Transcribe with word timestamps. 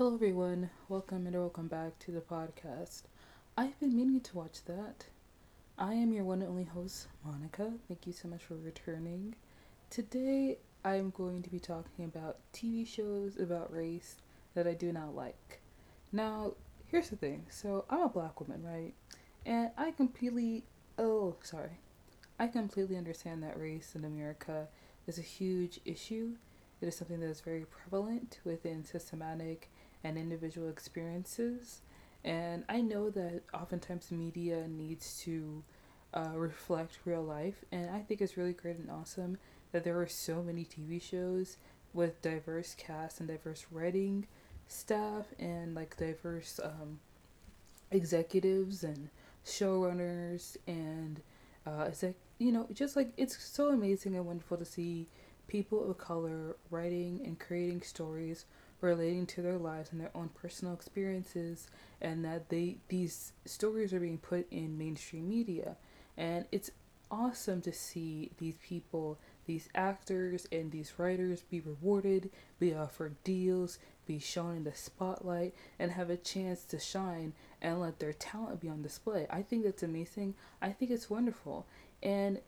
Hello, 0.00 0.14
everyone. 0.14 0.70
Welcome 0.88 1.26
and 1.26 1.36
welcome 1.36 1.68
back 1.68 1.98
to 1.98 2.10
the 2.10 2.22
podcast. 2.22 3.02
I've 3.54 3.78
been 3.80 3.94
meaning 3.94 4.22
to 4.22 4.34
watch 4.34 4.64
that. 4.64 5.04
I 5.76 5.92
am 5.92 6.10
your 6.10 6.24
one 6.24 6.40
and 6.40 6.48
only 6.48 6.64
host, 6.64 7.08
Monica. 7.22 7.74
Thank 7.86 8.06
you 8.06 8.14
so 8.14 8.26
much 8.26 8.42
for 8.42 8.54
returning. 8.54 9.34
Today, 9.90 10.56
I'm 10.86 11.10
going 11.10 11.42
to 11.42 11.50
be 11.50 11.60
talking 11.60 12.06
about 12.06 12.38
TV 12.54 12.86
shows 12.86 13.36
about 13.36 13.70
race 13.70 14.16
that 14.54 14.66
I 14.66 14.72
do 14.72 14.90
not 14.90 15.14
like. 15.14 15.60
Now, 16.12 16.54
here's 16.86 17.10
the 17.10 17.16
thing. 17.16 17.44
So, 17.50 17.84
I'm 17.90 18.00
a 18.00 18.08
black 18.08 18.40
woman, 18.40 18.62
right? 18.64 18.94
And 19.44 19.70
I 19.76 19.90
completely, 19.90 20.64
oh, 20.98 21.36
sorry. 21.42 21.78
I 22.38 22.46
completely 22.46 22.96
understand 22.96 23.42
that 23.42 23.60
race 23.60 23.92
in 23.94 24.06
America 24.06 24.68
is 25.06 25.18
a 25.18 25.20
huge 25.20 25.78
issue. 25.84 26.36
It 26.80 26.88
is 26.88 26.96
something 26.96 27.20
that 27.20 27.28
is 27.28 27.42
very 27.42 27.66
prevalent 27.66 28.38
within 28.46 28.82
systematic 28.86 29.68
and 30.04 30.16
individual 30.18 30.68
experiences. 30.68 31.80
And 32.24 32.64
I 32.68 32.80
know 32.80 33.10
that 33.10 33.42
oftentimes 33.54 34.10
media 34.10 34.66
needs 34.68 35.18
to 35.24 35.62
uh, 36.12 36.32
reflect 36.34 36.98
real 37.04 37.22
life. 37.22 37.64
And 37.72 37.90
I 37.90 38.00
think 38.00 38.20
it's 38.20 38.36
really 38.36 38.52
great 38.52 38.78
and 38.78 38.90
awesome 38.90 39.38
that 39.72 39.84
there 39.84 40.00
are 40.00 40.08
so 40.08 40.42
many 40.42 40.64
TV 40.64 41.00
shows 41.00 41.56
with 41.92 42.20
diverse 42.22 42.74
casts 42.74 43.20
and 43.20 43.28
diverse 43.28 43.66
writing 43.70 44.26
staff 44.68 45.26
and 45.38 45.74
like 45.74 45.96
diverse 45.96 46.60
um, 46.62 47.00
executives 47.90 48.84
and 48.84 49.08
showrunners 49.44 50.56
and 50.66 51.20
uh, 51.66 51.90
like 52.02 52.14
you 52.38 52.52
know 52.52 52.66
just 52.72 52.94
like 52.94 53.10
it's 53.16 53.42
so 53.42 53.68
amazing 53.68 54.14
and 54.14 54.24
wonderful 54.24 54.56
to 54.56 54.64
see 54.64 55.08
people 55.48 55.90
of 55.90 55.98
color 55.98 56.56
writing 56.70 57.20
and 57.24 57.38
creating 57.40 57.82
stories 57.82 58.44
relating 58.82 59.26
to 59.26 59.42
their 59.42 59.58
lives 59.58 59.92
and 59.92 60.00
their 60.00 60.10
own 60.14 60.30
personal 60.30 60.74
experiences 60.74 61.68
and 62.00 62.24
that 62.24 62.48
they 62.48 62.78
these 62.88 63.32
stories 63.44 63.92
are 63.92 64.00
being 64.00 64.18
put 64.18 64.46
in 64.50 64.78
mainstream 64.78 65.28
media. 65.28 65.76
And 66.16 66.46
it's 66.52 66.70
awesome 67.10 67.60
to 67.60 67.72
see 67.72 68.30
these 68.38 68.56
people 68.62 69.18
these 69.46 69.68
actors 69.74 70.46
and 70.52 70.70
these 70.70 70.92
writers 70.96 71.42
be 71.50 71.58
rewarded 71.60 72.30
be 72.60 72.72
offered 72.72 73.16
deals 73.24 73.78
be 74.10 74.18
shown 74.18 74.56
in 74.56 74.64
the 74.64 74.74
spotlight 74.74 75.54
and 75.78 75.92
have 75.92 76.10
a 76.10 76.16
chance 76.16 76.64
to 76.64 76.78
shine 76.80 77.32
and 77.62 77.80
let 77.80 78.00
their 78.00 78.12
talent 78.12 78.60
be 78.60 78.68
on 78.68 78.82
display. 78.82 79.24
I 79.30 79.42
think 79.42 79.62
that's 79.62 79.84
amazing. 79.84 80.34
I 80.60 80.70
think 80.70 80.90
it's 80.90 81.08
wonderful. 81.08 81.64
And 82.02 82.40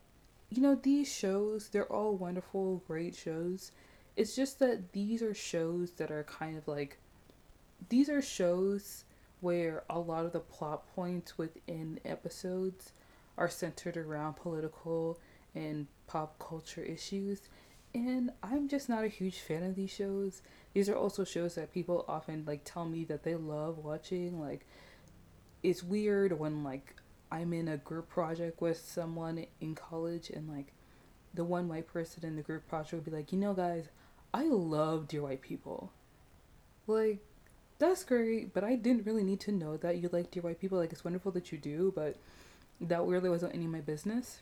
you 0.49 0.61
know 0.61 0.75
these 0.75 1.11
shows 1.11 1.69
they're 1.69 1.91
all 1.91 2.17
wonderful 2.17 2.83
great 2.85 3.15
shows 3.15 3.71
it's 4.15 4.35
just 4.35 4.59
that 4.59 4.93
these 4.93 5.21
are 5.21 5.33
shows 5.33 5.91
that 5.91 6.11
are 6.11 6.23
kind 6.23 6.57
of 6.57 6.67
like 6.67 6.97
these 7.89 8.09
are 8.09 8.21
shows 8.21 9.05
where 9.41 9.83
a 9.89 9.99
lot 9.99 10.25
of 10.25 10.31
the 10.31 10.39
plot 10.39 10.83
points 10.95 11.37
within 11.37 11.99
episodes 12.05 12.93
are 13.37 13.49
centered 13.49 13.97
around 13.97 14.35
political 14.35 15.19
and 15.55 15.87
pop 16.07 16.37
culture 16.39 16.83
issues 16.83 17.41
and 17.95 18.31
I'm 18.41 18.67
just 18.67 18.89
not 18.89 19.03
a 19.03 19.07
huge 19.07 19.39
fan 19.39 19.63
of 19.63 19.75
these 19.75 19.91
shows. 19.91 20.41
These 20.73 20.89
are 20.89 20.95
also 20.95 21.23
shows 21.23 21.55
that 21.55 21.71
people 21.71 22.05
often 22.07 22.43
like 22.45 22.61
tell 22.63 22.85
me 22.85 23.03
that 23.05 23.23
they 23.23 23.35
love 23.35 23.77
watching 23.77 24.39
like 24.39 24.65
it's 25.61 25.83
weird 25.83 26.37
when 26.37 26.63
like 26.63 26.95
I'm 27.31 27.53
in 27.53 27.67
a 27.67 27.77
group 27.77 28.09
project 28.09 28.61
with 28.61 28.77
someone 28.77 29.45
in 29.61 29.75
college 29.75 30.29
and 30.29 30.49
like 30.49 30.73
the 31.33 31.43
one 31.43 31.67
white 31.67 31.87
person 31.87 32.25
in 32.25 32.35
the 32.35 32.41
group 32.41 32.67
project 32.67 32.93
would 32.93 33.05
be 33.05 33.11
like, 33.11 33.31
"You 33.31 33.39
know 33.39 33.53
guys, 33.53 33.89
I 34.33 34.43
love 34.45 35.07
Dear 35.07 35.21
White 35.21 35.41
People. 35.41 35.91
Like, 36.87 37.19
that's 37.79 38.03
great, 38.03 38.53
but 38.53 38.63
I 38.63 38.75
didn't 38.75 39.05
really 39.05 39.23
need 39.23 39.39
to 39.41 39.51
know 39.51 39.77
that 39.77 39.97
you 39.97 40.09
like 40.11 40.31
Dear 40.31 40.43
White 40.43 40.59
People. 40.59 40.79
Like, 40.79 40.91
it's 40.91 41.03
wonderful 41.03 41.31
that 41.33 41.51
you 41.51 41.57
do, 41.57 41.93
but 41.95 42.17
that 42.81 43.03
really 43.03 43.29
wasn't 43.29 43.53
any 43.53 43.65
of 43.65 43.71
my 43.71 43.81
business. 43.81 44.41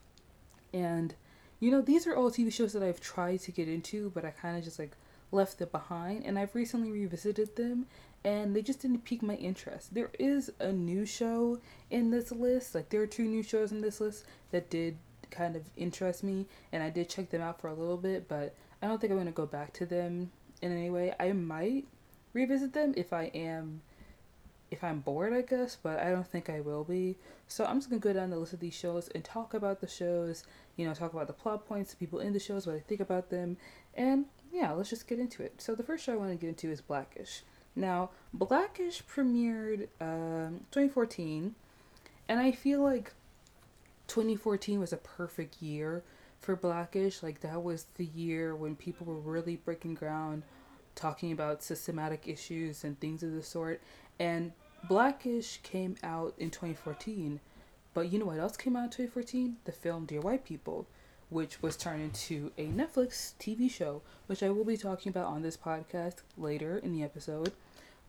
And, 0.74 1.14
you 1.60 1.72
know, 1.72 1.82
these 1.82 2.08
are 2.08 2.16
all 2.16 2.32
TV 2.32 2.52
shows 2.52 2.74
that 2.74 2.84
I've 2.84 3.02
tried 3.02 3.42
to 3.42 3.52
get 3.52 3.68
into, 3.68 4.12
but 4.12 4.24
I 4.24 4.32
kind 4.32 4.58
of 4.58 4.64
just 4.64 4.80
like 4.80 4.96
left 5.32 5.62
it 5.62 5.72
behind. 5.72 6.26
And 6.26 6.40
I've 6.40 6.56
recently 6.56 6.92
revisited 6.92 7.56
them, 7.56 7.88
and 8.24 8.56
they 8.56 8.62
just 8.62 8.82
didn't 8.82 9.04
pique 9.04 9.22
my 9.22 9.36
interest. 9.36 9.94
There 9.94 10.12
is 10.18 10.52
a 10.60 10.72
new 10.72 11.06
show 11.06 11.60
in 11.90 12.12
this 12.12 12.32
list. 12.32 12.76
Like, 12.76 12.90
there 12.90 13.02
are 13.02 13.08
two 13.08 13.26
new 13.26 13.44
shows 13.44 13.72
in 13.72 13.82
this 13.82 14.00
list 14.00 14.24
that 14.52 14.70
did 14.70 14.98
kind 15.30 15.56
of 15.56 15.64
interest 15.76 16.24
me, 16.24 16.46
and 16.72 16.82
I 16.82 16.90
did 16.90 17.10
check 17.10 17.30
them 17.30 17.42
out 17.42 17.60
for 17.60 17.68
a 17.68 17.74
little 17.74 17.98
bit, 17.98 18.28
but 18.28 18.56
I 18.82 18.88
don't 18.88 19.00
think 19.00 19.12
I'm 19.12 19.18
gonna 19.18 19.32
go 19.32 19.46
back 19.46 19.74
to 19.74 19.86
them 19.86 20.32
in 20.62 20.72
any 20.72 20.90
way. 20.90 21.14
I 21.20 21.32
might 21.34 21.86
revisit 22.34 22.74
them 22.74 22.94
if 22.96 23.14
I 23.14 23.26
am 23.34 23.82
if 24.72 24.86
I'm 24.86 25.02
bored, 25.02 25.34
I 25.34 25.42
guess, 25.42 25.76
but 25.76 26.00
I 26.00 26.12
don't 26.12 26.26
think 26.26 26.50
I 26.50 26.62
will 26.62 26.86
be. 26.86 27.18
So 27.48 27.66
I'm 27.66 27.78
just 27.78 27.90
gonna 27.90 28.00
go 28.00 28.14
down 28.14 28.30
the 28.30 28.38
list 28.38 28.54
of 28.54 28.62
these 28.62 28.74
shows 28.74 29.10
and 29.10 29.24
talk 29.24 29.54
about 29.54 29.82
the 29.82 29.88
shows, 29.88 30.46
you 30.78 30.88
know, 30.88 30.94
talk 30.94 31.14
about 31.14 31.28
the 31.28 31.34
plot 31.34 31.68
points, 31.68 31.92
the 31.92 31.98
people 31.98 32.20
in 32.20 32.32
the 32.32 32.40
shows, 32.40 32.66
what 32.66 32.78
I 32.78 32.80
think 32.80 33.02
about 33.02 33.30
them, 33.30 33.58
and 33.94 34.26
yeah, 34.52 34.72
let's 34.72 34.90
just 34.90 35.08
get 35.08 35.20
into 35.20 35.44
it. 35.44 35.62
So 35.62 35.76
the 35.76 35.84
first 35.84 36.06
show 36.06 36.14
I 36.14 36.18
want 36.18 36.32
to 36.32 36.38
get 36.38 36.48
into 36.48 36.72
is 36.72 36.82
Blackish. 36.82 37.44
Now, 37.76 38.10
Blackish 38.34 39.04
premiered 39.06 39.88
um, 40.00 40.62
2014, 40.72 41.56
and 42.28 42.40
I 42.40 42.52
feel 42.52 42.82
like 42.82 43.14
2014 44.08 44.80
was 44.80 44.92
a 44.92 44.98
perfect 44.98 45.62
year 45.62 46.04
for 46.42 46.56
Blackish, 46.56 47.24
like 47.24 47.42
that 47.42 47.64
was 47.64 47.86
the 47.96 48.06
year 48.06 48.56
when 48.56 48.76
people 48.76 49.06
were 49.06 49.20
really 49.20 49.58
breaking 49.58 49.94
ground, 49.94 50.44
talking 50.96 51.32
about 51.32 51.64
systematic 51.64 52.28
issues 52.28 52.84
and 52.84 53.00
things 53.00 53.24
of 53.24 53.34
the 53.34 53.44
sort. 53.44 53.82
And 54.20 54.52
Blackish 54.88 55.60
came 55.62 55.96
out 56.04 56.34
in 56.40 56.50
2014, 56.50 57.40
but 57.94 58.12
you 58.12 58.20
know 58.20 58.26
what 58.26 58.40
else 58.40 58.58
came 58.58 58.76
out 58.76 58.86
in 58.86 58.90
2014? 58.90 59.58
The 59.66 59.72
film 59.72 60.06
Dear 60.06 60.22
White 60.22 60.44
People, 60.44 60.88
which 61.30 61.62
was 61.62 61.78
turned 61.78 62.02
into 62.02 62.52
a 62.58 62.66
Netflix 62.66 63.34
TV 63.40 63.70
show, 63.70 64.02
which 64.26 64.42
I 64.42 64.50
will 64.50 64.66
be 64.66 64.78
talking 64.78 65.12
about 65.12 65.28
on 65.28 65.44
this 65.44 65.56
podcast 65.56 66.16
later 66.38 66.80
in 66.80 66.92
the 66.92 67.04
episode. 67.04 67.54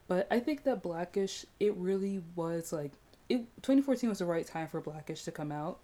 But 0.09 0.27
I 0.31 0.41
think 0.41 0.65
that 0.65 0.83
Blackish, 0.83 1.45
it 1.61 1.77
really 1.77 2.23
was 2.35 2.73
like 2.73 2.93
it 3.29 3.41
2014 3.63 4.09
was 4.09 4.19
the 4.19 4.25
right 4.25 4.47
time 4.47 4.69
for 4.69 4.81
Blackish 4.81 5.23
to 5.25 5.31
come 5.31 5.53
out 5.53 5.79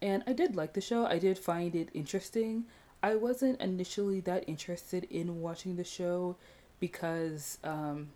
and 0.00 0.22
I 0.26 0.32
did 0.32 0.56
like 0.56 0.74
the 0.74 0.80
show. 0.80 1.06
I 1.06 1.18
did 1.18 1.38
find 1.38 1.74
it 1.74 1.88
interesting. 1.94 2.64
I 3.02 3.14
wasn't 3.14 3.60
initially 3.60 4.20
that 4.20 4.48
interested 4.48 5.04
in 5.04 5.40
watching 5.40 5.76
the 5.76 5.84
show 5.84 6.36
because, 6.80 7.58
um, 7.64 8.08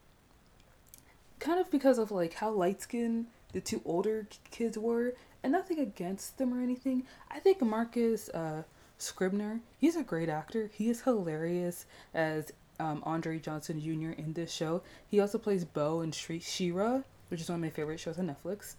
kind 1.39 1.61
of 1.61 1.71
because 1.71 1.99
of 1.99 2.11
like 2.11 2.35
how 2.35 2.51
light 2.51 2.83
skinned 2.83 3.27
the 3.53 3.61
two 3.61 3.83
older 3.85 4.27
kids 4.51 4.79
were, 4.79 5.15
and 5.43 5.53
nothing 5.53 5.79
against 5.79 6.39
them 6.39 6.55
or 6.55 6.63
anything. 6.63 7.05
I 7.31 7.39
think 7.39 7.61
Marcus 7.61 8.29
uh, 8.31 8.63
Scribner, 8.99 9.61
he's 9.79 9.97
a 9.97 10.03
great 10.03 10.29
actor. 10.29 10.71
He 10.73 10.89
is 10.89 11.03
hilarious 11.03 11.87
as 12.15 12.53
um, 12.81 13.03
Andre 13.05 13.39
Johnson 13.39 13.81
Jr. 13.81 14.19
in 14.19 14.33
this 14.33 14.53
show. 14.53 14.83
He 15.09 15.21
also 15.21 15.39
plays 15.39 15.65
Bow 15.65 16.01
in 16.01 16.13
She-Ra, 16.13 17.03
which 17.29 17.41
is 17.41 17.49
one 17.49 17.57
of 17.57 17.63
my 17.63 17.71
favorite 17.71 18.01
shows 18.01 18.19
on 18.19 18.35
Netflix. 18.35 18.75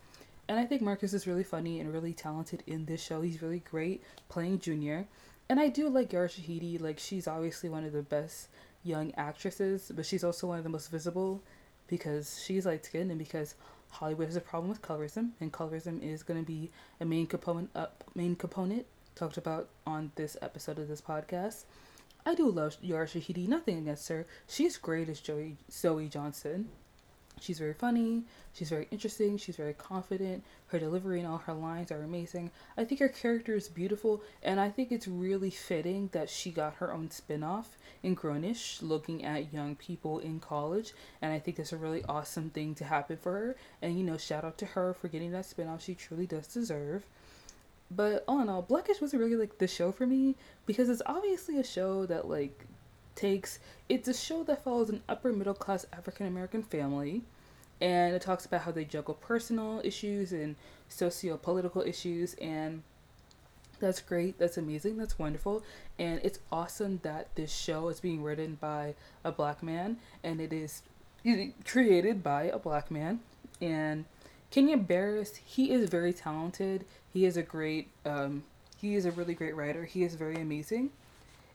And 0.47 0.59
I 0.59 0.65
think 0.65 0.81
Marcus 0.81 1.13
is 1.13 1.25
really 1.25 1.43
funny 1.43 1.79
and 1.79 1.93
really 1.93 2.13
talented 2.13 2.63
in 2.67 2.85
this 2.85 3.01
show. 3.01 3.21
He's 3.21 3.41
really 3.41 3.59
great 3.59 4.03
playing 4.29 4.59
Junior. 4.59 5.07
And 5.49 5.59
I 5.59 5.69
do 5.69 5.89
like 5.89 6.11
Yara 6.11 6.27
Shahidi. 6.27 6.81
Like, 6.81 6.99
she's 6.99 7.27
obviously 7.27 7.69
one 7.69 7.85
of 7.85 7.93
the 7.93 8.01
best 8.01 8.49
young 8.83 9.13
actresses, 9.15 9.91
but 9.95 10.05
she's 10.05 10.23
also 10.23 10.47
one 10.47 10.57
of 10.57 10.63
the 10.63 10.69
most 10.69 10.91
visible 10.91 11.41
because 11.87 12.41
she's 12.43 12.65
light 12.65 12.85
skinned 12.85 13.11
and 13.11 13.19
because 13.19 13.55
Hollywood 13.89 14.27
has 14.27 14.35
a 14.35 14.41
problem 14.41 14.69
with 14.69 14.81
colorism, 14.81 15.31
and 15.39 15.53
colorism 15.53 16.01
is 16.01 16.23
going 16.23 16.39
to 16.39 16.45
be 16.45 16.71
a 16.99 17.05
main 17.05 17.27
component, 17.27 17.69
uh, 17.75 17.87
main 18.15 18.35
component 18.35 18.85
talked 19.15 19.37
about 19.37 19.69
on 19.85 20.11
this 20.15 20.35
episode 20.41 20.79
of 20.79 20.87
this 20.87 21.01
podcast. 21.01 21.65
I 22.25 22.35
do 22.35 22.49
love 22.49 22.77
Yara 22.81 23.05
Shahidi. 23.05 23.47
Nothing 23.47 23.77
against 23.77 24.09
her. 24.09 24.25
She's 24.47 24.77
great 24.77 25.09
as 25.09 25.19
Joey 25.19 25.57
Zoe 25.69 26.07
Johnson. 26.07 26.69
She's 27.39 27.59
very 27.59 27.73
funny, 27.73 28.23
she's 28.53 28.69
very 28.69 28.87
interesting, 28.89 29.37
she's 29.37 29.57
very 29.57 29.73
confident. 29.73 30.43
Her 30.67 30.79
delivery 30.79 31.19
and 31.19 31.27
all 31.27 31.39
her 31.39 31.53
lines 31.53 31.91
are 31.91 32.01
amazing. 32.01 32.51
I 32.77 32.85
think 32.85 33.01
her 33.01 33.09
character 33.09 33.55
is 33.55 33.67
beautiful, 33.67 34.21
and 34.41 34.59
I 34.59 34.69
think 34.69 34.91
it's 34.91 35.07
really 35.07 35.49
fitting 35.49 36.09
that 36.13 36.29
she 36.29 36.51
got 36.51 36.75
her 36.75 36.93
own 36.93 37.11
spin 37.11 37.43
off 37.43 37.77
in 38.01 38.15
Grownish, 38.15 38.81
looking 38.81 39.25
at 39.25 39.51
young 39.51 39.75
people 39.75 40.19
in 40.19 40.39
college. 40.39 40.93
And 41.21 41.33
I 41.33 41.39
think 41.39 41.57
that's 41.57 41.73
a 41.73 41.77
really 41.77 42.03
awesome 42.07 42.49
thing 42.49 42.75
to 42.75 42.85
happen 42.85 43.17
for 43.17 43.31
her. 43.31 43.55
And, 43.81 43.97
you 43.97 44.03
know, 44.05 44.17
shout 44.17 44.45
out 44.45 44.57
to 44.59 44.65
her 44.67 44.93
for 44.93 45.07
getting 45.09 45.31
that 45.31 45.45
spin 45.45 45.67
off 45.67 45.83
she 45.83 45.95
truly 45.95 46.25
does 46.25 46.47
deserve. 46.47 47.05
But 47.91 48.23
all 48.27 48.39
in 48.41 48.49
all, 48.49 48.61
Blackish 48.61 49.01
wasn't 49.01 49.21
really 49.21 49.35
like 49.35 49.57
the 49.57 49.67
show 49.67 49.91
for 49.91 50.07
me 50.07 50.35
because 50.65 50.89
it's 50.89 51.01
obviously 51.05 51.59
a 51.59 51.63
show 51.63 52.05
that 52.05 52.27
like 52.27 52.65
takes 53.15 53.59
it's 53.89 54.07
a 54.07 54.13
show 54.13 54.43
that 54.43 54.63
follows 54.63 54.89
an 54.89 55.01
upper 55.07 55.31
middle 55.31 55.53
class 55.53 55.85
African 55.93 56.27
American 56.27 56.63
family 56.63 57.21
and 57.81 58.15
it 58.15 58.21
talks 58.21 58.45
about 58.45 58.61
how 58.61 58.71
they 58.71 58.85
juggle 58.85 59.13
personal 59.15 59.81
issues 59.83 60.31
and 60.31 60.55
socio 60.89 61.37
political 61.37 61.81
issues 61.81 62.33
and 62.35 62.83
that's 63.79 63.99
great 63.99 64.37
that's 64.39 64.57
amazing 64.57 64.97
that's 64.97 65.19
wonderful 65.19 65.63
and 65.99 66.21
it's 66.23 66.39
awesome 66.51 66.99
that 67.03 67.27
this 67.35 67.53
show 67.53 67.89
is 67.89 67.99
being 67.99 68.23
written 68.23 68.57
by 68.61 68.93
a 69.23 69.31
black 69.31 69.61
man 69.61 69.97
and 70.23 70.39
it 70.39 70.53
is 70.53 70.83
created 71.65 72.23
by 72.23 72.43
a 72.43 72.59
black 72.59 72.91
man, 72.91 73.19
and 73.61 74.05
Kenya 74.51 74.77
Barris. 74.77 75.35
He 75.35 75.71
is 75.71 75.89
very 75.89 76.13
talented. 76.13 76.85
He 77.11 77.25
is 77.25 77.37
a 77.37 77.43
great. 77.43 77.89
Um, 78.05 78.43
he 78.77 78.95
is 78.95 79.05
a 79.05 79.11
really 79.11 79.33
great 79.33 79.55
writer. 79.55 79.85
He 79.85 80.03
is 80.03 80.15
very 80.15 80.35
amazing. 80.35 80.91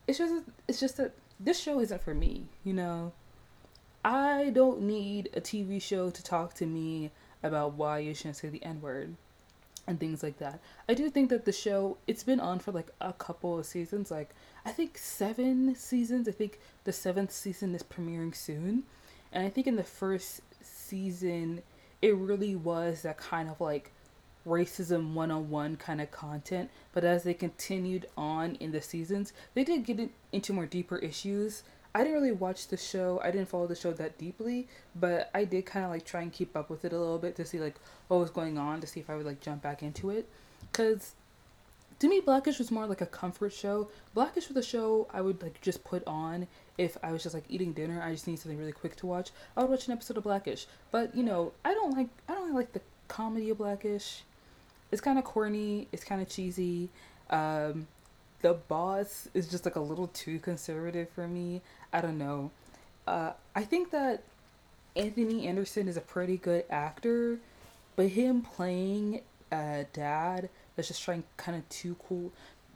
It's 0.07 0.19
just 0.19 0.45
it's 0.67 0.81
just 0.81 0.97
that 0.97 1.13
this 1.41 1.61
show 1.61 1.81
isn't 1.81 2.03
for 2.03 2.15
me. 2.15 2.47
You 2.65 2.75
know, 2.75 3.13
I 4.05 4.51
don't 4.55 4.83
need 4.83 5.31
a 5.35 5.41
TV 5.41 5.81
show 5.81 6.11
to 6.11 6.23
talk 6.23 6.55
to 6.55 6.67
me 6.67 7.11
about 7.43 7.75
why 7.75 7.99
you 7.99 8.15
shouldn't 8.15 8.37
say 8.37 8.49
the 8.49 8.63
N 8.65 8.81
word 8.81 9.15
and 9.87 9.99
things 9.99 10.23
like 10.23 10.39
that. 10.39 10.61
I 10.89 10.95
do 10.95 11.09
think 11.11 11.31
that 11.31 11.45
the 11.45 11.53
show 11.53 11.97
it's 12.07 12.23
been 12.23 12.41
on 12.41 12.59
for 12.59 12.73
like 12.73 12.91
a 13.01 13.13
couple 13.13 13.59
of 13.59 13.67
seasons, 13.67 14.11
like 14.11 14.31
I 14.65 14.71
think 14.71 14.99
seven 14.99 15.75
seasons. 15.75 16.29
I 16.29 16.33
think 16.33 16.61
the 16.85 16.93
seventh 16.93 17.33
season 17.33 17.75
is 17.75 17.83
premiering 17.83 18.35
soon. 18.35 18.85
And 19.33 19.47
I 19.47 19.51
think 19.51 19.67
in 19.67 19.77
the 19.77 19.85
first 19.85 20.43
season 20.63 21.63
it 22.01 22.15
really 22.15 22.55
was 22.55 23.03
that 23.03 23.19
kind 23.19 23.49
of 23.49 23.61
like 23.61 23.93
racism 24.49 25.13
one-on-one 25.13 25.77
kind 25.77 26.01
of 26.01 26.11
content 26.11 26.71
but 26.93 27.05
as 27.05 27.23
they 27.23 27.35
continued 27.35 28.07
on 28.17 28.55
in 28.57 28.73
the 28.73 28.81
seasons 28.81 29.33
they 29.55 29.65
did 29.65 29.85
get 29.85 30.11
into 30.33 30.53
more 30.53 30.67
deeper 30.67 30.97
issues 30.97 31.63
I 31.95 32.01
didn't 32.01 32.15
really 32.15 32.33
watch 32.33 32.69
the 32.69 32.77
show. 32.77 33.21
I 33.25 33.31
didn't 33.31 33.49
follow 33.49 33.67
the 33.67 33.75
show 33.75 33.93
that 33.93 34.19
deeply, 34.19 34.69
but 34.95 35.31
I 35.35 35.45
did 35.45 35.67
kind 35.67 35.85
of 35.85 35.91
like 35.91 36.05
try 36.05 36.21
and 36.21 36.33
keep 36.33 36.57
up 36.57 36.71
with 36.71 36.85
it 36.85 36.93
a 36.93 36.99
little 36.99 37.19
bit 37.19 37.35
to 37.37 37.45
see 37.45 37.59
like 37.59 37.77
what 38.09 38.21
was 38.21 38.31
going 38.31 38.59
on 38.59 38.81
to 38.81 38.87
see 38.87 39.01
if 39.01 39.11
I 39.11 39.17
would 39.17 39.27
like 39.27 39.41
jump 39.41 39.63
back 39.63 39.83
into 39.83 40.11
it. 40.11 40.29
Cause 40.73 41.15
to 41.99 42.09
me, 42.09 42.21
Blackish 42.21 42.59
was 42.59 42.71
more 42.71 42.87
like 42.87 43.01
a 43.01 43.07
comfort 43.07 43.53
show. 43.53 43.89
Blackish 44.15 44.49
was 44.49 44.57
a 44.57 44.63
show 44.63 45.09
I 45.13 45.21
would 45.21 45.43
like 45.43 45.61
just 45.61 45.83
put 45.83 46.07
on 46.07 46.47
if 46.77 46.97
I 47.03 47.11
was 47.11 47.23
just 47.23 47.35
like 47.35 47.45
eating 47.49 47.73
dinner. 47.73 48.01
I 48.01 48.13
just 48.13 48.29
need 48.29 48.39
something 48.39 48.59
really 48.59 48.73
quick 48.73 48.95
to 48.97 49.07
watch. 49.07 49.31
I 49.57 49.63
would 49.63 49.71
watch 49.71 49.87
an 49.87 49.93
episode 49.93 50.19
of 50.19 50.23
Blackish. 50.23 50.67
But 50.93 51.17
you 51.17 51.25
know, 51.25 51.53
I 51.65 51.75
don't 51.75 51.97
like 51.97 52.09
I 52.29 52.35
don't 52.35 52.55
like 52.55 52.73
the 52.73 52.81
comedy 53.09 53.51
of 53.51 53.59
Blackish. 53.59 54.23
It's 54.91 55.01
kind 55.01 55.19
of 55.19 55.25
corny. 55.25 55.89
It's 55.93 56.05
kind 56.05 56.21
of 56.23 56.29
cheesy. 56.29 56.89
Um, 57.31 57.87
the 58.41 58.55
boss 58.55 59.29
is 59.35 59.49
just 59.49 59.65
like 59.65 59.77
a 59.77 59.81
little 59.81 60.09
too 60.09 60.39
conservative 60.39 61.09
for 61.11 61.27
me. 61.27 61.61
I 61.93 62.01
don't 62.01 62.19
know. 62.19 62.51
Uh, 63.07 63.33
I 63.55 63.63
think 63.65 63.91
that 63.91 64.23
Anthony 64.97 65.47
Anderson 65.47 65.89
is 65.89 65.97
a 65.97 66.01
pretty 66.01 66.37
good 66.37 66.65
actor, 66.71 67.39
but 67.97 68.09
him 68.09 68.43
playing 68.43 69.23
a 69.51 69.87
dad 69.93 70.49
that's 70.77 70.89
just 70.89 71.03
trying 71.03 71.25
kind 71.37 71.57
of 71.59 71.69
too 71.69 71.97
cool. 72.09 72.33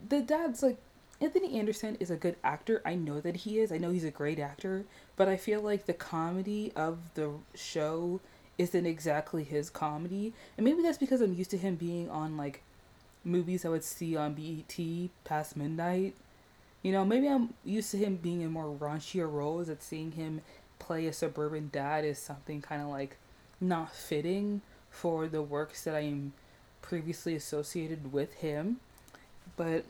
The 0.08 0.20
dad's 0.20 0.62
like 0.62 0.78
Anthony 1.20 1.58
Anderson 1.58 1.96
is 2.00 2.10
a 2.10 2.16
good 2.16 2.36
actor. 2.42 2.82
I 2.84 2.96
know 2.96 3.20
that 3.20 3.36
he 3.36 3.60
is. 3.60 3.70
I 3.70 3.78
know 3.78 3.90
he's 3.90 4.04
a 4.04 4.10
great 4.10 4.40
actor, 4.40 4.84
but 5.16 5.28
I 5.28 5.36
feel 5.36 5.60
like 5.60 5.86
the 5.86 5.92
comedy 5.92 6.72
of 6.74 6.98
the 7.14 7.30
show 7.54 8.20
isn't 8.58 8.86
exactly 8.86 9.44
his 9.44 9.70
comedy. 9.70 10.32
And 10.56 10.64
maybe 10.64 10.82
that's 10.82 10.98
because 10.98 11.20
I'm 11.20 11.34
used 11.34 11.50
to 11.50 11.58
him 11.58 11.76
being 11.76 12.08
on 12.10 12.36
like 12.36 12.62
movies 13.24 13.64
I 13.64 13.68
would 13.68 13.84
see 13.84 14.16
on 14.16 14.34
BET 14.34 15.10
past 15.24 15.56
midnight. 15.56 16.14
You 16.82 16.92
know, 16.92 17.04
maybe 17.04 17.28
I'm 17.28 17.54
used 17.64 17.90
to 17.92 17.96
him 17.96 18.16
being 18.16 18.40
in 18.40 18.50
more 18.50 18.76
raunchier 18.76 19.30
roles, 19.30 19.68
that 19.68 19.82
seeing 19.82 20.12
him 20.12 20.40
play 20.78 21.06
a 21.06 21.12
suburban 21.12 21.70
dad 21.72 22.04
is 22.04 22.18
something 22.18 22.60
kind 22.60 22.82
of 22.82 22.88
like 22.88 23.16
not 23.60 23.94
fitting 23.94 24.62
for 24.90 25.28
the 25.28 25.42
works 25.42 25.84
that 25.84 25.94
I 25.94 26.00
am 26.00 26.32
previously 26.82 27.36
associated 27.36 28.12
with 28.12 28.34
him. 28.34 28.78
But, 29.56 29.84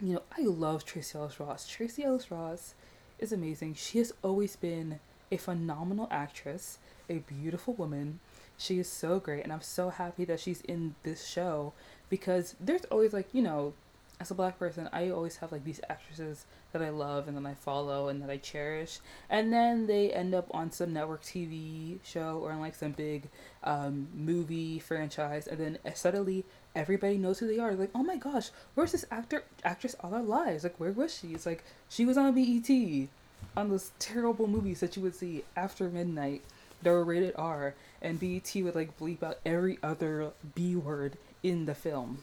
you 0.00 0.14
know, 0.14 0.22
I 0.38 0.42
love 0.42 0.84
Tracee 0.84 1.18
Ellis 1.18 1.40
Ross. 1.40 1.66
Tracee 1.66 2.04
Ellis 2.04 2.30
Ross 2.30 2.74
is 3.18 3.32
amazing. 3.32 3.74
She 3.74 3.98
has 3.98 4.12
always 4.22 4.54
been 4.54 5.00
a 5.32 5.36
phenomenal 5.36 6.06
actress, 6.10 6.78
a 7.08 7.18
beautiful 7.18 7.74
woman. 7.74 8.20
She 8.58 8.78
is 8.78 8.88
so 8.88 9.18
great, 9.18 9.44
and 9.44 9.52
I'm 9.52 9.60
so 9.60 9.90
happy 9.90 10.24
that 10.24 10.40
she's 10.40 10.62
in 10.62 10.94
this 11.02 11.26
show 11.26 11.72
because 12.08 12.54
there's 12.60 12.84
always 12.86 13.12
like 13.12 13.28
you 13.32 13.42
know 13.42 13.74
as 14.18 14.30
a 14.30 14.34
black 14.34 14.58
person 14.58 14.88
i 14.92 15.10
always 15.10 15.36
have 15.36 15.52
like 15.52 15.64
these 15.64 15.80
actresses 15.90 16.46
that 16.72 16.80
i 16.80 16.88
love 16.88 17.28
and 17.28 17.36
then 17.36 17.44
i 17.44 17.54
follow 17.54 18.08
and 18.08 18.22
that 18.22 18.30
i 18.30 18.36
cherish. 18.36 18.98
And 19.28 19.52
then 19.52 19.86
they 19.86 20.10
end 20.12 20.34
up 20.34 20.46
on 20.52 20.70
some 20.70 20.92
network 20.92 21.22
tv 21.22 21.98
show 22.02 22.40
or 22.42 22.52
in 22.52 22.60
like 22.60 22.74
some 22.74 22.92
big 22.92 23.28
um, 23.64 24.08
movie 24.14 24.78
franchise 24.78 25.46
and 25.46 25.58
then 25.58 25.78
suddenly 25.94 26.44
everybody 26.74 27.16
knows 27.16 27.38
who 27.38 27.46
they 27.46 27.58
are. 27.58 27.74
Like 27.74 27.90
oh 27.94 28.02
my 28.02 28.16
gosh 28.16 28.50
where's 28.74 28.92
this 28.92 29.06
actor 29.10 29.44
actress 29.64 29.96
all 30.00 30.14
our 30.14 30.22
lives? 30.22 30.64
Like 30.64 30.78
where 30.78 30.92
was 30.92 31.14
she? 31.14 31.28
It's 31.28 31.46
like 31.46 31.64
she 31.88 32.04
was 32.04 32.16
on 32.16 32.34
bet 32.34 33.08
on 33.56 33.70
those 33.70 33.92
terrible 33.98 34.46
movies 34.46 34.80
that 34.80 34.96
you 34.96 35.02
would 35.02 35.14
see 35.14 35.44
after 35.56 35.88
midnight 35.88 36.42
that 36.82 36.90
were 36.90 37.04
rated 37.04 37.34
r 37.36 37.74
and 38.02 38.20
bet 38.20 38.52
would 38.56 38.74
like 38.74 38.98
bleep 38.98 39.22
out 39.22 39.38
every 39.44 39.78
other 39.82 40.32
b 40.54 40.76
word 40.76 41.16
in 41.42 41.66
the 41.66 41.74
film. 41.74 42.22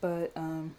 But 0.00 0.32
um, 0.36 0.74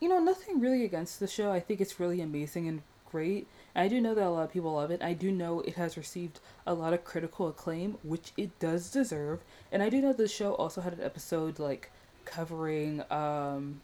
you 0.00 0.08
know, 0.08 0.18
nothing 0.18 0.60
really 0.60 0.84
against 0.84 1.20
the 1.20 1.26
show. 1.26 1.52
I 1.52 1.60
think 1.60 1.80
it's 1.80 2.00
really 2.00 2.20
amazing 2.20 2.68
and 2.68 2.82
great. 3.10 3.46
I 3.74 3.88
do 3.88 4.00
know 4.00 4.14
that 4.14 4.26
a 4.26 4.30
lot 4.30 4.44
of 4.44 4.52
people 4.52 4.74
love 4.74 4.90
it. 4.90 5.02
I 5.02 5.12
do 5.12 5.30
know 5.30 5.60
it 5.60 5.74
has 5.74 5.96
received 5.96 6.40
a 6.66 6.74
lot 6.74 6.92
of 6.92 7.04
critical 7.04 7.48
acclaim, 7.48 7.98
which 8.02 8.32
it 8.36 8.58
does 8.58 8.90
deserve. 8.90 9.40
And 9.70 9.82
I 9.82 9.90
do 9.90 10.00
know 10.00 10.12
the 10.12 10.28
show 10.28 10.54
also 10.54 10.80
had 10.80 10.94
an 10.94 11.02
episode 11.02 11.58
like 11.58 11.90
covering 12.24 13.02
um 13.10 13.80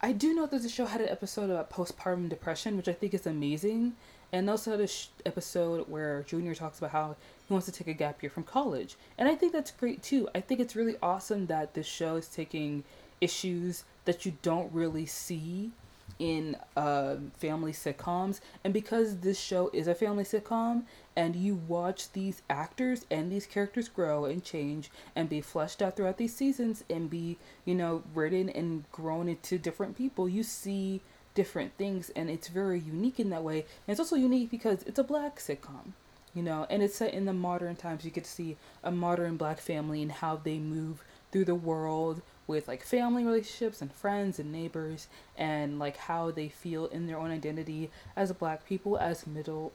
I 0.00 0.12
do 0.12 0.34
know 0.34 0.46
that 0.46 0.62
the 0.62 0.68
show 0.68 0.86
had 0.86 1.00
an 1.00 1.08
episode 1.08 1.50
about 1.50 1.70
postpartum 1.70 2.28
depression, 2.28 2.76
which 2.76 2.88
I 2.88 2.92
think 2.92 3.14
is 3.14 3.26
amazing. 3.26 3.94
And 4.32 4.50
also 4.50 4.78
a 4.78 4.86
sh- 4.86 5.08
episode 5.24 5.88
where 5.88 6.22
Junior 6.24 6.54
talks 6.54 6.78
about 6.78 6.90
how 6.90 7.16
he 7.46 7.52
wants 7.52 7.66
to 7.66 7.72
take 7.72 7.88
a 7.88 7.94
gap 7.94 8.22
year 8.22 8.30
from 8.30 8.42
college. 8.42 8.96
And 9.16 9.28
I 9.28 9.34
think 9.34 9.52
that's 9.52 9.70
great 9.70 10.02
too. 10.02 10.28
I 10.34 10.40
think 10.40 10.60
it's 10.60 10.76
really 10.76 10.96
awesome 11.02 11.46
that 11.46 11.74
this 11.74 11.86
show 11.86 12.16
is 12.16 12.28
taking 12.28 12.84
issues 13.20 13.84
that 14.04 14.26
you 14.26 14.36
don't 14.42 14.72
really 14.72 15.06
see 15.06 15.70
in 16.18 16.56
uh, 16.76 17.16
family 17.36 17.72
sitcoms. 17.72 18.40
And 18.64 18.72
because 18.72 19.18
this 19.18 19.38
show 19.38 19.70
is 19.72 19.86
a 19.86 19.94
family 19.94 20.24
sitcom 20.24 20.84
and 21.14 21.36
you 21.36 21.54
watch 21.54 22.12
these 22.12 22.42
actors 22.48 23.04
and 23.10 23.30
these 23.30 23.46
characters 23.46 23.88
grow 23.88 24.24
and 24.24 24.42
change 24.42 24.90
and 25.14 25.28
be 25.28 25.40
fleshed 25.40 25.82
out 25.82 25.96
throughout 25.96 26.16
these 26.16 26.34
seasons 26.34 26.84
and 26.88 27.10
be, 27.10 27.36
you 27.64 27.74
know, 27.74 28.02
written 28.14 28.48
and 28.50 28.90
grown 28.92 29.28
into 29.28 29.58
different 29.58 29.96
people, 29.96 30.28
you 30.28 30.42
see 30.42 31.02
different 31.36 31.74
things 31.78 32.10
and 32.16 32.28
it's 32.28 32.48
very 32.48 32.80
unique 32.80 33.20
in 33.20 33.30
that 33.30 33.44
way. 33.44 33.58
And 33.58 33.92
it's 33.92 34.00
also 34.00 34.16
unique 34.16 34.50
because 34.50 34.82
it's 34.82 34.98
a 34.98 35.04
black 35.04 35.38
sitcom 35.38 35.92
you 36.36 36.42
know, 36.42 36.66
and 36.68 36.82
it's 36.82 36.96
set 36.96 37.14
in 37.14 37.24
the 37.24 37.32
modern 37.32 37.76
times. 37.76 38.04
You 38.04 38.10
get 38.10 38.24
to 38.24 38.30
see 38.30 38.58
a 38.84 38.90
modern 38.90 39.38
black 39.38 39.58
family 39.58 40.02
and 40.02 40.12
how 40.12 40.36
they 40.36 40.58
move 40.58 41.02
through 41.32 41.46
the 41.46 41.54
world 41.54 42.20
with 42.46 42.68
like 42.68 42.82
family 42.82 43.24
relationships 43.24 43.80
and 43.80 43.90
friends 43.90 44.38
and 44.38 44.52
neighbors 44.52 45.08
and 45.38 45.78
like 45.78 45.96
how 45.96 46.30
they 46.30 46.48
feel 46.48 46.86
in 46.86 47.06
their 47.06 47.18
own 47.18 47.30
identity 47.30 47.90
as 48.14 48.30
black 48.32 48.66
people, 48.66 48.98
as 48.98 49.26
middle 49.26 49.72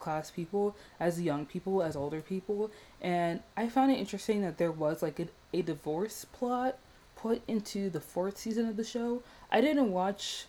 class 0.00 0.32
people, 0.32 0.74
as 0.98 1.20
young 1.20 1.46
people, 1.46 1.80
as 1.80 1.94
older 1.94 2.20
people. 2.20 2.72
And 3.00 3.40
I 3.56 3.68
found 3.68 3.92
it 3.92 3.98
interesting 3.98 4.42
that 4.42 4.58
there 4.58 4.72
was 4.72 5.02
like 5.02 5.20
a, 5.20 5.28
a 5.52 5.62
divorce 5.62 6.24
plot 6.24 6.76
put 7.14 7.40
into 7.46 7.88
the 7.88 8.00
fourth 8.00 8.36
season 8.36 8.66
of 8.66 8.76
the 8.76 8.84
show. 8.84 9.22
I 9.52 9.60
didn't 9.60 9.92
watch 9.92 10.46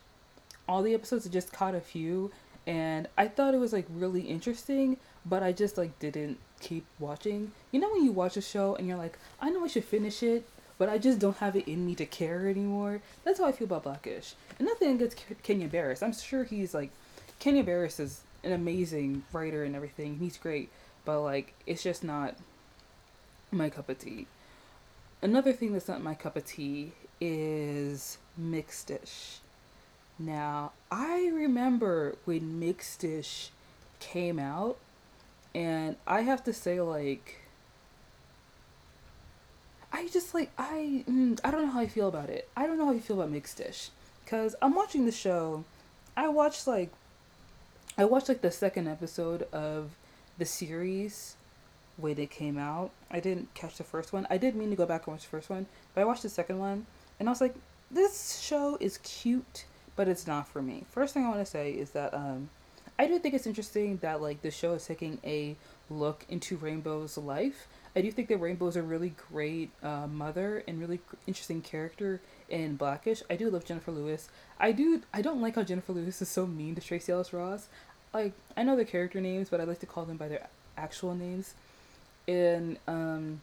all 0.72 0.82
the 0.82 0.94
episodes, 0.94 1.28
I 1.28 1.30
just 1.30 1.52
caught 1.52 1.76
a 1.76 1.82
few 1.82 2.32
and 2.66 3.08
I 3.18 3.28
thought 3.28 3.54
it 3.54 3.60
was 3.60 3.74
like 3.74 3.86
really 3.90 4.22
interesting, 4.22 4.98
but 5.26 5.44
I 5.44 5.52
just 5.52 5.78
like 5.78 5.98
didn't 6.00 6.38
keep 6.60 6.86
watching. 7.00 7.52
You 7.72 7.80
know 7.80 7.92
when 7.92 8.06
you 8.06 8.12
watch 8.12 8.38
a 8.38 8.42
show 8.42 8.76
and 8.76 8.88
you're 8.88 8.98
like, 8.98 9.18
I 9.42 9.50
know 9.50 9.64
I 9.64 9.68
should 9.68 9.84
finish 9.84 10.24
it, 10.24 10.48
but 10.78 10.90
I 10.90 10.98
just 10.98 11.20
don't 11.20 11.38
have 11.38 11.56
it 11.56 11.68
in 11.68 11.86
me 11.86 11.96
to 11.96 12.06
care 12.06 12.48
anymore. 12.48 13.02
That's 13.24 13.40
how 13.40 13.46
I 13.46 13.52
feel 13.52 13.66
about 13.66 13.84
Blackish. 13.84 14.36
And 14.58 14.68
nothing 14.68 14.96
against 14.96 15.24
Kenya 15.44 15.68
Barris. 15.68 16.02
I'm 16.02 16.14
sure 16.14 16.44
he's 16.44 16.74
like, 16.74 16.92
Kenya 17.40 17.64
Barris 17.64 18.00
is 18.00 18.22
an 18.44 18.54
amazing 18.54 19.24
writer 19.34 19.64
and 19.64 19.76
everything. 19.76 20.18
He's 20.20 20.38
great, 20.38 20.70
but 21.04 21.22
like 21.22 21.54
it's 21.66 21.84
just 21.84 22.04
not 22.04 22.36
my 23.52 23.70
cup 23.70 23.90
of 23.90 24.00
tea. 24.00 24.28
Another 25.22 25.52
thing 25.52 25.74
that's 25.74 25.88
not 25.88 26.02
my 26.02 26.16
cup 26.16 26.36
of 26.36 26.46
tea 26.46 26.94
is 27.20 28.18
Mixed-ish. 28.38 29.40
Now, 30.22 30.74
I 30.92 31.32
remember 31.34 32.16
when 32.26 32.60
Mixed-ish 32.60 33.50
came 34.00 34.38
out, 34.38 34.78
and 35.56 35.96
I 36.06 36.22
have 36.22 36.44
to 36.44 36.54
say, 36.54 36.80
like, 36.80 37.42
I 39.92 40.08
just 40.10 40.34
like 40.34 40.52
I 40.58 41.04
mm, 41.10 41.40
I 41.44 41.52
don't 41.52 41.66
know 41.66 41.72
how 41.72 41.80
I 41.82 41.88
feel 41.88 42.08
about 42.08 42.30
it. 42.30 42.48
I 42.56 42.66
don't 42.66 42.78
know 42.78 42.86
how 42.86 42.94
I 42.94 43.00
feel 43.00 43.20
about 43.20 43.32
Mixed-ish, 43.32 43.90
cause 44.28 44.56
I'm 44.62 44.76
watching 44.76 45.06
the 45.06 45.12
show. 45.12 45.66
I 46.16 46.28
watched 46.28 46.68
like, 46.68 46.92
I 47.98 48.06
watched 48.06 48.30
like 48.30 48.42
the 48.42 48.52
second 48.52 48.88
episode 48.88 49.48
of 49.52 49.98
the 50.38 50.46
series 50.46 51.36
when 51.98 52.20
it 52.20 52.30
came 52.30 52.60
out. 52.60 52.92
I 53.10 53.20
didn't 53.20 53.54
catch 53.56 53.78
the 53.78 53.84
first 53.84 54.14
one. 54.14 54.28
I 54.30 54.38
did 54.38 54.56
mean 54.56 54.70
to 54.70 54.76
go 54.76 54.86
back 54.86 55.08
and 55.08 55.16
watch 55.16 55.24
the 55.24 55.30
first 55.30 55.50
one, 55.50 55.66
but 55.96 56.02
I 56.02 56.06
watched 56.06 56.24
the 56.24 56.30
second 56.30 56.60
one, 56.60 56.86
and 57.20 57.28
I 57.28 57.32
was 57.32 57.42
like, 57.42 57.56
this 57.90 58.40
show 58.40 58.78
is 58.80 59.00
cute 59.00 59.66
but 60.02 60.08
it's 60.08 60.26
not 60.26 60.48
for 60.48 60.64
me. 60.64 60.84
First 60.90 61.14
thing 61.14 61.26
I 61.26 61.30
want 61.30 61.42
to 61.42 61.46
say 61.46 61.70
is 61.70 61.92
that 61.92 62.12
um, 62.16 62.50
I 62.98 63.06
do 63.06 63.20
think 63.20 63.36
it's 63.36 63.46
interesting 63.46 63.98
that 63.98 64.20
like 64.20 64.42
the 64.42 64.50
show 64.50 64.74
is 64.74 64.84
taking 64.84 65.20
a 65.24 65.56
look 65.92 66.26
into 66.28 66.58
Rainbow's 66.58 67.20
life. 67.20 67.68
I 67.96 68.02
do 68.02 68.12
think 68.12 68.28
that 68.30 68.38
Rainbow's 68.38 68.76
a 68.76 68.82
really 68.82 69.14
great 69.32 69.70
uh, 69.84 70.08
mother 70.08 70.64
and 70.68 70.80
really 70.80 71.02
interesting 71.28 71.62
character 71.62 72.20
in 72.50 72.78
Blackish. 72.78 73.22
I 73.30 73.36
do 73.36 73.52
love 73.52 73.64
Jennifer 73.64 73.92
Lewis. 73.92 74.28
I 74.60 74.72
do. 74.72 75.04
I 75.14 75.22
don't 75.22 75.40
like 75.40 75.54
how 75.54 75.62
Jennifer 75.62 75.94
Lewis 75.94 76.20
is 76.20 76.30
so 76.30 76.48
mean 76.48 76.74
to 76.74 76.82
Tracee 76.82 77.12
Ellis 77.12 77.32
Ross. 77.32 77.68
Like 78.12 78.34
I 78.58 78.64
know 78.64 78.76
their 78.76 78.86
character 78.86 79.22
names, 79.22 79.50
but 79.50 79.62
I 79.62 79.66
like 79.66 79.82
to 79.82 79.86
call 79.86 80.06
them 80.06 80.18
by 80.18 80.30
their 80.30 80.48
actual 80.80 81.14
names. 81.14 81.54
And 82.28 82.80
um, 82.88 83.42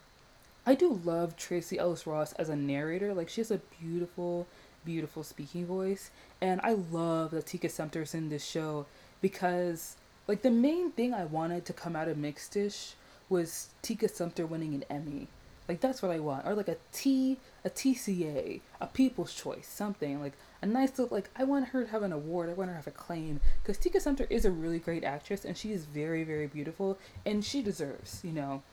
I 0.65 0.75
do 0.75 0.99
love 1.05 1.37
Tracee 1.37 1.79
Ellis 1.79 2.05
Ross 2.05 2.33
as 2.33 2.49
a 2.49 2.55
narrator. 2.57 3.13
Like 3.13 3.29
she 3.29 3.39
has 3.39 3.49
a 3.49 3.61
beautiful, 3.79 4.45
beautiful 4.85 5.23
speaking 5.23 5.65
voice, 5.65 6.11
and 6.41 6.59
I 6.63 6.73
love 6.73 7.31
that 7.31 7.45
Tika 7.45 7.69
Sumpter's 7.69 8.13
in 8.13 8.29
this 8.29 8.45
show 8.45 8.85
because 9.21 9.95
like 10.27 10.41
the 10.41 10.51
main 10.51 10.91
thing 10.91 11.13
I 11.13 11.25
wanted 11.25 11.65
to 11.65 11.73
come 11.73 11.95
out 11.95 12.07
of 12.07 12.17
Mixed-ish 12.17 12.93
was 13.29 13.69
Tika 13.81 14.07
Sumpter 14.07 14.45
winning 14.45 14.73
an 14.73 14.85
Emmy. 14.89 15.27
Like 15.67 15.81
that's 15.81 16.01
what 16.01 16.11
I 16.11 16.19
want, 16.19 16.47
or 16.47 16.55
like 16.55 16.67
a 16.67 16.77
T, 16.91 17.37
a 17.63 17.69
TCA, 17.69 18.61
a 18.81 18.87
People's 18.87 19.33
Choice, 19.33 19.67
something 19.67 20.19
like 20.19 20.33
a 20.63 20.65
nice 20.65 20.97
little 20.97 21.15
like. 21.15 21.29
I 21.35 21.43
want 21.43 21.69
her 21.69 21.83
to 21.83 21.91
have 21.91 22.01
an 22.01 22.11
award. 22.11 22.49
I 22.49 22.53
want 22.53 22.69
her 22.69 22.73
to 22.73 22.77
have 22.77 22.87
a 22.87 22.91
claim 22.91 23.39
because 23.61 23.77
Tika 23.77 23.99
Sumpter 23.99 24.25
is 24.31 24.45
a 24.45 24.51
really 24.51 24.79
great 24.79 25.03
actress 25.03 25.45
and 25.45 25.55
she 25.55 25.71
is 25.71 25.85
very 25.85 26.23
very 26.23 26.47
beautiful 26.47 26.97
and 27.23 27.45
she 27.45 27.61
deserves, 27.61 28.21
you 28.23 28.31
know. 28.31 28.63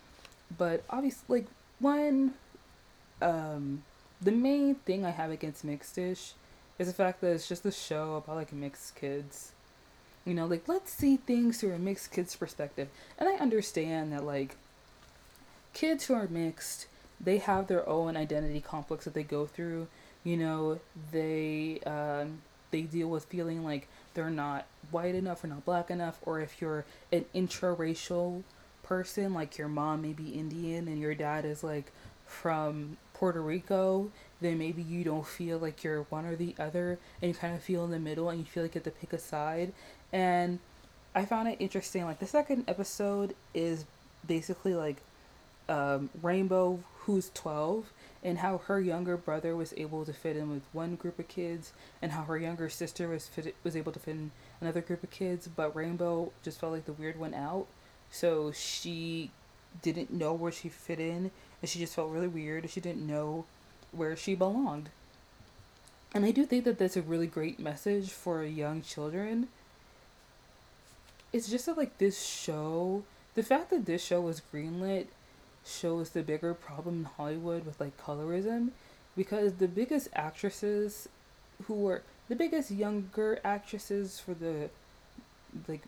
But 0.56 0.84
obviously, 0.88 1.40
like 1.40 1.46
one, 1.80 2.32
um, 3.20 3.82
the 4.20 4.32
main 4.32 4.76
thing 4.76 5.04
I 5.04 5.10
have 5.10 5.30
against 5.30 5.64
Mixed-ish 5.64 6.32
is 6.78 6.86
the 6.86 6.92
fact 6.92 7.20
that 7.20 7.32
it's 7.32 7.48
just 7.48 7.64
a 7.66 7.72
show 7.72 8.16
about 8.16 8.36
like 8.36 8.52
mixed 8.52 8.94
kids 8.94 9.52
you 10.26 10.34
know, 10.34 10.44
like 10.44 10.66
let's 10.68 10.92
see 10.92 11.16
things 11.16 11.60
through 11.60 11.72
a 11.72 11.78
mixed 11.78 12.10
kid's 12.10 12.34
perspective. 12.34 12.88
And 13.16 13.28
I 13.28 13.34
understand 13.34 14.12
that 14.12 14.24
like 14.24 14.56
kids 15.72 16.06
who 16.06 16.14
are 16.14 16.26
mixed, 16.28 16.88
they 17.20 17.38
have 17.38 17.68
their 17.68 17.88
own 17.88 18.16
identity 18.16 18.60
complex 18.60 19.04
that 19.04 19.14
they 19.14 19.22
go 19.22 19.46
through. 19.46 19.86
You 20.24 20.36
know, 20.36 20.80
they 21.12 21.78
um, 21.86 22.42
they 22.72 22.82
deal 22.82 23.08
with 23.08 23.26
feeling 23.26 23.64
like 23.64 23.86
they're 24.14 24.28
not 24.28 24.66
white 24.90 25.14
enough 25.14 25.44
or 25.44 25.46
not 25.46 25.64
black 25.64 25.90
enough, 25.90 26.18
or 26.22 26.40
if 26.40 26.60
you're 26.60 26.84
an 27.12 27.24
intraracial 27.32 28.42
person, 28.82 29.32
like 29.32 29.56
your 29.56 29.68
mom 29.68 30.02
may 30.02 30.12
be 30.12 30.30
Indian 30.30 30.88
and 30.88 30.98
your 30.98 31.14
dad 31.14 31.44
is 31.44 31.62
like 31.62 31.92
from 32.26 32.96
Puerto 33.16 33.40
Rico, 33.40 34.10
then 34.42 34.58
maybe 34.58 34.82
you 34.82 35.02
don't 35.02 35.26
feel 35.26 35.58
like 35.58 35.82
you're 35.82 36.02
one 36.10 36.26
or 36.26 36.36
the 36.36 36.54
other 36.58 36.98
and 37.20 37.30
you 37.30 37.34
kind 37.34 37.54
of 37.54 37.62
feel 37.62 37.84
in 37.84 37.90
the 37.90 37.98
middle 37.98 38.28
and 38.28 38.38
you 38.38 38.44
feel 38.44 38.62
like 38.62 38.74
you 38.74 38.80
have 38.80 38.84
to 38.92 39.00
pick 39.00 39.12
a 39.12 39.18
side 39.18 39.72
and 40.12 40.58
I 41.14 41.24
found 41.24 41.48
it 41.48 41.56
interesting. 41.58 42.04
Like 42.04 42.18
the 42.18 42.26
second 42.26 42.64
episode 42.68 43.34
is 43.54 43.86
basically 44.26 44.74
like 44.74 44.98
um, 45.66 46.10
Rainbow, 46.22 46.80
who's 46.98 47.30
twelve, 47.32 47.90
and 48.22 48.38
how 48.38 48.58
her 48.58 48.78
younger 48.80 49.16
brother 49.16 49.56
was 49.56 49.72
able 49.78 50.04
to 50.04 50.12
fit 50.12 50.36
in 50.36 50.50
with 50.50 50.62
one 50.72 50.94
group 50.94 51.18
of 51.18 51.26
kids, 51.26 51.72
and 52.02 52.12
how 52.12 52.22
her 52.24 52.36
younger 52.36 52.68
sister 52.68 53.08
was 53.08 53.26
fit 53.28 53.54
was 53.64 53.74
able 53.74 53.92
to 53.92 53.98
fit 53.98 54.12
in 54.12 54.30
another 54.60 54.82
group 54.82 55.02
of 55.02 55.10
kids, 55.10 55.48
but 55.48 55.74
Rainbow 55.74 56.32
just 56.42 56.60
felt 56.60 56.72
like 56.72 56.84
the 56.84 56.92
weird 56.92 57.18
one 57.18 57.34
out, 57.34 57.66
so 58.10 58.52
she 58.52 59.30
didn't 59.82 60.12
know 60.12 60.32
where 60.34 60.52
she 60.52 60.68
fit 60.68 61.00
in, 61.00 61.30
and 61.60 61.68
she 61.68 61.78
just 61.78 61.94
felt 61.94 62.10
really 62.10 62.28
weird. 62.28 62.68
She 62.70 62.80
didn't 62.80 63.06
know 63.06 63.44
where 63.92 64.16
she 64.16 64.34
belonged. 64.34 64.90
And 66.14 66.24
I 66.24 66.30
do 66.30 66.44
think 66.44 66.64
that 66.64 66.78
that's 66.78 66.96
a 66.96 67.02
really 67.02 67.26
great 67.26 67.58
message 67.58 68.10
for 68.10 68.42
young 68.44 68.82
children 68.82 69.48
it's 71.36 71.48
just 71.48 71.66
that 71.66 71.76
like 71.76 71.98
this 71.98 72.24
show, 72.24 73.04
the 73.34 73.42
fact 73.42 73.70
that 73.70 73.86
this 73.86 74.04
show 74.04 74.20
was 74.20 74.42
greenlit 74.52 75.06
shows 75.64 76.10
the 76.10 76.22
bigger 76.22 76.54
problem 76.54 77.00
in 77.00 77.04
Hollywood 77.04 77.66
with 77.66 77.80
like 77.80 78.00
colorism 78.00 78.70
because 79.16 79.54
the 79.54 79.68
biggest 79.68 80.08
actresses 80.14 81.08
who 81.64 81.74
were 81.74 82.02
the 82.28 82.36
biggest 82.36 82.70
younger 82.70 83.40
actresses 83.44 84.20
for 84.20 84.34
the 84.34 84.70
like 85.68 85.82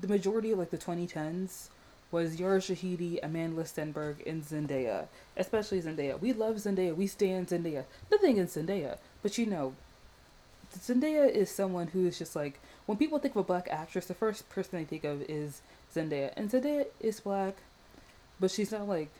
the 0.00 0.08
majority 0.08 0.50
of 0.50 0.58
like 0.58 0.70
the 0.70 0.78
2010s 0.78 1.68
was 2.14 2.38
Yara 2.38 2.60
Shahidi, 2.60 3.20
Amandla 3.24 3.64
Stenberg, 3.64 4.24
and 4.24 4.44
Zendaya. 4.44 5.08
Especially 5.36 5.82
Zendaya. 5.82 6.18
We 6.20 6.32
love 6.32 6.54
Zendaya. 6.54 6.94
We 6.94 7.08
stand 7.08 7.48
Zendaya. 7.48 7.84
Nothing 8.08 8.36
in 8.36 8.46
Zendaya. 8.46 8.98
But 9.20 9.36
you 9.36 9.46
know, 9.46 9.74
Zendaya 10.78 11.28
is 11.28 11.50
someone 11.50 11.88
who 11.88 12.06
is 12.06 12.16
just 12.16 12.36
like 12.36 12.60
when 12.86 12.98
people 12.98 13.18
think 13.18 13.34
of 13.34 13.40
a 13.40 13.42
black 13.42 13.66
actress, 13.68 14.06
the 14.06 14.14
first 14.14 14.48
person 14.48 14.78
they 14.78 14.84
think 14.84 15.02
of 15.02 15.22
is 15.22 15.60
Zendaya, 15.92 16.32
and 16.36 16.48
Zendaya 16.48 16.86
is 17.00 17.18
black, 17.18 17.56
but 18.38 18.52
she's 18.52 18.70
not 18.70 18.86
like, 18.86 19.10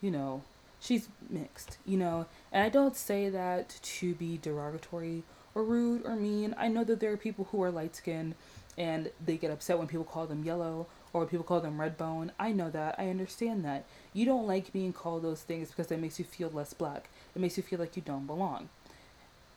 you 0.00 0.12
know, 0.12 0.42
she's 0.78 1.08
mixed, 1.28 1.78
you 1.84 1.96
know. 1.96 2.26
And 2.52 2.62
I 2.62 2.68
don't 2.68 2.96
say 2.96 3.28
that 3.30 3.80
to 3.82 4.14
be 4.14 4.38
derogatory 4.40 5.24
or 5.56 5.64
rude 5.64 6.06
or 6.06 6.14
mean. 6.14 6.54
I 6.56 6.68
know 6.68 6.84
that 6.84 7.00
there 7.00 7.10
are 7.10 7.16
people 7.16 7.48
who 7.50 7.60
are 7.64 7.72
light 7.72 7.96
skinned 7.96 8.36
and 8.78 9.10
they 9.24 9.36
get 9.36 9.50
upset 9.50 9.76
when 9.78 9.88
people 9.88 10.04
call 10.04 10.26
them 10.26 10.44
yellow 10.44 10.86
or 11.14 11.24
people 11.24 11.44
call 11.44 11.60
them 11.60 11.80
red 11.80 11.96
bone. 11.96 12.32
I 12.38 12.52
know 12.52 12.68
that. 12.70 12.96
I 12.98 13.08
understand 13.08 13.64
that. 13.64 13.84
You 14.12 14.26
don't 14.26 14.46
like 14.46 14.72
being 14.72 14.92
called 14.92 15.22
those 15.22 15.42
things 15.42 15.68
because 15.68 15.90
it 15.90 16.00
makes 16.00 16.18
you 16.18 16.24
feel 16.24 16.50
less 16.50 16.74
black. 16.74 17.08
It 17.34 17.40
makes 17.40 17.56
you 17.56 17.62
feel 17.62 17.78
like 17.78 17.96
you 17.96 18.02
don't 18.02 18.26
belong. 18.26 18.68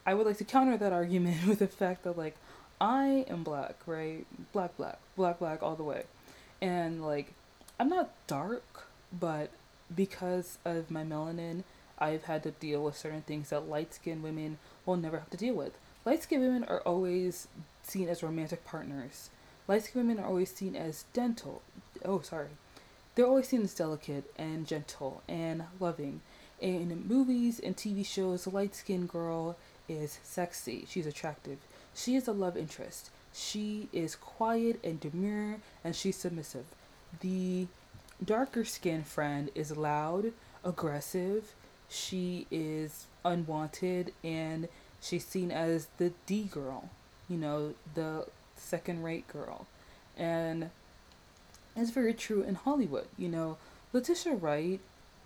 I 0.05 0.13
would 0.13 0.25
like 0.25 0.37
to 0.37 0.45
counter 0.45 0.77
that 0.77 0.93
argument 0.93 1.45
with 1.47 1.59
the 1.59 1.67
fact 1.67 2.03
that 2.03 2.17
like 2.17 2.35
I 2.79 3.25
am 3.27 3.43
black, 3.43 3.75
right? 3.87 4.25
Black, 4.53 4.77
black, 4.77 4.99
black, 5.15 5.39
black, 5.39 5.63
all 5.63 5.75
the 5.75 5.83
way. 5.83 6.03
And 6.61 7.03
like, 7.05 7.33
I'm 7.79 7.89
not 7.89 8.11
dark, 8.27 8.87
but 9.11 9.49
because 9.93 10.59
of 10.63 10.91
my 10.91 11.03
melanin, 11.03 11.63
I've 11.99 12.25
had 12.25 12.43
to 12.43 12.51
deal 12.51 12.83
with 12.83 12.95
certain 12.95 13.23
things 13.23 13.49
that 13.49 13.67
light 13.67 13.95
skinned 13.95 14.21
women 14.21 14.59
will 14.85 14.97
never 14.97 15.17
have 15.17 15.29
to 15.31 15.37
deal 15.37 15.55
with. 15.55 15.73
Light 16.05 16.21
skinned 16.21 16.43
women 16.43 16.63
are 16.65 16.81
always 16.81 17.47
seen 17.81 18.07
as 18.09 18.21
romantic 18.21 18.63
partners. 18.63 19.29
Light 19.67 19.83
skinned 19.83 20.07
women 20.07 20.23
are 20.23 20.27
always 20.27 20.53
seen 20.53 20.75
as 20.75 21.05
dental. 21.13 21.61
Oh, 22.05 22.21
sorry. 22.21 22.49
They're 23.15 23.25
always 23.25 23.49
seen 23.49 23.63
as 23.63 23.73
delicate 23.73 24.31
and 24.37 24.67
gentle 24.67 25.23
and 25.27 25.63
loving. 25.79 26.21
In 26.61 27.05
movies 27.07 27.59
and 27.59 27.75
TV 27.75 28.05
shows, 28.05 28.45
a 28.45 28.49
light 28.49 28.75
skinned 28.75 29.09
girl 29.09 29.57
is 29.89 30.19
sexy. 30.23 30.85
She's 30.89 31.05
attractive. 31.05 31.57
She 31.93 32.15
is 32.15 32.27
a 32.27 32.31
love 32.31 32.55
interest. 32.55 33.09
She 33.33 33.89
is 33.91 34.15
quiet 34.15 34.79
and 34.83 34.99
demure 34.99 35.57
and 35.83 35.95
she's 35.95 36.15
submissive. 36.15 36.65
The 37.21 37.67
darker 38.23 38.65
skinned 38.65 39.07
friend 39.07 39.49
is 39.53 39.75
loud, 39.75 40.31
aggressive, 40.63 41.53
she 41.89 42.47
is 42.51 43.05
unwanted, 43.23 44.13
and 44.23 44.67
she's 45.01 45.25
seen 45.25 45.51
as 45.51 45.87
the 45.97 46.11
D 46.25 46.43
girl, 46.43 46.89
you 47.29 47.37
know, 47.37 47.73
the 47.95 48.27
second 48.57 49.03
rate 49.03 49.27
girl. 49.27 49.67
And 50.17 50.69
it's 51.75 51.91
very 51.91 52.13
true 52.13 52.41
in 52.41 52.55
Hollywood. 52.55 53.07
You 53.17 53.29
know, 53.29 53.57
Letitia 53.93 54.35
Wright, 54.35 54.79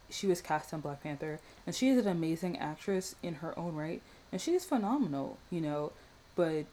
she 0.10 0.28
was 0.28 0.42
cast 0.42 0.74
on 0.74 0.82
Black 0.82 1.04
Panther, 1.04 1.40
and 1.66 1.76
she 1.76 1.90
is 1.90 1.98
an 1.98 2.12
amazing 2.12 2.58
actress 2.58 3.16
in 3.24 3.36
her 3.36 3.58
own 3.58 3.76
right, 3.76 4.02
and 4.32 4.42
she 4.42 4.54
is 4.54 4.66
phenomenal, 4.66 5.38
you 5.50 5.62
know 5.62 5.92
but 6.36 6.66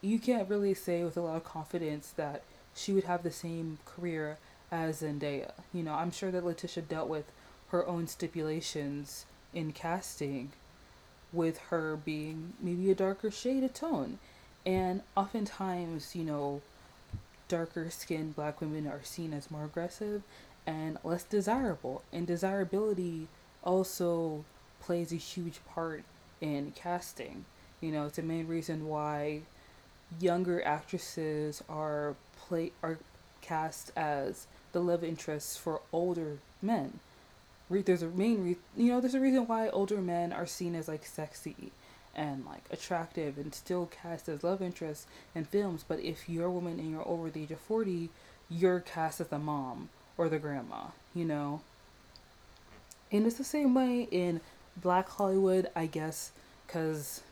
you 0.00 0.18
can't 0.18 0.48
really 0.48 0.74
say 0.74 1.02
with 1.02 1.16
a 1.16 1.20
lot 1.20 1.36
of 1.36 1.44
confidence 1.44 2.12
that 2.16 2.42
she 2.74 2.92
would 2.92 3.04
have 3.04 3.22
the 3.22 3.30
same 3.30 3.78
career 3.84 4.38
as 4.70 5.02
Zendaya. 5.02 5.52
You 5.72 5.82
know, 5.82 5.94
I'm 5.94 6.12
sure 6.12 6.30
that 6.30 6.44
Letitia 6.44 6.84
dealt 6.84 7.08
with 7.08 7.24
her 7.70 7.86
own 7.86 8.06
stipulations 8.06 9.26
in 9.52 9.72
casting 9.72 10.52
with 11.32 11.58
her 11.70 11.96
being 11.96 12.52
maybe 12.60 12.90
a 12.90 12.94
darker 12.94 13.30
shade 13.30 13.64
of 13.64 13.74
tone. 13.74 14.18
And 14.66 15.02
oftentimes, 15.16 16.14
you 16.14 16.24
know, 16.24 16.60
darker 17.48 17.90
skinned 17.90 18.36
black 18.36 18.60
women 18.60 18.86
are 18.86 19.02
seen 19.02 19.32
as 19.32 19.50
more 19.50 19.64
aggressive 19.64 20.22
and 20.66 20.98
less 21.02 21.24
desirable. 21.24 22.02
And 22.12 22.26
desirability 22.26 23.28
also 23.64 24.44
plays 24.80 25.12
a 25.12 25.16
huge 25.16 25.60
part 25.72 26.04
in 26.40 26.72
casting. 26.76 27.44
You 27.80 27.92
know, 27.92 28.06
it's 28.06 28.16
the 28.16 28.22
main 28.22 28.46
reason 28.46 28.88
why 28.88 29.42
younger 30.20 30.64
actresses 30.64 31.62
are 31.68 32.14
play 32.36 32.72
are 32.82 32.98
cast 33.40 33.92
as 33.96 34.46
the 34.72 34.80
love 34.80 35.04
interests 35.04 35.56
for 35.56 35.80
older 35.92 36.38
men. 36.60 37.00
There's 37.70 38.02
a 38.02 38.08
main 38.08 38.44
re- 38.44 38.56
you 38.76 38.92
know 38.92 39.00
there's 39.00 39.14
a 39.14 39.20
reason 39.20 39.46
why 39.46 39.68
older 39.68 39.98
men 39.98 40.32
are 40.32 40.46
seen 40.46 40.74
as 40.74 40.88
like 40.88 41.04
sexy 41.04 41.72
and 42.18 42.44
like 42.44 42.64
attractive 42.70 43.38
and 43.38 43.54
still 43.54 43.86
cast 43.86 44.28
as 44.28 44.42
love 44.42 44.60
interests 44.60 45.06
in 45.34 45.44
films. 45.44 45.84
But 45.86 46.00
if 46.00 46.28
you're 46.28 46.46
a 46.46 46.50
woman 46.50 46.78
and 46.78 46.90
you're 46.90 47.08
over 47.08 47.30
the 47.30 47.44
age 47.44 47.52
of 47.52 47.60
forty, 47.60 48.10
you're 48.50 48.80
cast 48.80 49.20
as 49.20 49.28
the 49.28 49.38
mom 49.38 49.88
or 50.18 50.28
the 50.28 50.38
grandma. 50.38 50.88
You 51.14 51.24
know. 51.24 51.60
And 53.10 53.24
it's 53.24 53.38
the 53.38 53.44
same 53.44 53.72
way 53.74 54.08
in 54.10 54.42
Black 54.76 55.08
Hollywood, 55.08 55.70
I 55.74 55.86
guess, 55.86 56.32
because 56.66 57.22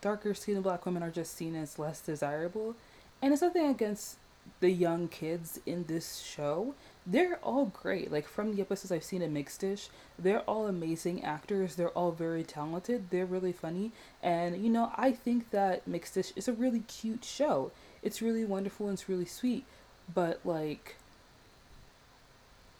darker 0.00 0.34
skinned 0.34 0.64
black 0.64 0.84
women 0.84 1.02
are 1.02 1.10
just 1.10 1.36
seen 1.36 1.54
as 1.54 1.78
less 1.78 2.00
desirable. 2.00 2.74
And 3.22 3.32
it's 3.32 3.42
nothing 3.42 3.68
against 3.68 4.16
the 4.60 4.70
young 4.70 5.08
kids 5.08 5.60
in 5.66 5.84
this 5.84 6.18
show. 6.18 6.74
They're 7.06 7.38
all 7.42 7.66
great. 7.66 8.10
Like 8.10 8.26
from 8.26 8.54
the 8.54 8.62
episodes 8.62 8.90
I've 8.90 9.04
seen 9.04 9.20
in 9.20 9.32
Mixed-ish, 9.32 9.90
they're 10.18 10.40
all 10.40 10.66
amazing 10.66 11.22
actors. 11.22 11.74
They're 11.74 11.90
all 11.90 12.12
very 12.12 12.42
talented. 12.42 13.10
They're 13.10 13.26
really 13.26 13.52
funny. 13.52 13.92
And 14.22 14.64
you 14.64 14.70
know, 14.70 14.90
I 14.96 15.12
think 15.12 15.50
that 15.50 15.86
Mixed-ish 15.86 16.32
is 16.34 16.48
a 16.48 16.52
really 16.52 16.80
cute 16.80 17.24
show. 17.24 17.72
It's 18.02 18.22
really 18.22 18.44
wonderful 18.44 18.88
and 18.88 18.94
it's 18.94 19.08
really 19.08 19.26
sweet. 19.26 19.64
But 20.12 20.40
like 20.44 20.96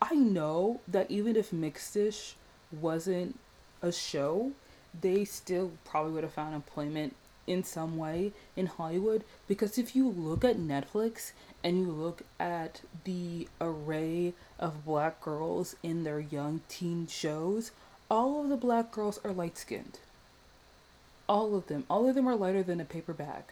I 0.01 0.15
know 0.15 0.81
that 0.89 1.11
even 1.11 1.37
if 1.37 1.53
Mixed-ish 1.53 2.37
wasn't 2.73 3.39
a 3.83 3.93
show, 3.93 4.53
they 4.99 5.25
still 5.25 5.73
probably 5.85 6.13
would 6.13 6.25
have 6.25 6.33
found 6.33 6.55
employment 6.55 7.15
in 7.47 7.65
some 7.65 7.97
way 7.97 8.33
in 8.57 8.67
Hollywood 8.67 9.25
because 9.47 9.79
if 9.79 9.95
you 9.95 10.09
look 10.09 10.45
at 10.45 10.57
Netflix 10.57 11.33
and 11.63 11.79
you 11.79 11.91
look 11.91 12.23
at 12.39 12.83
the 13.05 13.49
array 13.61 14.35
of 14.59 14.85
black 14.85 15.21
girls 15.21 15.77
in 15.83 16.05
their 16.05 16.21
young 16.21 16.61
teen 16.69 17.07
shows, 17.07 17.71
all 18.11 18.43
of 18.43 18.49
the 18.49 18.57
black 18.57 18.91
girls 18.93 19.19
are 19.25 19.33
light 19.33 19.57
skinned. 19.59 19.99
All 21.29 21.57
of 21.57 21.67
them. 21.69 21.85
All 21.89 22.09
of 22.09 22.15
them 22.15 22.29
are 22.29 22.37
lighter 22.37 22.63
than 22.63 22.81
a 22.81 22.85
paper 22.85 23.15
bag. 23.15 23.45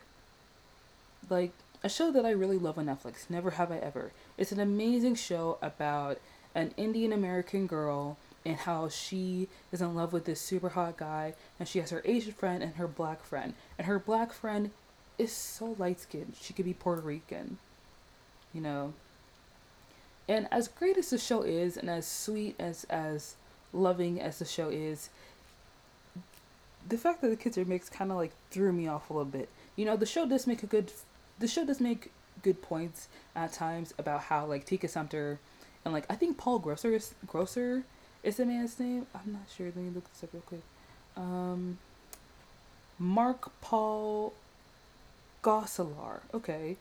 Like 1.30 1.52
a 1.82 1.88
show 1.88 2.12
that 2.12 2.26
I 2.26 2.30
really 2.30 2.58
love 2.58 2.78
on 2.78 2.86
Netflix, 2.86 3.30
Never 3.30 3.52
Have 3.52 3.72
I 3.72 3.78
Ever. 3.78 4.12
It's 4.36 4.52
an 4.52 4.60
amazing 4.60 5.14
show 5.14 5.58
about 5.62 6.18
an 6.54 6.72
Indian 6.76 7.12
American 7.12 7.66
girl 7.66 8.18
and 8.44 8.56
how 8.56 8.88
she 8.88 9.48
is 9.70 9.80
in 9.80 9.94
love 9.94 10.12
with 10.12 10.24
this 10.24 10.40
super 10.40 10.70
hot 10.70 10.96
guy 10.96 11.34
and 11.58 11.68
she 11.68 11.78
has 11.78 11.90
her 11.90 12.02
Asian 12.04 12.32
friend 12.32 12.62
and 12.62 12.76
her 12.76 12.88
black 12.88 13.22
friend. 13.22 13.54
And 13.78 13.86
her 13.86 13.98
black 13.98 14.32
friend 14.32 14.70
is 15.18 15.32
so 15.32 15.76
light 15.78 16.00
skinned. 16.00 16.34
She 16.40 16.52
could 16.52 16.64
be 16.64 16.74
Puerto 16.74 17.02
Rican. 17.02 17.58
You 18.52 18.60
know. 18.60 18.94
And 20.28 20.48
as 20.50 20.68
great 20.68 20.96
as 20.96 21.10
the 21.10 21.18
show 21.18 21.42
is 21.42 21.76
and 21.76 21.90
as 21.90 22.06
sweet 22.06 22.56
as 22.58 22.84
as 22.84 23.34
loving 23.72 24.20
as 24.20 24.38
the 24.38 24.44
show 24.44 24.68
is, 24.68 25.10
the 26.88 26.98
fact 26.98 27.20
that 27.22 27.28
the 27.28 27.36
kids 27.36 27.56
are 27.56 27.64
mixed 27.64 27.92
kind 27.92 28.10
of 28.10 28.16
like 28.16 28.32
threw 28.50 28.72
me 28.72 28.88
off 28.88 29.10
a 29.10 29.12
little 29.12 29.24
bit. 29.24 29.48
You 29.76 29.84
know, 29.84 29.96
the 29.96 30.06
show 30.06 30.26
does 30.26 30.46
make 30.46 30.62
a 30.62 30.66
good 30.66 30.92
the 31.38 31.48
show 31.48 31.64
does 31.64 31.80
make 31.80 32.10
good 32.42 32.62
points 32.62 33.08
at 33.34 33.52
times 33.52 33.94
about 33.98 34.22
how 34.22 34.46
like 34.46 34.64
Tika 34.64 34.88
Sumpter 34.88 35.38
and 35.84 35.94
like 35.94 36.06
I 36.10 36.14
think 36.14 36.38
Paul 36.38 36.58
Grosser 36.58 36.98
Grosser 37.26 37.84
is 38.22 38.36
the 38.36 38.46
man's 38.46 38.78
name? 38.78 39.06
I'm 39.14 39.32
not 39.32 39.46
sure. 39.54 39.66
Let 39.66 39.76
me 39.76 39.90
look 39.90 40.10
this 40.12 40.24
up 40.24 40.30
real 40.32 40.42
quick. 40.42 40.62
Um, 41.16 41.78
Mark 42.98 43.50
Paul 43.60 44.32
Gosselaar. 45.42 46.20
Okay. 46.32 46.76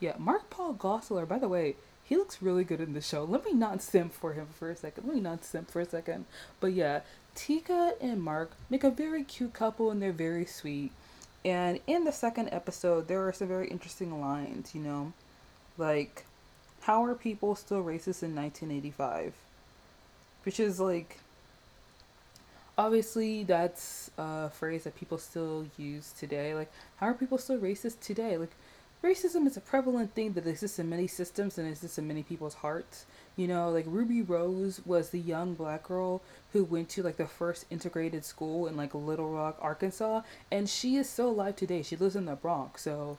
Yeah, 0.00 0.14
Mark 0.18 0.48
Paul 0.50 0.74
Gosselaar. 0.74 1.28
By 1.28 1.38
the 1.38 1.48
way, 1.48 1.76
he 2.02 2.16
looks 2.16 2.40
really 2.40 2.64
good 2.64 2.80
in 2.80 2.94
the 2.94 3.00
show. 3.02 3.24
Let 3.24 3.44
me 3.44 3.52
not 3.52 3.82
simp 3.82 4.12
for 4.14 4.32
him 4.32 4.46
for 4.58 4.70
a 4.70 4.76
second. 4.76 5.06
Let 5.06 5.14
me 5.14 5.20
not 5.20 5.44
simp 5.44 5.70
for 5.70 5.80
a 5.80 5.84
second. 5.84 6.24
But 6.60 6.72
yeah, 6.72 7.00
Tika 7.34 7.94
and 8.00 8.22
Mark 8.22 8.52
make 8.70 8.82
a 8.82 8.90
very 8.90 9.24
cute 9.24 9.52
couple 9.52 9.90
and 9.90 10.00
they're 10.00 10.12
very 10.12 10.46
sweet. 10.46 10.92
And 11.44 11.80
in 11.86 12.04
the 12.04 12.12
second 12.12 12.48
episode, 12.50 13.08
there 13.08 13.26
are 13.28 13.32
some 13.32 13.48
very 13.48 13.68
interesting 13.68 14.20
lines, 14.20 14.74
you 14.74 14.80
know? 14.80 15.12
Like, 15.76 16.24
how 16.80 17.04
are 17.04 17.14
people 17.14 17.54
still 17.54 17.82
racist 17.82 18.22
in 18.22 18.34
1985? 18.34 19.34
Which 20.48 20.60
is 20.60 20.80
like 20.80 21.18
obviously 22.78 23.44
that's 23.44 24.10
a 24.16 24.48
phrase 24.48 24.84
that 24.84 24.96
people 24.96 25.18
still 25.18 25.66
use 25.76 26.14
today. 26.18 26.54
Like 26.54 26.72
how 26.96 27.08
are 27.08 27.12
people 27.12 27.36
still 27.36 27.58
racist 27.58 28.00
today? 28.00 28.38
Like 28.38 28.52
racism 29.04 29.46
is 29.46 29.58
a 29.58 29.60
prevalent 29.60 30.14
thing 30.14 30.32
that 30.32 30.46
exists 30.46 30.78
in 30.78 30.88
many 30.88 31.06
systems 31.06 31.58
and 31.58 31.68
exists 31.68 31.98
in 31.98 32.08
many 32.08 32.22
people's 32.22 32.54
hearts. 32.54 33.04
You 33.36 33.46
know 33.46 33.68
like 33.68 33.84
ruby 33.86 34.22
rose 34.22 34.80
was 34.86 35.10
the 35.10 35.20
young 35.20 35.52
black 35.52 35.82
girl 35.82 36.22
who 36.54 36.64
went 36.64 36.88
to 36.90 37.02
like 37.02 37.18
the 37.18 37.26
first 37.26 37.66
integrated 37.68 38.24
school 38.24 38.66
in 38.66 38.74
like 38.74 38.94
little 38.94 39.28
rock 39.28 39.58
arkansas 39.60 40.22
and 40.50 40.66
she 40.66 40.96
is 40.96 41.10
still 41.10 41.28
alive 41.28 41.56
today. 41.56 41.82
She 41.82 41.96
lives 41.96 42.16
in 42.16 42.24
the 42.24 42.36
bronx 42.36 42.84
so 42.84 43.18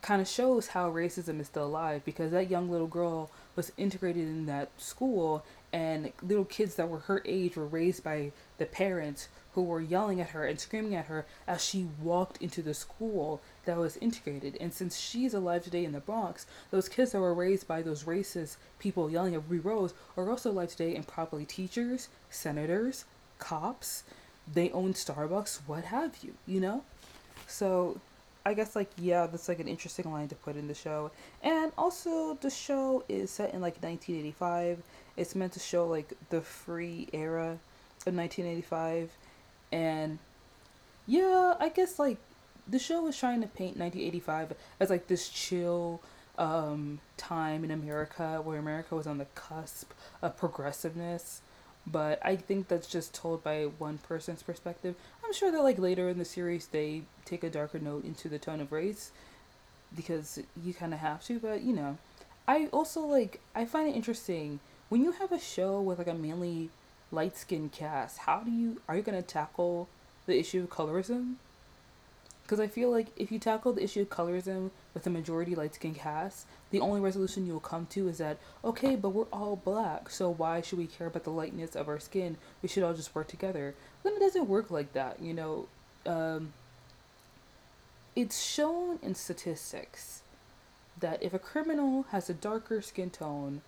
kind 0.00 0.22
of 0.22 0.28
shows 0.28 0.68
how 0.68 0.90
racism 0.90 1.40
is 1.40 1.48
still 1.48 1.66
alive 1.66 2.02
because 2.04 2.30
that 2.30 2.48
young 2.50 2.70
little 2.70 2.86
girl 2.86 3.30
was 3.56 3.72
integrated 3.76 4.22
in 4.22 4.46
that 4.46 4.70
school 4.78 5.44
and 5.72 6.12
little 6.22 6.44
kids 6.44 6.74
that 6.74 6.88
were 6.88 7.00
her 7.00 7.22
age 7.24 7.56
were 7.56 7.66
raised 7.66 8.02
by 8.02 8.32
the 8.58 8.66
parents 8.66 9.28
who 9.52 9.62
were 9.62 9.80
yelling 9.80 10.20
at 10.20 10.30
her 10.30 10.44
and 10.44 10.58
screaming 10.58 10.94
at 10.94 11.06
her 11.06 11.26
as 11.46 11.64
she 11.64 11.88
walked 12.00 12.40
into 12.42 12.62
the 12.62 12.74
school 12.74 13.40
that 13.64 13.76
was 13.76 13.96
integrated. 13.98 14.56
And 14.60 14.72
since 14.72 14.98
she's 14.98 15.34
alive 15.34 15.64
today 15.64 15.84
in 15.84 15.92
the 15.92 16.00
Bronx, 16.00 16.46
those 16.70 16.88
kids 16.88 17.12
that 17.12 17.20
were 17.20 17.34
raised 17.34 17.66
by 17.66 17.82
those 17.82 18.04
racist 18.04 18.56
people 18.78 19.10
yelling 19.10 19.34
at 19.34 19.42
Ruby 19.48 19.68
Rose 19.68 19.94
are 20.16 20.30
also 20.30 20.50
alive 20.50 20.70
today 20.70 20.94
and 20.94 21.06
probably 21.06 21.44
teachers, 21.44 22.08
senators, 22.30 23.04
cops, 23.38 24.04
they 24.52 24.70
own 24.70 24.94
Starbucks, 24.94 25.60
what 25.66 25.84
have 25.84 26.18
you, 26.22 26.34
you 26.46 26.60
know? 26.60 26.84
So 27.46 28.00
I 28.44 28.54
guess 28.54 28.74
like 28.74 28.90
yeah, 28.96 29.26
that's 29.26 29.48
like 29.48 29.60
an 29.60 29.68
interesting 29.68 30.10
line 30.10 30.28
to 30.28 30.34
put 30.34 30.56
in 30.56 30.68
the 30.68 30.74
show. 30.74 31.10
And 31.42 31.72
also 31.76 32.34
the 32.40 32.50
show 32.50 33.04
is 33.08 33.30
set 33.30 33.52
in 33.54 33.60
like 33.60 33.82
1985. 33.82 34.82
It's 35.16 35.34
meant 35.34 35.52
to 35.52 35.60
show 35.60 35.86
like 35.86 36.12
the 36.30 36.40
free 36.40 37.08
era 37.12 37.58
of 38.06 38.14
1985 38.14 39.10
and 39.72 40.18
yeah, 41.06 41.54
I 41.58 41.68
guess 41.68 41.98
like 41.98 42.18
the 42.68 42.78
show 42.78 43.02
was 43.02 43.16
trying 43.16 43.40
to 43.42 43.48
paint 43.48 43.76
1985 43.76 44.54
as 44.78 44.90
like 44.90 45.06
this 45.08 45.28
chill 45.28 46.00
um 46.38 47.00
time 47.16 47.64
in 47.64 47.70
America 47.70 48.40
where 48.42 48.58
America 48.58 48.94
was 48.94 49.06
on 49.06 49.18
the 49.18 49.26
cusp 49.34 49.92
of 50.22 50.36
progressiveness 50.36 51.42
but 51.86 52.18
I 52.22 52.36
think 52.36 52.68
that's 52.68 52.86
just 52.86 53.14
told 53.14 53.42
by 53.42 53.64
one 53.64 53.98
person's 53.98 54.42
perspective. 54.42 54.94
I'm 55.30 55.34
sure 55.34 55.52
that 55.52 55.62
like 55.62 55.78
later 55.78 56.08
in 56.08 56.18
the 56.18 56.24
series 56.24 56.66
they 56.66 57.02
take 57.24 57.44
a 57.44 57.50
darker 57.50 57.78
note 57.78 58.04
into 58.04 58.28
the 58.28 58.40
tone 58.40 58.60
of 58.60 58.72
race 58.72 59.12
because 59.94 60.40
you 60.60 60.74
kind 60.74 60.92
of 60.92 60.98
have 60.98 61.24
to, 61.26 61.38
but 61.38 61.62
you 61.62 61.72
know. 61.72 61.98
I 62.48 62.66
also 62.72 63.02
like 63.02 63.38
I 63.54 63.64
find 63.64 63.88
it 63.88 63.94
interesting 63.94 64.58
when 64.88 65.04
you 65.04 65.12
have 65.12 65.30
a 65.30 65.38
show 65.38 65.80
with 65.80 65.98
like 65.98 66.08
a 66.08 66.14
mainly 66.14 66.70
light-skinned 67.12 67.70
cast. 67.70 68.18
How 68.18 68.40
do 68.40 68.50
you 68.50 68.80
are 68.88 68.96
you 68.96 69.04
to 69.04 69.22
tackle 69.22 69.88
the 70.26 70.36
issue 70.36 70.64
of 70.64 70.70
colorism? 70.70 71.34
Because 72.42 72.58
I 72.58 72.66
feel 72.66 72.90
like 72.90 73.06
if 73.16 73.30
you 73.30 73.38
tackle 73.38 73.72
the 73.72 73.84
issue 73.84 74.00
of 74.00 74.08
colorism 74.08 74.72
with 74.94 75.06
a 75.06 75.10
majority 75.10 75.54
light 75.54 75.74
skinned 75.74 75.96
cast, 75.96 76.46
the 76.70 76.80
only 76.80 77.00
resolution 77.00 77.46
you'll 77.46 77.60
come 77.60 77.86
to 77.86 78.08
is 78.08 78.18
that, 78.18 78.38
okay, 78.64 78.96
but 78.96 79.10
we're 79.10 79.24
all 79.32 79.56
black, 79.56 80.10
so 80.10 80.30
why 80.30 80.60
should 80.60 80.78
we 80.78 80.86
care 80.86 81.06
about 81.06 81.24
the 81.24 81.30
lightness 81.30 81.76
of 81.76 81.88
our 81.88 81.98
skin? 81.98 82.36
We 82.62 82.68
should 82.68 82.82
all 82.82 82.94
just 82.94 83.14
work 83.14 83.28
together. 83.28 83.74
Then 84.02 84.14
it 84.14 84.20
doesn't 84.20 84.48
work 84.48 84.70
like 84.70 84.92
that, 84.92 85.20
you 85.20 85.34
know. 85.34 85.68
Um, 86.06 86.52
it's 88.16 88.42
shown 88.42 88.98
in 89.02 89.14
statistics 89.14 90.22
that 90.98 91.22
if 91.22 91.32
a 91.32 91.38
criminal 91.38 92.04
has 92.10 92.28
a 92.28 92.34
darker 92.34 92.82
skin 92.82 93.10
tone, 93.10 93.62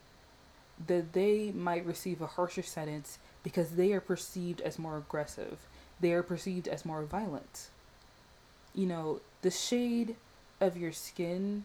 that 0.87 1.13
they 1.13 1.53
might 1.53 1.87
receive 1.87 2.21
a 2.21 2.27
harsher 2.27 2.63
sentence 2.63 3.19
because 3.43 3.71
they 3.73 3.93
are 3.93 4.01
perceived 4.01 4.61
as 4.61 4.79
more 4.79 4.99
aggressive. 4.99 5.59
They 6.01 6.13
are 6.13 6.23
perceived 6.23 6.67
as 6.67 6.85
more 6.85 7.05
violent 7.05 7.69
you 8.75 8.87
know, 8.87 9.21
the 9.43 9.51
shade 9.51 10.17
of 10.63 10.77
your 10.77 10.93
skin 10.93 11.65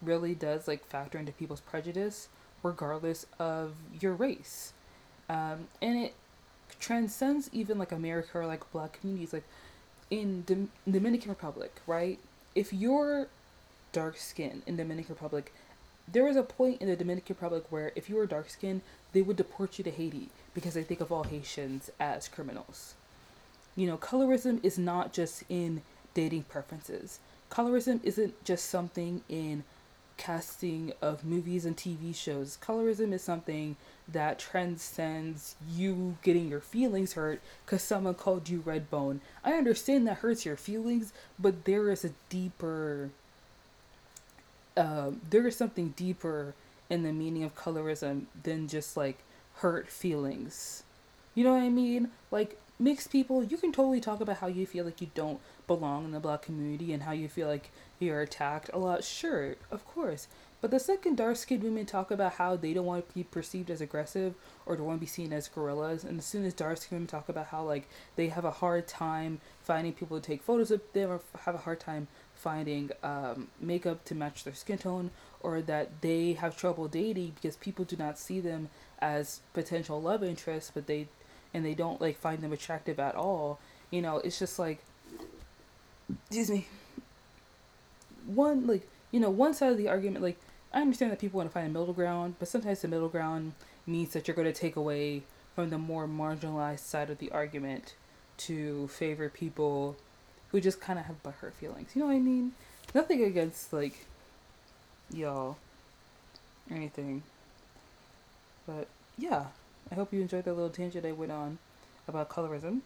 really 0.00 0.34
does 0.34 0.66
like 0.66 0.84
factor 0.86 1.18
into 1.18 1.32
people's 1.32 1.60
prejudice 1.60 2.28
regardless 2.62 3.26
of 3.38 3.74
your 4.00 4.14
race. 4.14 4.72
Um, 5.28 5.68
and 5.80 5.98
it 5.98 6.14
transcends 6.78 7.48
even 7.52 7.78
like 7.78 7.92
America 7.92 8.38
or 8.38 8.46
like 8.46 8.70
black 8.72 9.00
communities. 9.00 9.32
Like 9.32 9.44
in 10.12 10.44
the 10.46 10.68
Dominican 10.90 11.30
Republic, 11.30 11.74
right? 11.86 12.18
If 12.54 12.70
you're 12.70 13.28
dark 13.92 14.18
skin 14.18 14.62
in 14.66 14.76
Dominican 14.76 15.14
Republic, 15.14 15.54
there 16.06 16.24
was 16.24 16.36
a 16.36 16.42
point 16.42 16.82
in 16.82 16.88
the 16.88 16.96
Dominican 16.96 17.34
Republic 17.34 17.64
where 17.70 17.92
if 17.96 18.10
you 18.10 18.16
were 18.16 18.26
dark 18.26 18.50
skinned, 18.50 18.82
they 19.14 19.22
would 19.22 19.36
deport 19.36 19.78
you 19.78 19.84
to 19.84 19.90
Haiti 19.90 20.28
because 20.52 20.74
they 20.74 20.82
think 20.82 21.00
of 21.00 21.10
all 21.10 21.24
Haitians 21.24 21.90
as 21.98 22.28
criminals. 22.28 22.94
You 23.74 23.86
know, 23.86 23.96
colorism 23.96 24.62
is 24.62 24.78
not 24.78 25.14
just 25.14 25.44
in 25.48 25.80
dating 26.12 26.42
preferences. 26.42 27.18
Colorism 27.52 28.00
isn't 28.02 28.42
just 28.44 28.70
something 28.70 29.20
in 29.28 29.62
casting 30.16 30.90
of 31.02 31.22
movies 31.22 31.66
and 31.66 31.76
TV 31.76 32.14
shows. 32.14 32.56
Colorism 32.62 33.12
is 33.12 33.20
something 33.20 33.76
that 34.08 34.38
transcends 34.38 35.54
you 35.70 36.16
getting 36.22 36.48
your 36.48 36.60
feelings 36.60 37.12
hurt 37.12 37.42
because 37.66 37.82
someone 37.82 38.14
called 38.14 38.48
you 38.48 38.60
red 38.64 38.88
bone. 38.88 39.20
I 39.44 39.52
understand 39.52 40.06
that 40.06 40.18
hurts 40.18 40.46
your 40.46 40.56
feelings, 40.56 41.12
but 41.38 41.66
there 41.66 41.90
is 41.90 42.06
a 42.06 42.12
deeper, 42.30 43.10
uh, 44.74 45.10
there 45.28 45.46
is 45.46 45.54
something 45.54 45.92
deeper 45.94 46.54
in 46.88 47.02
the 47.02 47.12
meaning 47.12 47.44
of 47.44 47.54
colorism 47.54 48.24
than 48.44 48.66
just 48.66 48.96
like 48.96 49.18
hurt 49.56 49.90
feelings. 49.90 50.84
You 51.34 51.44
know 51.44 51.52
what 51.52 51.62
I 51.62 51.68
mean? 51.68 52.12
Like 52.30 52.58
mixed 52.82 53.10
people, 53.10 53.44
you 53.44 53.56
can 53.56 53.72
totally 53.72 54.00
talk 54.00 54.20
about 54.20 54.38
how 54.38 54.48
you 54.48 54.66
feel 54.66 54.84
like 54.84 55.00
you 55.00 55.10
don't 55.14 55.40
belong 55.66 56.04
in 56.04 56.10
the 56.10 56.20
black 56.20 56.42
community 56.42 56.92
and 56.92 57.04
how 57.04 57.12
you 57.12 57.28
feel 57.28 57.48
like 57.48 57.70
you're 57.98 58.22
attacked 58.22 58.70
a 58.72 58.78
lot. 58.78 59.04
Sure, 59.04 59.54
of 59.70 59.86
course. 59.86 60.26
But 60.60 60.70
the 60.70 60.78
second 60.78 61.16
dark 61.16 61.36
skinned 61.36 61.64
women 61.64 61.86
talk 61.86 62.10
about 62.12 62.34
how 62.34 62.54
they 62.54 62.72
don't 62.72 62.86
want 62.86 63.08
to 63.08 63.14
be 63.14 63.24
perceived 63.24 63.68
as 63.68 63.80
aggressive 63.80 64.34
or 64.64 64.76
don't 64.76 64.86
want 64.86 64.98
to 64.98 65.00
be 65.00 65.06
seen 65.06 65.32
as 65.32 65.48
gorillas, 65.48 66.04
and 66.04 66.18
as 66.18 66.24
soon 66.24 66.44
as 66.44 66.54
dark 66.54 66.78
skinned 66.78 67.00
women 67.00 67.06
talk 67.08 67.28
about 67.28 67.46
how 67.46 67.64
like 67.64 67.88
they 68.14 68.28
have 68.28 68.44
a 68.44 68.50
hard 68.50 68.86
time 68.86 69.40
finding 69.60 69.92
people 69.92 70.20
to 70.20 70.24
take 70.24 70.42
photos 70.42 70.70
of 70.70 70.80
them 70.92 71.10
or 71.10 71.20
have 71.44 71.56
a 71.56 71.58
hard 71.58 71.80
time 71.80 72.06
finding 72.34 72.90
um, 73.02 73.48
makeup 73.60 74.04
to 74.04 74.14
match 74.14 74.44
their 74.44 74.54
skin 74.54 74.78
tone 74.78 75.10
or 75.40 75.60
that 75.60 76.00
they 76.00 76.32
have 76.34 76.56
trouble 76.56 76.88
dating 76.88 77.32
because 77.34 77.56
people 77.56 77.84
do 77.84 77.96
not 77.96 78.18
see 78.18 78.40
them 78.40 78.68
as 79.00 79.40
potential 79.52 80.00
love 80.00 80.24
interests 80.24 80.70
but 80.74 80.86
they 80.86 81.06
and 81.54 81.64
they 81.64 81.74
don't 81.74 82.00
like 82.00 82.18
find 82.18 82.40
them 82.40 82.52
attractive 82.52 82.98
at 82.98 83.14
all 83.14 83.58
you 83.90 84.02
know 84.02 84.18
it's 84.18 84.38
just 84.38 84.58
like 84.58 84.82
excuse 86.26 86.50
me. 86.50 86.66
One 88.26 88.66
like 88.66 88.88
you 89.10 89.20
know 89.20 89.30
one 89.30 89.54
side 89.54 89.72
of 89.72 89.78
the 89.78 89.88
argument 89.88 90.22
like 90.22 90.38
i 90.72 90.80
understand 90.80 91.12
that 91.12 91.18
people 91.18 91.38
want 91.38 91.50
to 91.50 91.52
find 91.52 91.66
a 91.66 91.70
middle 91.70 91.92
ground 91.92 92.36
but 92.38 92.48
sometimes 92.48 92.80
the 92.80 92.88
middle 92.88 93.08
ground 93.08 93.52
means 93.86 94.12
that 94.12 94.26
you're 94.26 94.34
going 94.34 94.46
to 94.50 94.58
take 94.58 94.76
away 94.76 95.22
from 95.54 95.70
the 95.70 95.78
more 95.78 96.06
marginalized 96.06 96.80
side 96.80 97.10
of 97.10 97.18
the 97.18 97.30
argument 97.30 97.94
to 98.38 98.88
favor 98.88 99.28
people 99.28 99.96
who 100.50 100.60
just 100.60 100.80
kind 100.80 100.98
of 100.98 101.04
have 101.06 101.22
butthurt 101.22 101.52
feelings 101.52 101.90
you 101.94 102.00
know 102.00 102.06
what 102.06 102.14
i 102.14 102.20
mean? 102.20 102.52
Nothing 102.94 103.22
against 103.24 103.72
like 103.72 104.06
y'all 105.12 105.56
or 106.70 106.76
anything 106.76 107.22
but 108.66 108.86
yeah 109.18 109.46
i 109.90 109.94
hope 109.94 110.12
you 110.12 110.20
enjoyed 110.20 110.44
that 110.44 110.54
little 110.54 110.70
tangent 110.70 111.04
i 111.04 111.12
went 111.12 111.32
on 111.32 111.58
about 112.08 112.28
colorism 112.28 112.80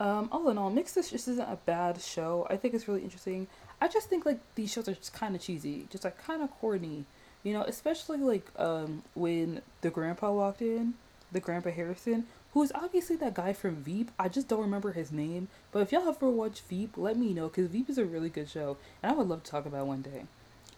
um, 0.00 0.28
all 0.32 0.48
in 0.48 0.58
all, 0.58 0.70
Mixed-ish 0.70 1.10
just 1.10 1.28
isn't 1.28 1.48
a 1.48 1.58
bad 1.66 2.00
show. 2.00 2.46
I 2.50 2.56
think 2.56 2.74
it's 2.74 2.88
really 2.88 3.02
interesting. 3.02 3.46
I 3.80 3.88
just 3.88 4.08
think 4.08 4.26
like 4.26 4.40
these 4.54 4.72
shows 4.72 4.88
are 4.88 4.94
just 4.94 5.12
kind 5.12 5.36
of 5.36 5.40
cheesy, 5.40 5.86
just 5.90 6.04
like 6.04 6.22
kind 6.22 6.42
of 6.42 6.50
corny, 6.50 7.04
you 7.42 7.52
know. 7.52 7.62
Especially 7.62 8.18
like 8.18 8.50
um 8.56 9.02
when 9.14 9.62
the 9.82 9.90
grandpa 9.90 10.32
walked 10.32 10.62
in, 10.62 10.94
the 11.30 11.40
grandpa 11.40 11.70
Harrison, 11.70 12.26
who 12.52 12.62
is 12.62 12.72
obviously 12.74 13.16
that 13.16 13.34
guy 13.34 13.52
from 13.52 13.76
Veep. 13.76 14.10
I 14.18 14.28
just 14.28 14.48
don't 14.48 14.60
remember 14.60 14.92
his 14.92 15.12
name. 15.12 15.48
But 15.70 15.80
if 15.80 15.92
y'all 15.92 16.08
ever 16.08 16.28
watched 16.28 16.62
Veep, 16.68 16.96
let 16.96 17.16
me 17.16 17.32
know 17.32 17.48
because 17.48 17.68
Veep 17.68 17.88
is 17.88 17.98
a 17.98 18.04
really 18.04 18.30
good 18.30 18.48
show, 18.48 18.76
and 19.02 19.12
I 19.12 19.14
would 19.14 19.28
love 19.28 19.44
to 19.44 19.50
talk 19.50 19.64
about 19.64 19.86
one 19.86 20.02
day. 20.02 20.24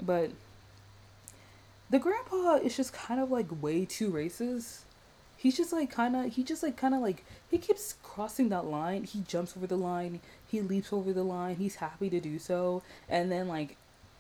But 0.03 0.33
the 1.91 1.99
grandpa 1.99 2.57
is 2.57 2.77
just 2.77 2.93
kind 2.93 3.21
of 3.21 3.31
like 3.31 3.63
way 3.63 3.85
too 3.85 4.11
racist. 4.11 4.81
He's 5.37 5.57
just 5.57 5.73
like 5.73 5.91
kind 5.91 6.17
of 6.17 6.33
he 6.33 6.43
just 6.43 6.63
like 6.63 6.77
kind 6.77 6.95
of 6.95 7.01
like 7.01 7.25
he 7.51 7.59
keeps 7.59 7.95
crossing 8.03 8.49
that 8.49 8.67
line. 8.67 9.05
He 9.05 9.21
jumps 9.21 9.57
over 9.57 9.67
the 9.67 9.77
line. 9.77 10.21
He 10.47 10.61
leaps 10.61 10.93
over 10.93 11.13
the 11.13 11.23
line. 11.23 11.57
He's 11.57 11.77
happy 11.77 12.11
to 12.11 12.21
do 12.21 12.39
so. 12.39 12.83
And 13.09 13.31
then 13.31 13.47
like 13.47 13.77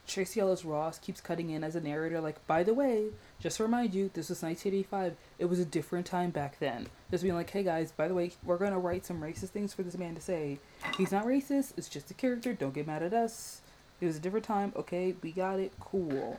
Tracee 0.07 0.41
Ellis 0.41 0.65
Ross 0.65 0.99
keeps 0.99 1.21
cutting 1.21 1.51
in 1.51 1.65
as 1.65 1.75
a 1.75 1.81
narrator 1.81 2.21
like 2.21 2.47
by 2.47 2.63
the 2.63 2.75
way 2.75 3.07
just 3.41 3.57
to 3.57 3.65
remind 3.65 3.93
you 3.93 4.09
this 4.15 4.29
was 4.29 4.41
1985 4.41 5.17
it 5.41 5.47
was 5.47 5.59
a 5.59 5.65
different 5.65 6.07
time 6.07 6.31
back 6.31 6.59
then. 6.61 6.87
Just 7.11 7.25
being 7.25 7.35
like 7.35 7.51
hey 7.51 7.65
guys 7.65 7.91
by 7.93 8.07
the 8.07 8.15
way 8.15 8.33
we're 8.45 8.59
gonna 8.59 8.79
write 8.79 9.05
some 9.05 9.21
racist 9.21 9.49
things 9.49 9.75
for 9.75 9.83
this 9.83 9.99
man 9.99 10.15
to 10.15 10.21
say. 10.21 10.61
He's 10.97 11.13
not 11.13 11.27
racist. 11.27 11.73
It's 11.77 11.89
just 11.89 12.11
a 12.11 12.15
character. 12.15 12.53
Don't 12.53 12.75
get 12.75 12.87
mad 12.87 13.03
at 13.03 13.15
us. 13.15 13.63
It 14.01 14.07
was 14.07 14.17
a 14.17 14.21
different 14.21 14.47
time. 14.47 14.73
Okay 14.77 15.17
we 15.23 15.33
got 15.33 15.59
it. 15.59 15.73
Cool. 15.81 16.39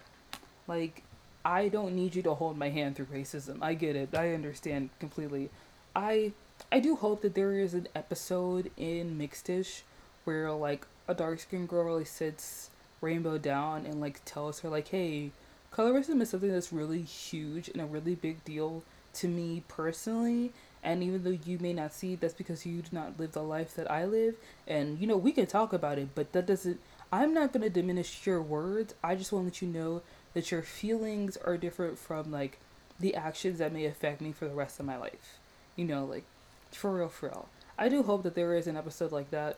Like 0.68 1.04
I 1.48 1.70
don't 1.70 1.96
need 1.96 2.14
you 2.14 2.22
to 2.24 2.34
hold 2.34 2.58
my 2.58 2.68
hand 2.68 2.98
through 2.98 3.06
racism. 3.06 3.60
I 3.62 3.74
get 3.74 3.96
it. 3.96 4.14
I 4.14 4.34
understand 4.34 4.90
completely. 5.00 5.50
I 5.96 6.34
I 6.74 6.82
do 6.82 6.98
hope 6.98 7.22
that 7.22 7.36
there 7.36 7.54
is 7.54 7.74
an 7.74 7.88
episode 7.96 8.70
in 8.76 9.18
Mixed-ish 9.18 9.84
where 10.26 10.52
like 10.52 10.86
a 11.08 11.14
dark 11.14 11.40
skinned 11.40 11.70
girl 11.70 11.86
really 11.86 12.04
sits 12.04 12.70
Rainbow 13.00 13.38
down 13.38 13.86
and 13.86 14.02
like 14.02 14.20
tells 14.26 14.60
her 14.60 14.68
like, 14.68 14.90
hey, 14.90 15.32
colorism 15.74 16.22
is 16.22 16.32
something 16.32 16.52
that's 16.52 16.74
really 16.74 17.02
huge 17.02 17.70
and 17.70 17.82
a 17.82 17.86
really 17.86 18.16
big 18.16 18.44
deal 18.44 18.84
to 19.14 19.30
me 19.30 19.64
personally. 19.70 20.52
And 20.84 21.02
even 21.02 21.24
though 21.24 21.40
you 21.46 21.60
may 21.60 21.72
not 21.72 21.94
see, 21.94 22.16
that's 22.16 22.34
because 22.34 22.66
you 22.66 22.82
do 22.82 22.90
not 22.92 23.18
live 23.18 23.32
the 23.32 23.42
life 23.42 23.74
that 23.76 23.90
I 23.90 24.04
live. 24.04 24.36
And 24.68 25.00
you 25.00 25.08
know, 25.08 25.16
we 25.16 25.32
can 25.32 25.46
talk 25.46 25.72
about 25.72 25.98
it, 25.98 26.10
but 26.14 26.34
that 26.34 26.46
doesn't 26.46 26.82
I'm 27.10 27.34
not 27.34 27.54
gonna 27.54 27.70
diminish 27.70 28.26
your 28.26 28.42
words. 28.42 28.96
I 29.02 29.16
just 29.16 29.32
want 29.32 29.44
to 29.44 29.48
let 29.48 29.62
you 29.62 29.70
know 29.70 30.02
that 30.34 30.52
your 30.52 30.62
feelings 30.62 31.38
are 31.38 31.58
different 31.58 31.98
from 31.98 32.32
like 32.32 32.60
the 33.00 33.16
actions 33.16 33.60
that 33.60 33.74
may 33.74 33.86
affect 33.86 34.22
me 34.22 34.32
for 34.32 34.48
the 34.48 34.56
rest 34.56 34.80
of 34.80 34.86
my 34.86 34.98
life. 34.98 35.40
You 35.76 35.86
know, 35.86 36.06
like 36.06 36.24
for 36.72 36.96
real, 36.96 37.10
for 37.10 37.28
real. 37.30 37.50
I 37.78 37.90
do 37.90 38.04
hope 38.04 38.24
that 38.24 38.36
there 38.36 38.56
is 38.56 38.68
an 38.68 38.78
episode 38.78 39.12
like 39.12 39.30
that 39.32 39.58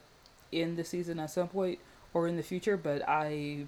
in 0.51 0.75
the 0.75 0.83
season 0.83 1.19
at 1.19 1.31
some 1.31 1.47
point 1.47 1.79
or 2.13 2.27
in 2.27 2.37
the 2.37 2.43
future, 2.43 2.77
but 2.77 3.07
I 3.07 3.65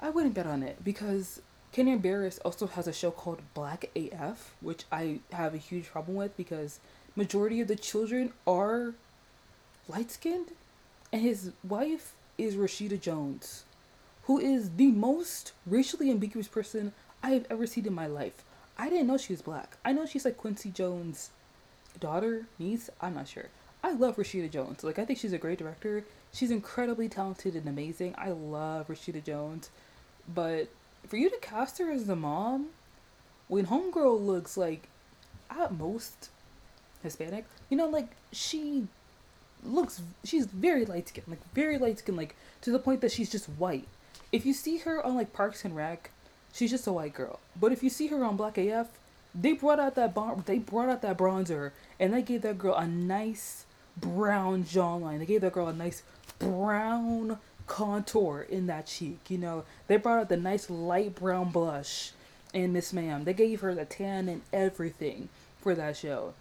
I 0.00 0.10
wouldn't 0.10 0.34
bet 0.34 0.46
on 0.46 0.62
it 0.62 0.82
because 0.82 1.40
Kenya 1.70 1.96
Barris 1.96 2.38
also 2.44 2.66
has 2.66 2.86
a 2.86 2.92
show 2.92 3.10
called 3.10 3.40
Black 3.54 3.90
AF, 3.94 4.54
which 4.60 4.84
I 4.90 5.20
have 5.32 5.54
a 5.54 5.58
huge 5.58 5.86
problem 5.90 6.16
with 6.16 6.36
because 6.36 6.80
majority 7.14 7.60
of 7.60 7.68
the 7.68 7.76
children 7.76 8.32
are 8.46 8.94
light 9.88 10.10
skinned 10.10 10.52
and 11.12 11.22
his 11.22 11.52
wife 11.62 12.14
is 12.36 12.56
Rashida 12.56 13.00
Jones 13.00 13.64
who 14.24 14.38
is 14.38 14.70
the 14.76 14.88
most 14.88 15.52
racially 15.66 16.10
ambiguous 16.10 16.48
person 16.48 16.92
I 17.22 17.30
have 17.30 17.46
ever 17.50 17.66
seen 17.66 17.86
in 17.86 17.94
my 17.94 18.06
life. 18.06 18.44
I 18.78 18.88
didn't 18.88 19.06
know 19.06 19.18
she 19.18 19.32
was 19.32 19.42
black. 19.42 19.76
I 19.84 19.92
know 19.92 20.06
she's 20.06 20.24
like 20.24 20.36
Quincy 20.36 20.70
Jones' 20.70 21.30
daughter, 21.98 22.46
niece. 22.58 22.90
I'm 23.00 23.14
not 23.14 23.28
sure. 23.28 23.46
I 23.84 23.92
love 23.92 24.16
Rashida 24.16 24.50
Jones. 24.50 24.84
Like 24.84 24.98
I 24.98 25.04
think 25.04 25.18
she's 25.18 25.32
a 25.32 25.38
great 25.38 25.58
director. 25.58 26.04
She's 26.32 26.50
incredibly 26.50 27.08
talented 27.08 27.54
and 27.54 27.68
amazing. 27.68 28.14
I 28.16 28.30
love 28.30 28.88
Rashida 28.88 29.22
Jones. 29.24 29.70
But 30.32 30.68
for 31.06 31.16
you 31.16 31.28
to 31.28 31.36
cast 31.38 31.78
her 31.78 31.90
as 31.90 32.06
the 32.06 32.16
mom, 32.16 32.68
when 33.48 33.66
Homegirl 33.66 34.24
looks 34.24 34.56
like 34.56 34.88
at 35.50 35.74
most 35.74 36.30
Hispanic, 37.02 37.44
you 37.68 37.76
know, 37.76 37.88
like 37.88 38.10
she 38.30 38.86
looks 39.64 40.00
she's 40.24 40.46
very 40.46 40.84
light 40.84 41.08
skinned, 41.08 41.28
like 41.28 41.52
very 41.54 41.76
light 41.78 41.98
skinned, 41.98 42.16
like 42.16 42.36
to 42.62 42.70
the 42.70 42.78
point 42.78 43.00
that 43.00 43.12
she's 43.12 43.30
just 43.30 43.46
white. 43.46 43.88
If 44.32 44.46
you 44.46 44.54
see 44.54 44.78
her 44.78 45.04
on 45.04 45.14
like 45.14 45.34
Parks 45.34 45.64
and 45.64 45.76
Rec, 45.76 46.10
she's 46.52 46.70
just 46.70 46.86
a 46.86 46.92
white 46.92 47.14
girl. 47.14 47.38
But 47.58 47.70
if 47.70 47.82
you 47.82 47.90
see 47.90 48.08
her 48.08 48.24
on 48.24 48.36
Black 48.36 48.56
AF, 48.56 48.88
they 49.34 49.52
brought 49.52 49.78
out 49.78 49.94
that 49.94 50.14
bon- 50.14 50.42
they 50.46 50.58
brought 50.58 50.88
out 50.88 51.02
that 51.02 51.18
bronzer 51.18 51.72
and 52.00 52.12
they 52.12 52.22
gave 52.22 52.42
that 52.42 52.58
girl 52.58 52.74
a 52.74 52.86
nice 52.86 53.66
brown 53.96 54.64
jawline. 54.64 55.18
They 55.18 55.26
gave 55.26 55.42
that 55.42 55.52
girl 55.52 55.68
a 55.68 55.72
nice 55.72 56.02
brown 56.38 57.38
contour 57.66 58.46
in 58.48 58.66
that 58.66 58.86
cheek. 58.86 59.18
You 59.28 59.38
know, 59.38 59.64
they 59.86 59.96
brought 59.96 60.20
out 60.20 60.28
the 60.28 60.36
nice 60.36 60.68
light 60.68 61.14
brown 61.14 61.50
blush 61.50 62.12
in 62.52 62.72
Miss 62.72 62.92
Ma'am. 62.92 63.24
They 63.24 63.34
gave 63.34 63.60
her 63.60 63.74
the 63.74 63.84
tan 63.84 64.28
and 64.28 64.42
everything 64.52 65.28
for 65.60 65.74
that 65.74 65.96
show. 65.96 66.34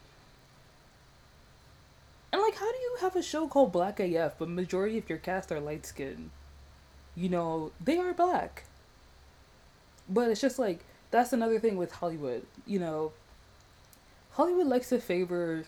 And 2.33 2.41
like, 2.41 2.55
how 2.55 2.71
do 2.71 2.77
you 2.77 2.97
have 3.01 3.15
a 3.15 3.23
show 3.23 3.47
called 3.47 3.73
Black 3.73 3.99
AF, 3.99 4.37
but 4.39 4.47
majority 4.47 4.97
of 4.97 5.09
your 5.09 5.17
cast 5.17 5.51
are 5.51 5.59
light 5.59 5.85
skinned? 5.85 6.29
You 7.15 7.29
know, 7.29 7.71
they 7.83 7.97
are 7.97 8.13
black. 8.13 8.63
But 10.09 10.29
it's 10.29 10.41
just 10.41 10.59
like 10.59 10.83
that's 11.11 11.33
another 11.33 11.59
thing 11.59 11.77
with 11.77 11.91
Hollywood. 11.91 12.45
You 12.65 12.79
know, 12.79 13.11
Hollywood 14.31 14.67
likes 14.67 14.89
to 14.89 14.99
favor 14.99 15.65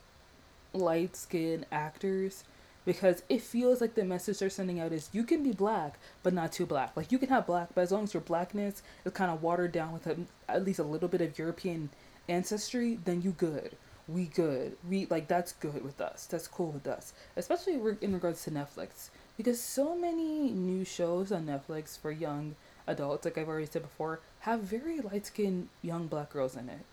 light 0.73 1.15
skinned 1.15 1.65
actors 1.71 2.43
because 2.85 3.23
it 3.29 3.41
feels 3.41 3.79
like 3.79 3.95
the 3.95 4.03
message 4.03 4.39
they're 4.39 4.49
sending 4.49 4.79
out 4.79 4.91
is 4.91 5.09
you 5.13 5.23
can 5.23 5.43
be 5.43 5.51
black 5.51 5.99
but 6.23 6.33
not 6.33 6.51
too 6.51 6.65
black. 6.65 6.95
Like 6.95 7.11
you 7.11 7.17
can 7.17 7.29
have 7.29 7.45
black, 7.45 7.69
but 7.73 7.81
as 7.81 7.91
long 7.91 8.03
as 8.03 8.13
your 8.13 8.21
blackness 8.21 8.81
is 9.05 9.13
kind 9.13 9.31
of 9.31 9.41
watered 9.41 9.71
down 9.71 9.93
with 9.93 10.07
a, 10.07 10.17
at 10.49 10.65
least 10.65 10.79
a 10.79 10.83
little 10.83 11.07
bit 11.07 11.21
of 11.21 11.37
European 11.37 11.89
ancestry, 12.27 12.99
then 13.05 13.21
you 13.21 13.31
good. 13.31 13.75
We 14.07 14.25
good. 14.25 14.75
We 14.89 15.05
like 15.05 15.27
that's 15.27 15.53
good 15.53 15.83
with 15.83 16.01
us. 16.01 16.27
That's 16.29 16.47
cool 16.47 16.71
with 16.71 16.87
us. 16.87 17.13
Especially 17.37 17.79
in 18.01 18.13
regards 18.13 18.43
to 18.43 18.51
Netflix 18.51 19.09
because 19.37 19.59
so 19.61 19.95
many 19.95 20.51
new 20.51 20.85
shows 20.85 21.31
on 21.31 21.45
Netflix 21.45 21.97
for 21.97 22.11
young 22.11 22.55
adults, 22.87 23.25
like 23.25 23.37
I've 23.37 23.47
already 23.47 23.65
said 23.65 23.81
before, 23.81 24.19
have 24.41 24.61
very 24.61 24.99
light 24.99 25.25
skinned 25.25 25.69
young 25.81 26.07
black 26.07 26.31
girls 26.31 26.55
in 26.55 26.69
it. 26.69 26.85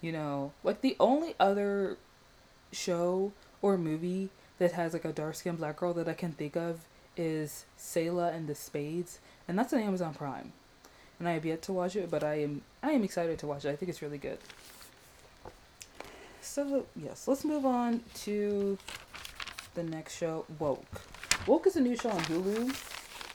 You 0.00 0.12
know, 0.12 0.52
like 0.64 0.80
the 0.80 0.96
only 0.98 1.34
other 1.38 1.96
show 2.72 3.32
or 3.62 3.76
movie 3.76 4.30
that 4.58 4.72
has 4.72 4.92
like 4.92 5.04
a 5.04 5.12
dark 5.12 5.34
skinned 5.34 5.58
black 5.58 5.76
girl 5.76 5.92
that 5.94 6.08
I 6.08 6.14
can 6.14 6.32
think 6.32 6.56
of 6.56 6.86
is 7.16 7.64
Selah 7.76 8.30
and 8.32 8.46
the 8.46 8.54
Spades, 8.54 9.18
and 9.46 9.58
that's 9.58 9.72
on 9.72 9.80
Amazon 9.80 10.14
Prime. 10.14 10.52
And 11.18 11.28
I 11.28 11.32
have 11.32 11.44
yet 11.44 11.60
to 11.62 11.72
watch 11.72 11.96
it, 11.96 12.10
but 12.10 12.24
I 12.24 12.40
am 12.42 12.62
I 12.82 12.92
am 12.92 13.04
excited 13.04 13.38
to 13.40 13.46
watch 13.46 13.64
it. 13.64 13.70
I 13.70 13.76
think 13.76 13.90
it's 13.90 14.02
really 14.02 14.18
good. 14.18 14.38
So 16.40 16.86
yes, 16.96 17.28
let's 17.28 17.44
move 17.44 17.66
on 17.66 18.02
to 18.22 18.78
the 19.74 19.82
next 19.82 20.16
show, 20.16 20.46
Woke. 20.58 21.02
Woke 21.46 21.66
is 21.66 21.76
a 21.76 21.80
new 21.80 21.96
show 21.96 22.10
on 22.10 22.20
Hulu, 22.24 22.74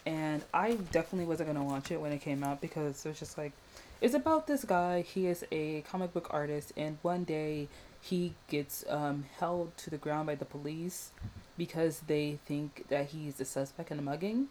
and 0.06 0.44
I 0.54 0.76
definitely 0.91 1.26
wasn't 1.26 1.48
gonna 1.48 1.63
watch 1.63 1.89
it 1.89 2.00
when 2.00 2.12
it 2.12 2.22
came 2.22 2.44
out 2.44 2.62
because 2.62 3.04
it 3.04 3.10
was 3.10 3.20
just 3.20 3.36
like, 3.36 3.52
it's 4.00 4.13
about 4.13 4.46
this 4.46 4.63
guy. 4.63 5.02
He 5.02 5.26
is 5.26 5.44
a 5.52 5.82
comic 5.82 6.13
book 6.13 6.28
artist, 6.30 6.72
and 6.78 7.00
one 7.02 7.24
day 7.24 7.68
he 8.00 8.36
gets 8.48 8.86
um, 8.89 9.26
held 9.39 9.76
to 9.78 9.89
the 9.89 9.98
ground 9.98 10.28
by 10.28 10.36
the 10.36 10.46
police 10.46 11.12
because 11.58 12.02
they 12.08 12.38
think 12.46 12.86
that 12.89 13.08
he's 13.08 13.36
the 13.36 13.46
suspect 13.46 13.89
in 13.89 13.98
the 13.98 14.04
mugging. 14.04 14.50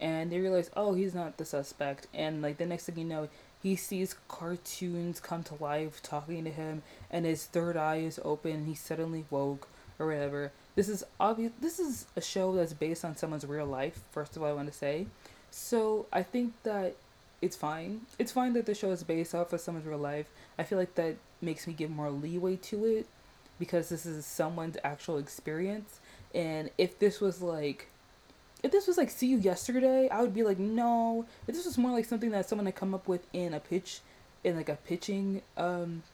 And 0.00 0.30
they 0.30 0.38
realize 0.38 0.70
oh 0.76 0.94
he's 0.94 1.14
not 1.14 1.36
the 1.36 1.44
suspect. 1.44 2.06
And 2.14 2.42
like 2.42 2.58
the 2.58 2.66
next 2.66 2.86
thing 2.86 2.98
you 2.98 3.04
know 3.04 3.28
he 3.62 3.76
sees 3.76 4.16
cartoons 4.28 5.20
come 5.20 5.42
to 5.44 5.54
life 5.62 6.02
talking 6.02 6.44
to 6.44 6.50
him 6.50 6.82
and 7.10 7.24
his 7.24 7.44
third 7.44 7.76
eye 7.76 7.98
is 7.98 8.18
open 8.24 8.66
he's 8.66 8.80
suddenly 8.80 9.24
woke 9.30 9.68
or 10.00 10.06
whatever 10.08 10.50
this 10.74 10.88
is 10.88 11.04
obvious 11.20 11.52
this 11.60 11.78
is 11.78 12.06
a 12.16 12.20
show 12.20 12.54
that's 12.54 12.72
based 12.72 13.04
on 13.04 13.16
someone's 13.16 13.46
real 13.46 13.66
life 13.66 14.00
first 14.10 14.36
of 14.36 14.42
all 14.42 14.48
i 14.48 14.52
want 14.52 14.70
to 14.70 14.76
say. 14.76 15.06
So 15.50 16.06
i 16.12 16.22
think 16.22 16.54
that 16.62 16.96
it's 17.42 17.56
fine. 17.56 18.02
It's 18.20 18.30
fine 18.30 18.52
that 18.52 18.66
the 18.66 18.74
show 18.74 18.92
is 18.92 19.02
based 19.02 19.34
off 19.34 19.52
of 19.52 19.60
someone's 19.60 19.84
real 19.84 19.98
life. 19.98 20.30
I 20.58 20.62
feel 20.62 20.78
like 20.78 20.94
that 20.94 21.16
makes 21.40 21.66
me 21.66 21.74
give 21.74 21.90
more 21.90 22.08
leeway 22.08 22.54
to 22.56 22.86
it 22.86 23.06
because 23.58 23.88
this 23.88 24.06
is 24.06 24.24
someone's 24.24 24.76
actual 24.84 25.18
experience. 25.18 25.98
And 26.32 26.70
if 26.78 27.00
this 27.00 27.20
was 27.20 27.42
like 27.42 27.88
if 28.62 28.70
this 28.70 28.86
was 28.86 28.96
like 28.96 29.10
see 29.10 29.26
you 29.26 29.38
yesterday 29.38 30.08
i 30.08 30.20
would 30.22 30.32
be 30.32 30.44
like 30.44 30.58
no. 30.58 31.26
If 31.48 31.56
this 31.56 31.66
was 31.66 31.76
more 31.76 31.90
like 31.90 32.04
something 32.04 32.30
that 32.30 32.48
someone 32.48 32.66
had 32.66 32.76
come 32.76 32.94
up 32.94 33.08
with 33.08 33.26
in 33.32 33.52
a 33.52 33.60
pitch 33.60 34.00
in 34.44 34.56
like 34.56 34.68
a 34.68 34.76
pitching 34.76 35.42
um 35.56 36.04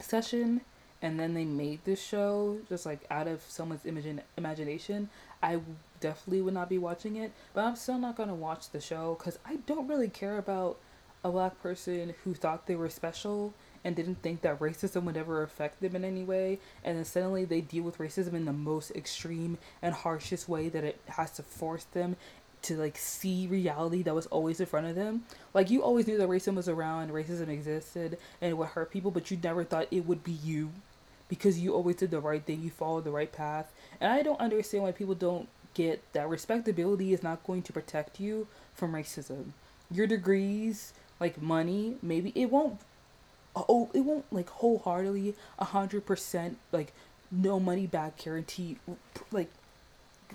session 0.00 0.60
and 1.02 1.20
then 1.20 1.34
they 1.34 1.44
made 1.44 1.84
this 1.84 2.02
show 2.02 2.58
just 2.68 2.86
like 2.86 3.00
out 3.10 3.28
of 3.28 3.42
someone's 3.48 3.84
imagine 3.84 4.20
imagination 4.36 5.08
i 5.42 5.60
definitely 6.00 6.42
would 6.42 6.54
not 6.54 6.68
be 6.68 6.78
watching 6.78 7.16
it. 7.16 7.32
But 7.54 7.64
i'm 7.64 7.76
still 7.76 7.98
not 7.98 8.16
to 8.16 8.24
watch 8.26 8.70
the 8.70 8.80
show 8.80 9.16
because 9.18 9.38
i 9.46 9.56
don't 9.66 9.88
really 9.88 10.08
care 10.08 10.38
about 10.38 10.78
a 11.24 11.30
black 11.30 11.60
person 11.60 12.14
who 12.22 12.34
thought 12.34 12.66
they 12.66 12.76
were 12.76 12.88
special 12.88 13.52
and 13.84 13.96
didn't 13.96 14.22
think 14.22 14.42
that 14.42 14.58
racism 14.58 15.04
would 15.04 15.16
ever 15.16 15.42
affect 15.42 15.80
them 15.80 15.96
in 15.96 16.04
any 16.04 16.22
way. 16.22 16.58
And 16.84 16.96
then 16.96 17.04
suddenly 17.04 17.44
they 17.44 17.60
deal 17.60 17.84
with 17.84 17.98
racism 17.98 18.34
in 18.34 18.44
the 18.44 18.52
most 18.52 18.90
extreme 18.92 19.58
and 19.82 19.94
harshest 19.94 20.48
way 20.48 20.68
that 20.68 20.84
it 20.84 21.00
has 21.06 21.32
to 21.32 21.42
force 21.42 21.84
them 21.84 22.16
to 22.62 22.76
like 22.76 22.96
see 22.96 23.46
reality 23.46 24.02
that 24.02 24.14
was 24.14 24.26
always 24.26 24.60
in 24.60 24.66
front 24.66 24.86
of 24.86 24.94
them. 24.94 25.24
Like 25.54 25.70
you 25.70 25.82
always 25.82 26.06
knew 26.06 26.18
that 26.18 26.28
racism 26.28 26.56
was 26.56 26.68
around 26.68 27.10
racism 27.10 27.48
existed 27.48 28.18
and 28.40 28.50
it 28.50 28.54
would 28.54 28.68
hurt 28.68 28.90
people 28.90 29.10
but 29.10 29.30
you 29.30 29.38
never 29.42 29.62
thought 29.62 29.86
it 29.90 30.06
would 30.06 30.24
be 30.24 30.32
you 30.32 30.70
because 31.28 31.58
you 31.58 31.74
always 31.74 31.96
did 31.96 32.10
the 32.10 32.20
right 32.20 32.44
thing 32.44 32.62
you 32.62 32.70
followed 32.70 33.04
the 33.04 33.10
right 33.10 33.32
path. 33.32 33.72
And 34.00 34.12
i 34.12 34.22
don't 34.22 34.40
understand 34.40 34.84
why 34.84 34.92
people 34.92 35.14
don't 35.14 35.48
get 35.74 36.02
that 36.12 36.28
respectability 36.28 37.12
is 37.12 37.22
not 37.22 37.44
going 37.46 37.62
to 37.62 37.72
protect 37.72 38.18
you 38.18 38.46
from 38.74 38.92
racism. 38.92 39.52
Your 39.90 40.06
degrees 40.06 40.92
like 41.20 41.40
money 41.40 41.96
maybe 42.02 42.32
it 42.34 42.50
won't 42.50 42.78
oh 43.54 43.90
it 43.94 44.00
won't 44.00 44.30
like 44.30 44.48
wholeheartedly 44.50 45.34
a 45.58 45.64
hundred 45.64 46.04
percent 46.04 46.58
like 46.72 46.92
no 47.30 47.58
money 47.58 47.86
back 47.86 48.18
guarantee 48.18 48.76
like 49.32 49.50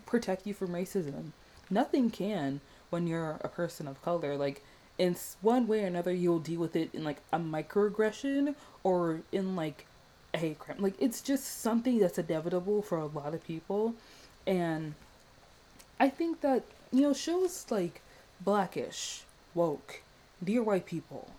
protect 0.05 0.45
you 0.45 0.53
from 0.53 0.69
racism. 0.69 1.31
Nothing 1.69 2.09
can 2.09 2.61
when 2.89 3.07
you're 3.07 3.39
a 3.41 3.47
person 3.47 3.87
of 3.87 4.01
color. 4.01 4.35
Like 4.35 4.63
in 4.97 5.15
one 5.41 5.67
way 5.67 5.83
or 5.83 5.87
another 5.87 6.13
you'll 6.13 6.39
deal 6.39 6.59
with 6.59 6.75
it 6.75 6.89
in 6.93 7.03
like 7.03 7.21
a 7.31 7.39
microaggression 7.39 8.55
or 8.83 9.21
in 9.31 9.55
like 9.55 9.85
a 10.33 10.37
hate 10.37 10.59
crime 10.59 10.77
like 10.79 10.95
it's 10.99 11.21
just 11.21 11.61
something 11.61 11.99
that's 11.99 12.17
inevitable 12.17 12.81
for 12.81 12.97
a 12.97 13.05
lot 13.05 13.33
of 13.33 13.43
people 13.45 13.93
and 14.47 14.93
i 15.99 16.07
think 16.09 16.41
that 16.41 16.63
you 16.91 17.01
know 17.01 17.13
shows 17.13 17.65
like 17.69 18.01
blackish 18.39 19.23
woke 19.53 20.01
dear 20.43 20.63
white 20.63 20.85
people 20.85 21.29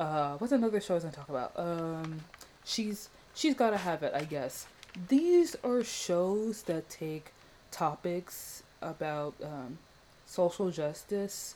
uh 0.00 0.36
what's 0.36 0.52
another 0.52 0.80
show 0.80 0.94
I 0.94 0.96
was 0.96 1.04
gonna 1.04 1.16
talk 1.16 1.28
about? 1.28 1.52
Um 1.56 2.20
she's 2.64 3.08
she's 3.34 3.54
gotta 3.54 3.76
have 3.76 4.02
it, 4.02 4.12
I 4.14 4.24
guess. 4.24 4.66
These 5.08 5.56
are 5.64 5.82
shows 5.84 6.62
that 6.62 6.88
take 6.88 7.32
topics 7.70 8.62
about 8.80 9.34
um, 9.42 9.78
social 10.26 10.70
justice 10.70 11.54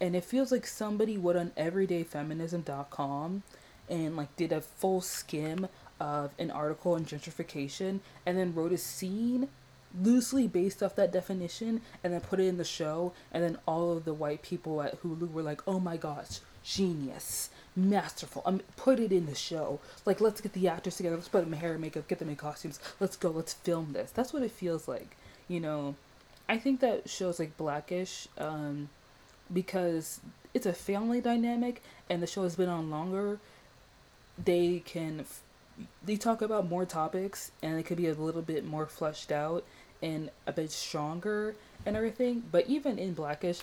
and 0.00 0.14
it 0.16 0.24
feels 0.24 0.50
like 0.52 0.66
somebody 0.66 1.16
would 1.16 1.36
on 1.36 1.50
everydayfeminism.com 1.56 3.42
and 3.88 4.16
like 4.16 4.34
did 4.36 4.52
a 4.52 4.60
full 4.60 5.00
skim 5.00 5.68
of 6.00 6.32
an 6.38 6.50
article 6.50 6.92
on 6.92 7.04
gentrification 7.04 8.00
and 8.26 8.38
then 8.38 8.54
wrote 8.54 8.72
a 8.72 8.78
scene 8.78 9.48
loosely 10.02 10.48
based 10.48 10.82
off 10.82 10.96
that 10.96 11.12
definition 11.12 11.80
and 12.02 12.12
then 12.12 12.20
put 12.20 12.40
it 12.40 12.46
in 12.46 12.56
the 12.56 12.64
show 12.64 13.12
and 13.30 13.44
then 13.44 13.56
all 13.66 13.96
of 13.96 14.04
the 14.04 14.14
white 14.14 14.42
people 14.42 14.82
at 14.82 15.00
Hulu 15.02 15.30
were 15.32 15.42
like, 15.42 15.62
"Oh 15.66 15.80
my 15.80 15.96
gosh, 15.96 16.40
genius." 16.62 17.50
masterful. 17.76 18.42
I'm 18.46 18.60
put 18.76 19.00
it 19.00 19.12
in 19.12 19.26
the 19.26 19.34
show. 19.34 19.80
Like 20.06 20.20
let's 20.20 20.40
get 20.40 20.52
the 20.52 20.68
actors 20.68 20.96
together. 20.96 21.16
Let's 21.16 21.28
put 21.28 21.44
them 21.44 21.52
in 21.52 21.60
hair 21.60 21.72
and 21.72 21.80
makeup. 21.80 22.08
Get 22.08 22.18
them 22.18 22.28
in 22.28 22.36
costumes. 22.36 22.78
Let's 23.00 23.16
go. 23.16 23.30
Let's 23.30 23.54
film 23.54 23.92
this. 23.92 24.10
That's 24.10 24.32
what 24.32 24.42
it 24.42 24.50
feels 24.50 24.86
like. 24.88 25.16
You 25.48 25.60
know, 25.60 25.94
I 26.48 26.58
think 26.58 26.80
that 26.80 27.08
shows 27.08 27.38
like 27.38 27.56
Blackish, 27.56 28.28
um, 28.38 28.88
because 29.52 30.20
it's 30.52 30.66
a 30.66 30.72
family 30.72 31.20
dynamic 31.20 31.82
and 32.08 32.22
the 32.22 32.26
show 32.26 32.42
has 32.42 32.56
been 32.56 32.68
on 32.68 32.90
longer. 32.90 33.38
They 34.42 34.82
can, 34.84 35.24
they 36.04 36.16
talk 36.16 36.42
about 36.42 36.68
more 36.68 36.84
topics 36.84 37.50
and 37.62 37.78
it 37.78 37.84
could 37.84 37.96
be 37.96 38.08
a 38.08 38.14
little 38.14 38.42
bit 38.42 38.64
more 38.64 38.86
fleshed 38.86 39.32
out 39.32 39.64
and 40.02 40.30
a 40.46 40.52
bit 40.52 40.70
stronger 40.70 41.54
and 41.86 41.96
everything. 41.96 42.42
But 42.50 42.66
even 42.68 42.98
in 42.98 43.14
Blackish, 43.14 43.60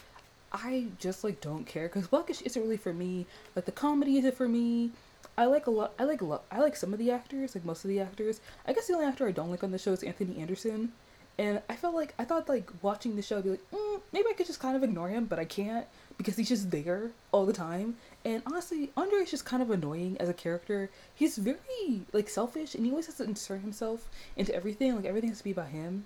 I 0.52 0.88
just 1.00 1.24
like 1.24 1.42
don't 1.42 1.66
care 1.66 1.88
because 1.88 2.08
Blackish 2.08 2.42
isn't 2.42 2.62
really 2.62 2.78
for 2.78 2.94
me. 2.94 3.26
Like 3.56 3.66
the 3.66 3.72
comedy 3.72 4.18
isn't 4.18 4.36
for 4.36 4.48
me. 4.48 4.92
I 5.38 5.46
like 5.46 5.68
a 5.68 5.72
lot. 5.72 5.94
I 5.98 6.04
like 6.04 6.22
a 6.22 6.26
lot. 6.26 6.44
I 6.52 6.60
like 6.60 6.76
some 6.76 6.94
of 6.94 7.00
the 7.00 7.12
actors, 7.12 7.56
like 7.56 7.64
most 7.64 7.86
of 7.86 7.90
the 7.90 8.00
actors. 8.00 8.42
I 8.68 8.74
guess 8.74 8.88
the 8.88 8.94
only 8.94 9.06
actor 9.06 9.28
I 9.28 9.32
don't 9.32 9.50
like 9.50 9.64
on 9.64 9.72
the 9.72 9.78
show 9.78 9.94
is 9.94 10.04
Anthony 10.04 10.40
Anderson, 10.42 10.92
and 11.38 11.62
I 11.70 11.76
felt 11.76 11.96
like 11.96 12.14
I 12.20 12.26
thought 12.26 12.50
like 12.50 12.70
watching 12.82 13.16
the 13.16 13.22
show, 13.22 13.38
I'd 13.38 13.44
be 13.44 13.52
like, 13.52 13.72
mm, 13.72 14.02
maybe 14.12 14.28
I 14.30 14.34
could 14.34 14.48
just 14.48 14.60
kind 14.60 14.76
of 14.76 14.84
ignore 14.84 15.10
him, 15.10 15.26
but 15.26 15.40
I 15.40 15.46
can't 15.46 15.88
because 16.18 16.38
he's 16.38 16.50
just 16.50 16.72
there 16.72 17.12
all 17.32 17.46
the 17.46 17.54
time. 17.54 17.96
And 18.24 18.44
honestly, 18.46 18.92
Andre 18.96 19.20
is 19.20 19.32
just 19.32 19.46
kind 19.46 19.64
of 19.64 19.72
annoying 19.72 20.18
as 20.20 20.30
a 20.30 20.34
character. 20.34 20.90
He's 21.16 21.38
very 21.38 22.02
like 22.14 22.30
selfish, 22.30 22.76
and 22.76 22.86
he 22.86 22.92
always 22.92 23.08
has 23.08 23.16
to 23.16 23.24
insert 23.24 23.62
himself 23.62 24.10
into 24.36 24.54
everything. 24.54 24.96
Like 24.96 25.06
everything 25.06 25.30
has 25.30 25.40
to 25.40 25.44
be 25.44 25.52
about 25.52 25.70
him. 25.70 26.06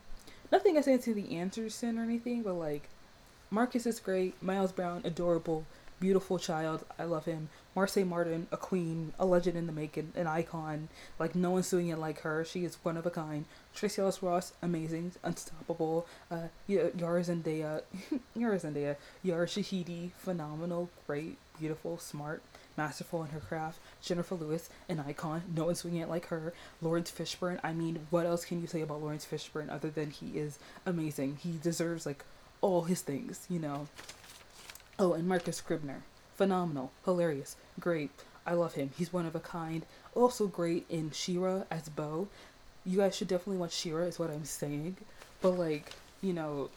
Nothing 0.51 0.77
I 0.77 0.81
say 0.81 0.97
to 0.97 1.09
Anthony 1.11 1.35
Anderson 1.35 1.97
or 1.97 2.03
anything, 2.03 2.43
but 2.43 2.53
like 2.53 2.89
Marcus 3.49 3.85
is 3.85 3.99
great. 3.99 4.41
Miles 4.41 4.71
Brown, 4.71 5.01
adorable, 5.03 5.65
beautiful 5.99 6.39
child. 6.39 6.85
I 6.99 7.03
love 7.03 7.25
him. 7.25 7.49
Marsai 7.75 8.07
Martin, 8.07 8.47
a 8.51 8.57
queen, 8.57 9.13
a 9.19 9.25
legend 9.25 9.57
in 9.57 9.67
the 9.67 9.73
making, 9.73 10.13
an 10.15 10.27
icon. 10.27 10.87
Like 11.19 11.35
no 11.35 11.51
one's 11.51 11.69
doing 11.69 11.89
it 11.89 11.97
like 11.97 12.21
her. 12.21 12.45
She 12.45 12.63
is 12.63 12.77
one 12.83 12.95
of 12.97 13.05
a 13.05 13.11
kind. 13.11 13.45
Tracee 13.73 14.01
Ellis 14.01 14.23
Ross, 14.23 14.53
amazing, 14.61 15.11
unstoppable. 15.23 16.07
Uh, 16.31 16.47
Yara 16.67 17.21
Zendaya, 17.21 17.81
Yara 18.35 18.57
Zendaya, 18.57 18.95
Yara 19.23 19.45
Shahidi, 19.45 20.11
phenomenal, 20.17 20.89
great, 21.05 21.37
beautiful, 21.59 21.97
smart, 21.97 22.41
masterful 22.77 23.23
in 23.23 23.29
her 23.31 23.39
craft. 23.39 23.79
Jennifer 24.01 24.35
Lewis, 24.35 24.69
an 24.87 25.03
icon. 25.05 25.43
No 25.53 25.65
one's 25.65 25.81
doing 25.81 25.97
it 25.97 26.09
like 26.09 26.27
her. 26.27 26.53
Laurence 26.81 27.11
Fishburne. 27.11 27.59
I 27.63 27.73
mean, 27.73 28.07
what 28.09 28.25
else 28.25 28.45
can 28.45 28.61
you 28.61 28.67
say 28.67 28.81
about 28.81 29.01
Laurence 29.01 29.25
Fishburne 29.25 29.69
other 29.69 29.89
than 29.89 30.11
he 30.11 30.37
is 30.37 30.59
amazing? 30.85 31.39
He 31.41 31.57
deserves 31.61 32.05
like 32.05 32.23
all 32.61 32.83
his 32.83 33.01
things, 33.01 33.45
you 33.49 33.59
know. 33.59 33.87
Oh, 34.97 35.13
and 35.13 35.27
Marcus 35.27 35.57
Scribner. 35.57 36.03
Phenomenal. 36.35 36.91
Hilarious. 37.03 37.57
Great. 37.79 38.11
I 38.45 38.53
love 38.53 38.75
him. 38.75 38.91
He's 38.97 39.11
one 39.11 39.25
of 39.25 39.35
a 39.35 39.39
kind. 39.41 39.85
Also 40.13 40.47
great 40.47 40.85
in 40.89 41.11
She-Ra 41.11 41.63
as 41.69 41.89
Bow. 41.89 42.27
You 42.85 42.99
guys 42.99 43.15
should 43.15 43.27
definitely 43.27 43.57
watch 43.57 43.73
She-Ra 43.73 44.03
is 44.03 44.19
what 44.19 44.29
I'm 44.29 44.45
saying. 44.45 44.95
But 45.41 45.51
like, 45.51 45.91
you 46.21 46.31
know, 46.31 46.69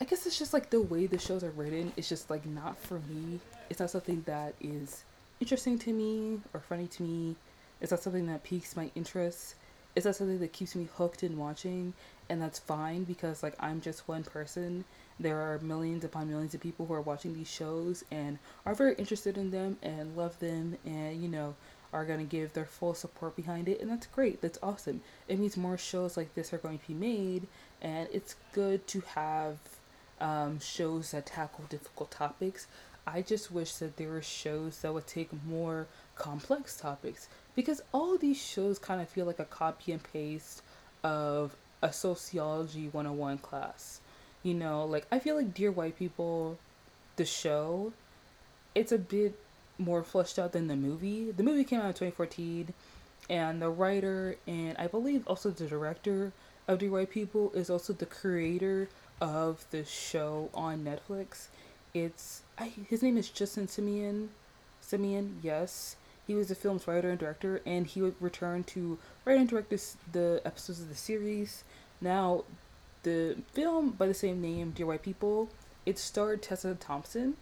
I 0.00 0.04
guess 0.04 0.26
it's 0.26 0.38
just 0.38 0.52
like 0.52 0.70
the 0.70 0.80
way 0.80 1.06
the 1.06 1.18
shows 1.18 1.44
are 1.44 1.50
written 1.50 1.92
It's 1.96 2.08
just 2.08 2.30
like 2.30 2.44
not 2.46 2.76
for 2.78 3.00
me. 3.08 3.38
It's 3.68 3.78
not 3.78 3.90
something 3.90 4.22
that 4.26 4.54
is 4.60 5.04
interesting 5.40 5.78
to 5.80 5.92
me 5.92 6.40
or 6.52 6.60
funny 6.60 6.88
to 6.88 7.02
me. 7.02 7.36
It's 7.80 7.92
not 7.92 8.02
something 8.02 8.26
that 8.26 8.42
piques 8.42 8.76
my 8.76 8.90
interest. 8.96 9.54
It's 9.94 10.06
not 10.06 10.16
something 10.16 10.40
that 10.40 10.52
keeps 10.52 10.74
me 10.74 10.88
hooked 10.96 11.22
in 11.22 11.36
watching 11.36 11.92
and 12.28 12.40
that's 12.40 12.58
fine 12.58 13.04
because 13.04 13.42
like 13.42 13.54
I'm 13.60 13.80
just 13.80 14.08
one 14.08 14.24
person. 14.24 14.84
There 15.20 15.38
are 15.38 15.58
millions 15.58 16.02
upon 16.02 16.30
millions 16.30 16.54
of 16.54 16.62
people 16.62 16.86
who 16.86 16.94
are 16.94 17.02
watching 17.02 17.34
these 17.34 17.50
shows 17.50 18.04
and 18.10 18.38
are 18.64 18.74
very 18.74 18.94
interested 18.94 19.36
in 19.36 19.50
them 19.50 19.76
and 19.82 20.16
love 20.16 20.38
them 20.38 20.78
and 20.86 21.22
you 21.22 21.28
know 21.28 21.54
are 21.92 22.06
going 22.06 22.20
to 22.20 22.24
give 22.24 22.54
their 22.54 22.64
full 22.64 22.94
support 22.94 23.36
behind 23.36 23.68
it 23.68 23.82
and 23.82 23.90
that's 23.90 24.06
great. 24.06 24.40
That's 24.40 24.58
awesome. 24.62 25.02
It 25.28 25.38
means 25.38 25.58
more 25.58 25.76
shows 25.76 26.16
like 26.16 26.34
this 26.34 26.54
are 26.54 26.58
going 26.58 26.78
to 26.78 26.88
be 26.88 26.94
made 26.94 27.46
and 27.82 28.08
it's 28.10 28.36
good 28.54 28.86
to 28.88 29.02
have 29.14 29.58
um, 30.22 30.58
shows 30.58 31.10
that 31.10 31.26
tackle 31.26 31.64
difficult 31.68 32.10
topics. 32.10 32.66
I 33.06 33.20
just 33.20 33.50
wish 33.50 33.74
that 33.74 33.98
there 33.98 34.08
were 34.08 34.22
shows 34.22 34.80
that 34.80 34.94
would 34.94 35.06
take 35.06 35.30
more 35.46 35.86
complex 36.14 36.76
topics 36.76 37.28
because 37.54 37.82
all 37.92 38.16
these 38.16 38.40
shows 38.40 38.78
kind 38.78 39.02
of 39.02 39.08
feel 39.10 39.26
like 39.26 39.38
a 39.38 39.44
copy 39.44 39.92
and 39.92 40.02
paste 40.02 40.62
of 41.02 41.54
a 41.82 41.92
sociology 41.92 42.88
101 42.88 43.38
class. 43.38 44.00
You 44.42 44.54
know, 44.54 44.84
like 44.84 45.06
I 45.12 45.18
feel 45.18 45.36
like 45.36 45.54
Dear 45.54 45.70
White 45.70 45.98
People, 45.98 46.58
the 47.16 47.24
show, 47.24 47.92
it's 48.74 48.92
a 48.92 48.98
bit 48.98 49.38
more 49.78 50.02
fleshed 50.02 50.38
out 50.38 50.52
than 50.52 50.68
the 50.68 50.76
movie. 50.76 51.30
The 51.30 51.42
movie 51.42 51.64
came 51.64 51.80
out 51.80 51.86
in 51.86 51.92
2014 51.92 52.72
and 53.28 53.62
the 53.62 53.68
writer 53.68 54.36
and 54.46 54.76
I 54.78 54.86
believe 54.86 55.26
also 55.26 55.50
the 55.50 55.66
director 55.66 56.32
of 56.66 56.78
Dear 56.78 56.90
White 56.90 57.10
People 57.10 57.52
is 57.52 57.70
also 57.70 57.92
the 57.92 58.06
creator 58.06 58.88
of 59.20 59.64
the 59.70 59.84
show 59.84 60.50
on 60.54 60.84
Netflix. 60.84 61.46
It's 61.92 62.42
I, 62.58 62.72
his 62.88 63.02
name 63.02 63.16
is 63.16 63.28
Justin 63.28 63.66
Simien. 63.66 64.28
Simien, 64.82 65.36
yes. 65.42 65.96
He 66.26 66.34
was 66.34 66.48
the 66.48 66.54
film's 66.54 66.86
writer 66.86 67.10
and 67.10 67.18
director, 67.18 67.60
and 67.66 67.86
he 67.86 68.00
would 68.00 68.14
return 68.20 68.62
to 68.64 68.98
write 69.24 69.38
and 69.38 69.48
direct 69.48 69.70
this, 69.70 69.96
the 70.12 70.40
episodes 70.44 70.80
of 70.80 70.88
the 70.88 70.94
series. 70.94 71.64
Now, 72.00 72.44
the 73.02 73.36
film 73.52 73.90
by 73.90 74.06
the 74.06 74.14
same 74.14 74.40
name, 74.40 74.70
Dear 74.70 74.86
White 74.86 75.02
People, 75.02 75.50
it 75.86 75.98
starred 75.98 76.42
Tessa 76.42 76.74
Thompson, 76.74 77.36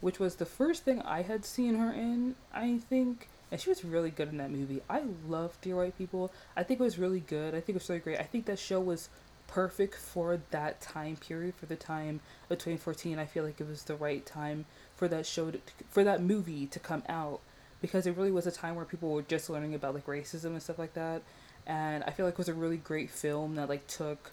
which 0.00 0.18
was 0.18 0.36
the 0.36 0.46
first 0.46 0.84
thing 0.84 1.02
I 1.02 1.22
had 1.22 1.44
seen 1.44 1.76
her 1.76 1.92
in, 1.92 2.36
I 2.52 2.78
think. 2.78 3.28
And 3.50 3.60
she 3.60 3.70
was 3.70 3.84
really 3.84 4.10
good 4.10 4.28
in 4.28 4.36
that 4.38 4.50
movie. 4.50 4.82
I 4.90 5.02
love 5.26 5.56
Dear 5.62 5.76
White 5.76 5.96
People. 5.96 6.30
I 6.56 6.62
think 6.62 6.80
it 6.80 6.82
was 6.82 6.98
really 6.98 7.20
good. 7.20 7.54
I 7.54 7.60
think 7.60 7.70
it 7.70 7.74
was 7.74 7.88
really 7.88 8.00
great. 8.00 8.20
I 8.20 8.24
think 8.24 8.44
that 8.46 8.58
show 8.58 8.80
was 8.80 9.08
perfect 9.46 9.94
for 9.94 10.38
that 10.50 10.80
time 10.82 11.16
period, 11.16 11.54
for 11.54 11.64
the 11.64 11.76
time 11.76 12.20
of 12.50 12.58
2014. 12.58 13.18
I 13.18 13.24
feel 13.24 13.44
like 13.44 13.60
it 13.60 13.66
was 13.66 13.84
the 13.84 13.96
right 13.96 14.24
time 14.26 14.66
for 14.96 15.08
that 15.08 15.24
show, 15.24 15.50
to, 15.50 15.58
for 15.88 16.04
that 16.04 16.22
movie 16.22 16.66
to 16.66 16.78
come 16.78 17.02
out. 17.08 17.40
Because 17.80 18.06
it 18.06 18.16
really 18.16 18.32
was 18.32 18.46
a 18.46 18.50
time 18.50 18.74
where 18.74 18.84
people 18.84 19.10
were 19.10 19.22
just 19.22 19.48
learning 19.48 19.74
about 19.74 19.94
like 19.94 20.06
racism 20.06 20.46
and 20.46 20.62
stuff 20.62 20.78
like 20.78 20.94
that. 20.94 21.22
And 21.66 22.04
I 22.04 22.10
feel 22.10 22.26
like 22.26 22.34
it 22.34 22.38
was 22.38 22.48
a 22.48 22.54
really 22.54 22.76
great 22.76 23.08
film 23.08 23.54
that 23.54 23.68
like 23.68 23.86
took 23.86 24.32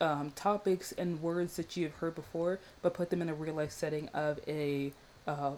um, 0.00 0.32
topics 0.34 0.92
and 0.92 1.22
words 1.22 1.56
that 1.56 1.76
you 1.76 1.84
have 1.84 1.94
heard 1.94 2.14
before, 2.14 2.58
but 2.82 2.94
put 2.94 3.10
them 3.10 3.22
in 3.22 3.28
a 3.28 3.34
real 3.34 3.54
life 3.54 3.70
setting 3.70 4.08
of 4.08 4.40
a, 4.46 4.92
uh, 5.26 5.52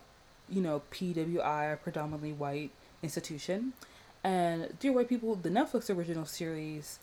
you 0.49 0.61
know, 0.61 0.83
PWI, 0.91 1.81
predominantly 1.81 2.33
white 2.33 2.71
institution. 3.03 3.73
And 4.23 4.79
Dear 4.81 4.93
White 4.93 5.09
People, 5.09 5.37
the 5.37 5.51
Netflix 5.51 5.95
original 5.95 6.27
series, 6.27 6.99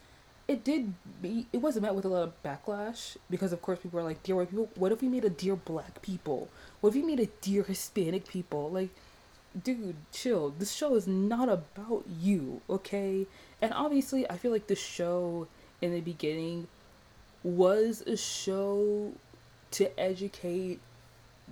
it 0.48 0.64
did 0.64 0.94
be, 1.22 1.48
it 1.54 1.58
wasn't 1.58 1.84
met 1.84 1.96
with 1.96 2.06
a 2.06 2.10
lot 2.10 2.24
of 2.24 2.44
backlash 2.44 3.16
because, 3.30 3.54
of 3.54 3.62
course, 3.62 3.80
people 3.80 4.00
are 4.00 4.04
like, 4.04 4.22
Dear 4.24 4.36
White 4.36 4.50
People, 4.50 4.70
what 4.76 4.92
if 4.92 5.02
we 5.02 5.08
made 5.08 5.24
a 5.24 5.30
Dear 5.30 5.56
Black 5.56 6.02
People? 6.02 6.50
What 6.82 6.90
if 6.90 6.96
we 6.96 7.02
made 7.02 7.20
a 7.20 7.28
Dear 7.42 7.64
Hispanic 7.64 8.28
People? 8.28 8.70
Like, 8.70 8.90
dude, 9.62 9.96
chill. 10.12 10.54
This 10.58 10.74
show 10.74 10.96
is 10.96 11.08
not 11.08 11.48
about 11.48 12.04
you, 12.20 12.62
okay? 12.70 13.26
And 13.62 13.74
obviously, 13.74 14.30
I 14.30 14.38
feel 14.38 14.52
like 14.52 14.68
the 14.68 14.76
show 14.76 15.48
in 15.82 15.94
the 15.94 16.02
beginning 16.02 16.68
was 17.44 18.02
a 18.02 18.16
show 18.16 19.12
to 19.72 20.00
educate 20.00 20.80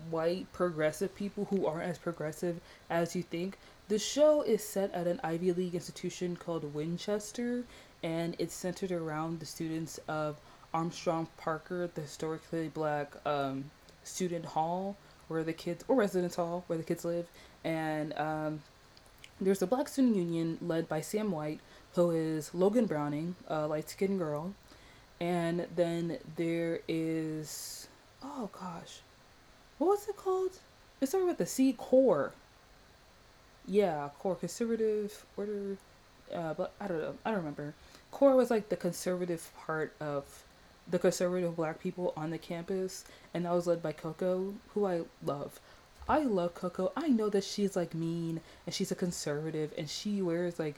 white 0.09 0.51
progressive 0.53 1.13
people 1.15 1.45
who 1.45 1.65
aren't 1.65 1.89
as 1.89 1.97
progressive 1.97 2.59
as 2.89 3.15
you 3.15 3.23
think. 3.23 3.57
The 3.89 3.99
show 3.99 4.41
is 4.41 4.63
set 4.63 4.93
at 4.93 5.07
an 5.07 5.19
Ivy 5.23 5.51
League 5.51 5.75
institution 5.75 6.37
called 6.37 6.73
Winchester, 6.73 7.65
and 8.03 8.35
it's 8.39 8.53
centered 8.53 8.91
around 8.91 9.39
the 9.39 9.45
students 9.45 9.99
of 10.07 10.39
Armstrong 10.73 11.27
Parker, 11.37 11.89
the 11.93 12.01
historically 12.01 12.69
black 12.69 13.13
um, 13.25 13.69
student 14.03 14.45
hall 14.45 14.95
where 15.27 15.43
the 15.43 15.53
kids, 15.53 15.83
or 15.87 15.95
residence 15.95 16.35
hall 16.35 16.63
where 16.67 16.77
the 16.77 16.83
kids 16.83 17.03
live. 17.03 17.27
And 17.63 18.13
um, 18.17 18.61
there's 19.39 19.61
a 19.61 19.67
black 19.67 19.87
student 19.87 20.15
union 20.15 20.57
led 20.61 20.87
by 20.87 21.01
Sam 21.01 21.31
White, 21.31 21.59
who 21.95 22.11
is 22.11 22.53
Logan 22.53 22.85
Browning, 22.85 23.35
a 23.47 23.67
light 23.67 23.89
skinned 23.89 24.19
girl, 24.19 24.53
and 25.21 25.67
then 25.75 26.17
there 26.35 26.79
is 26.87 27.87
oh 28.23 28.49
gosh 28.51 29.01
what 29.77 29.87
was 29.87 30.07
it 30.09 30.15
called? 30.15 30.51
It 30.99 31.07
started 31.07 31.25
with 31.25 31.39
the 31.39 31.45
c 31.47 31.73
core. 31.73 32.33
Yeah 33.67 34.09
core 34.19 34.35
conservative 34.35 35.25
order 35.37 35.77
uh, 36.31 36.53
but 36.53 36.71
i 36.79 36.87
don't 36.87 37.01
know 37.01 37.15
i 37.25 37.29
don't 37.29 37.39
remember. 37.39 37.73
Core 38.11 38.35
was 38.35 38.51
like 38.51 38.69
the 38.69 38.75
conservative 38.75 39.49
part 39.65 39.93
of 39.99 40.43
the 40.89 40.99
conservative 40.99 41.55
black 41.55 41.79
people 41.79 42.13
on 42.17 42.31
the 42.31 42.37
campus 42.37 43.05
and 43.33 43.45
that 43.45 43.53
was 43.53 43.67
led 43.67 43.81
by 43.81 43.91
coco 43.91 44.53
who 44.73 44.85
i 44.85 45.01
love. 45.23 45.59
I 46.09 46.19
love 46.19 46.55
coco. 46.55 46.91
I 46.95 47.07
know 47.07 47.29
that 47.29 47.43
she's 47.43 47.75
like 47.75 47.93
mean 47.93 48.41
and 48.65 48.75
she's 48.75 48.91
a 48.91 48.95
conservative 48.95 49.71
and 49.77 49.89
she 49.89 50.21
wears 50.21 50.59
like 50.59 50.75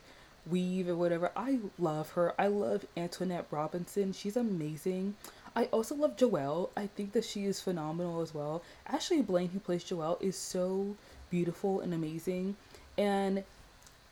weave 0.50 0.90
or 0.90 0.96
whatever. 0.96 1.32
I 1.36 1.60
love 1.78 2.12
her. 2.12 2.34
I 2.40 2.48
love 2.48 2.86
Antoinette 2.98 3.48
Robertson. 3.52 4.14
She's 4.14 4.38
amazing. 4.38 5.16
I 5.56 5.66
also 5.66 5.96
love 5.96 6.18
Joelle. 6.18 6.70
I 6.76 6.88
think 6.88 7.14
that 7.14 7.26
she 7.26 7.46
is 7.46 7.62
phenomenal 7.62 8.22
as 8.22 8.34
well. 8.34 8.64
Ashley 8.88 9.22
Blaine, 9.22 9.50
who 9.50 9.60
plays 9.60 9.84
Joelle, 9.84 10.22
is 10.22 10.36
so 10.36 10.96
beautiful 11.30 11.80
and 11.80 11.94
amazing. 11.94 12.56
And 12.98 13.44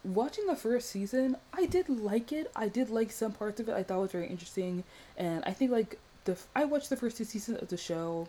watching 0.04 0.46
the 0.46 0.56
first 0.56 0.89
season, 0.89 1.38
I 1.54 1.65
did 1.65 1.89
like 1.89 2.32
it. 2.32 2.52
I 2.56 2.67
did 2.67 2.89
like 2.89 3.12
some 3.12 3.32
parts 3.32 3.60
of 3.60 3.70
it. 3.70 3.76
I 3.76 3.84
thought 3.84 3.98
it 3.98 4.02
was 4.02 4.12
very 4.12 4.28
interesting. 4.28 4.84
And 5.17 5.44
I 5.46 5.52
think 5.52 5.72
like 5.72 6.00
the 6.26 6.38
I 6.56 6.65
watched 6.65 6.89
the 6.89 6.98
first 6.98 7.17
two 7.17 7.26
seasons 7.26 7.62
of 7.62 7.70
the 7.70 7.78
show, 7.78 8.28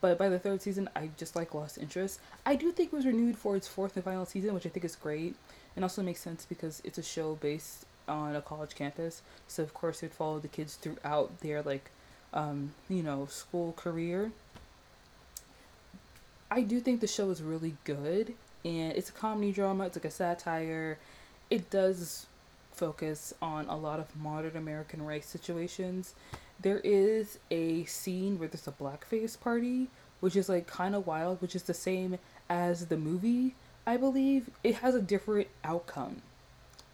but 0.00 0.18
by 0.18 0.28
the 0.28 0.38
third 0.38 0.62
season, 0.62 0.88
I 0.96 1.10
just 1.18 1.36
like 1.36 1.54
lost 1.54 1.78
interest. 1.78 2.20
I 2.44 2.56
do 2.56 2.72
think 2.72 2.92
it 2.92 2.96
was 2.96 3.06
renewed 3.06 3.36
for 3.36 3.56
its 3.56 3.68
fourth 3.68 3.96
and 3.96 4.04
final 4.04 4.24
season, 4.24 4.54
which 4.54 4.66
I 4.66 4.70
think 4.70 4.84
is 4.84 4.96
great 4.96 5.36
and 5.76 5.84
also 5.84 6.02
makes 6.02 6.20
sense 6.20 6.46
because 6.48 6.80
it's 6.84 6.98
a 6.98 7.02
show 7.02 7.34
based 7.36 7.84
on 8.08 8.34
a 8.34 8.40
college 8.40 8.74
campus. 8.74 9.22
So 9.46 9.62
of 9.62 9.74
course 9.74 10.02
it 10.02 10.06
would 10.06 10.14
follow 10.14 10.38
the 10.38 10.48
kids 10.48 10.76
throughout 10.76 11.40
their 11.40 11.62
like 11.62 11.90
um, 12.32 12.72
you 12.88 13.02
know 13.02 13.26
school 13.30 13.72
career. 13.76 14.32
I 16.50 16.62
do 16.62 16.80
think 16.80 17.00
the 17.00 17.06
show 17.06 17.30
is 17.30 17.42
really 17.42 17.76
good 17.84 18.34
and 18.64 18.92
it's 18.92 19.10
a 19.10 19.12
comedy 19.12 19.52
drama 19.52 19.86
it's 19.86 19.96
like 19.96 20.06
a 20.06 20.10
satire. 20.10 20.98
It 21.50 21.70
does 21.70 22.26
focus 22.72 23.32
on 23.40 23.66
a 23.68 23.76
lot 23.76 24.00
of 24.00 24.14
modern 24.16 24.56
american 24.56 25.04
race 25.04 25.26
situations. 25.26 26.14
There 26.60 26.80
is 26.84 27.38
a 27.50 27.84
scene 27.84 28.38
where 28.38 28.48
there's 28.48 28.66
a 28.66 28.72
blackface 28.72 29.38
party 29.38 29.88
which 30.20 30.36
is 30.36 30.48
like 30.48 30.66
kind 30.66 30.94
of 30.94 31.06
wild 31.06 31.42
which 31.42 31.54
is 31.54 31.64
the 31.64 31.74
same 31.74 32.18
as 32.48 32.86
the 32.86 32.96
movie 32.96 33.54
I 33.86 33.96
believe 33.96 34.50
it 34.64 34.76
has 34.76 34.96
a 34.96 35.00
different 35.00 35.46
outcome 35.62 36.22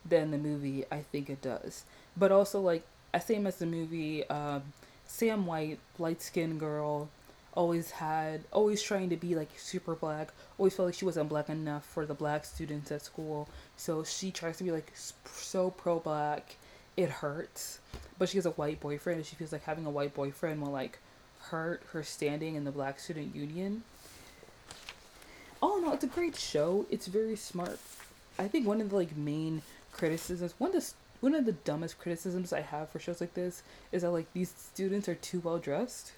than 0.05 0.31
the 0.31 0.39
movie. 0.39 0.85
I 0.93 0.99
think 0.99 1.31
it 1.31 1.41
does, 1.41 1.85
but 2.17 2.31
also 2.31 2.61
like 2.61 2.85
same 3.25 3.47
as 3.47 3.57
the 3.57 3.67
movie. 3.67 4.29
Um, 4.29 4.63
Sam 5.07 5.47
White, 5.47 5.79
light 5.99 6.21
skinned 6.21 6.61
girl, 6.61 7.09
always 7.55 7.93
had 7.93 8.43
always 8.53 8.83
trying 8.83 9.09
to 9.11 9.17
be 9.17 9.35
like 9.35 9.49
super 9.57 9.95
black. 9.95 10.33
Always 10.59 10.75
felt 10.75 10.87
like 10.87 10.95
she 10.95 11.07
wasn't 11.07 11.31
black 11.31 11.49
enough 11.49 11.85
for 11.85 12.05
the 12.05 12.15
black 12.15 12.45
students 12.45 12.93
at 12.93 13.03
school, 13.03 13.49
so 13.77 14.05
she 14.05 14.31
tries 14.31 14.59
to 14.59 14.65
be 14.65 14.71
like 14.71 14.93
so 14.95 15.71
pro 15.71 15.99
black. 15.99 16.57
It 16.95 17.09
hurts, 17.09 17.79
but 18.19 18.29
she 18.29 18.37
has 18.37 18.45
a 18.45 18.51
white 18.51 18.81
boyfriend, 18.81 19.17
and 19.17 19.27
she 19.27 19.35
feels 19.35 19.53
like 19.53 19.65
having 19.65 19.87
a 19.87 19.91
white 19.91 20.13
boyfriend 20.13 20.61
will 20.61 20.73
like 20.73 20.99
hurt 21.41 21.83
her 21.93 22.03
standing 22.03 22.55
in 22.55 22.65
the 22.65 22.71
black 22.71 23.01
student 23.01 23.35
union 23.35 23.83
oh 25.83 25.87
no, 25.87 25.93
it's 25.93 26.05
a 26.05 26.09
great 26.09 26.37
show. 26.37 26.87
It's 26.91 27.07
very 27.07 27.37
smart. 27.37 27.79
I 28.39 28.49
think 28.49 28.67
one 28.67 28.81
of 28.81 28.91
the 28.91 28.97
like 28.97 29.17
main 29.17 29.63
criticisms, 29.93 30.55
one 30.59 30.75
of 30.75 30.83
the 30.83 30.93
one 31.21 31.35
of 31.35 31.47
the 31.47 31.53
dumbest 31.53 31.99
criticisms 31.99 32.53
I 32.53 32.61
have 32.61 32.89
for 32.91 32.99
shows 32.99 33.21
like 33.21 33.35
this 33.35 33.63
is 33.93 34.03
that 34.03 34.11
like 34.11 34.33
these 34.33 34.53
students 34.57 35.09
are 35.09 35.15
too 35.15 35.41
well 35.41 35.59
dressed. 35.59 36.13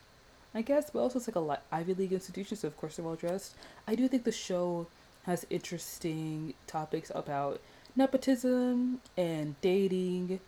I 0.56 0.62
guess, 0.62 0.88
but 0.88 1.00
also 1.00 1.18
it's 1.18 1.26
like 1.26 1.36
a 1.36 1.60
Ivy 1.72 1.94
League 1.94 2.12
institution, 2.12 2.56
so 2.56 2.68
of 2.68 2.76
course 2.76 2.96
they're 2.96 3.04
well 3.04 3.16
dressed. 3.16 3.54
I 3.88 3.96
do 3.96 4.06
think 4.06 4.22
the 4.22 4.32
show 4.32 4.86
has 5.24 5.44
interesting 5.50 6.54
topics 6.68 7.10
about 7.14 7.60
nepotism 7.96 9.00
and 9.16 9.60
dating 9.60 10.38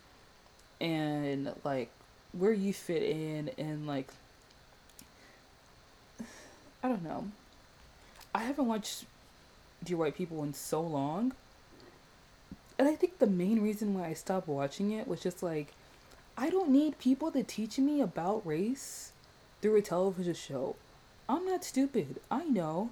and 0.80 1.52
like 1.64 1.90
where 2.32 2.52
you 2.52 2.72
fit 2.72 3.02
in 3.02 3.50
and 3.58 3.86
like 3.86 4.08
I 6.84 6.88
don't 6.88 7.02
know. 7.02 7.26
I 8.36 8.40
haven't 8.40 8.68
watched 8.68 9.06
Dear 9.82 9.96
White 9.96 10.14
People 10.14 10.44
in 10.44 10.52
so 10.52 10.82
long. 10.82 11.32
And 12.78 12.86
I 12.86 12.94
think 12.94 13.18
the 13.18 13.26
main 13.26 13.62
reason 13.62 13.94
why 13.94 14.08
I 14.08 14.12
stopped 14.12 14.46
watching 14.46 14.90
it 14.90 15.08
was 15.08 15.22
just 15.22 15.42
like, 15.42 15.72
I 16.36 16.50
don't 16.50 16.68
need 16.68 16.98
people 16.98 17.30
to 17.30 17.42
teach 17.42 17.78
me 17.78 18.02
about 18.02 18.46
race 18.46 19.12
through 19.62 19.76
a 19.76 19.80
television 19.80 20.34
show. 20.34 20.76
I'm 21.26 21.46
not 21.46 21.64
stupid. 21.64 22.20
I 22.30 22.44
know. 22.44 22.90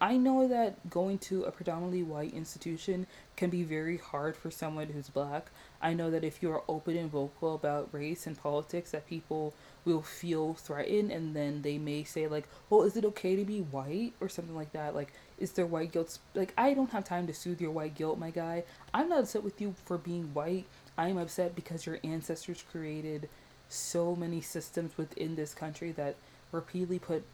I 0.00 0.16
know 0.16 0.46
that 0.46 0.90
going 0.90 1.18
to 1.18 1.42
a 1.42 1.50
predominantly 1.50 2.04
white 2.04 2.32
institution 2.32 3.08
can 3.34 3.50
be 3.50 3.64
very 3.64 3.96
hard 3.96 4.36
for 4.36 4.48
someone 4.48 4.86
who's 4.88 5.08
black. 5.08 5.50
I 5.82 5.92
know 5.92 6.08
that 6.10 6.22
if 6.22 6.40
you're 6.40 6.62
open 6.68 6.96
and 6.96 7.10
vocal 7.10 7.56
about 7.56 7.88
race 7.92 8.24
and 8.26 8.40
politics 8.40 8.92
that 8.92 9.08
people 9.08 9.54
will 9.84 10.02
feel 10.02 10.54
threatened 10.54 11.10
and 11.10 11.34
then 11.34 11.62
they 11.62 11.78
may 11.78 12.04
say 12.04 12.28
like 12.28 12.48
well 12.70 12.82
is 12.82 12.96
it 12.96 13.04
okay 13.06 13.34
to 13.34 13.44
be 13.44 13.60
white? 13.60 14.12
or 14.20 14.28
something 14.28 14.54
like 14.54 14.72
that. 14.72 14.94
Like 14.94 15.12
is 15.36 15.52
there 15.52 15.66
white 15.66 15.90
guilt? 15.90 16.18
Like 16.32 16.54
i 16.56 16.74
don't 16.74 16.90
have 16.90 17.04
time 17.04 17.26
to 17.26 17.34
soothe 17.34 17.60
your 17.60 17.72
white 17.72 17.96
guilt 17.96 18.20
my 18.20 18.30
guy. 18.30 18.62
I'm 18.94 19.08
not 19.08 19.20
upset 19.20 19.42
with 19.42 19.60
you 19.60 19.74
for 19.84 19.98
being 19.98 20.32
white. 20.32 20.66
I'm 20.96 21.18
upset 21.18 21.56
because 21.56 21.86
your 21.86 21.98
ancestors 22.04 22.62
created 22.70 23.28
so 23.68 24.14
many 24.14 24.42
systems 24.42 24.96
within 24.96 25.34
this 25.34 25.54
country 25.54 25.90
that 25.92 26.14
repeatedly 26.52 27.00
put 27.00 27.24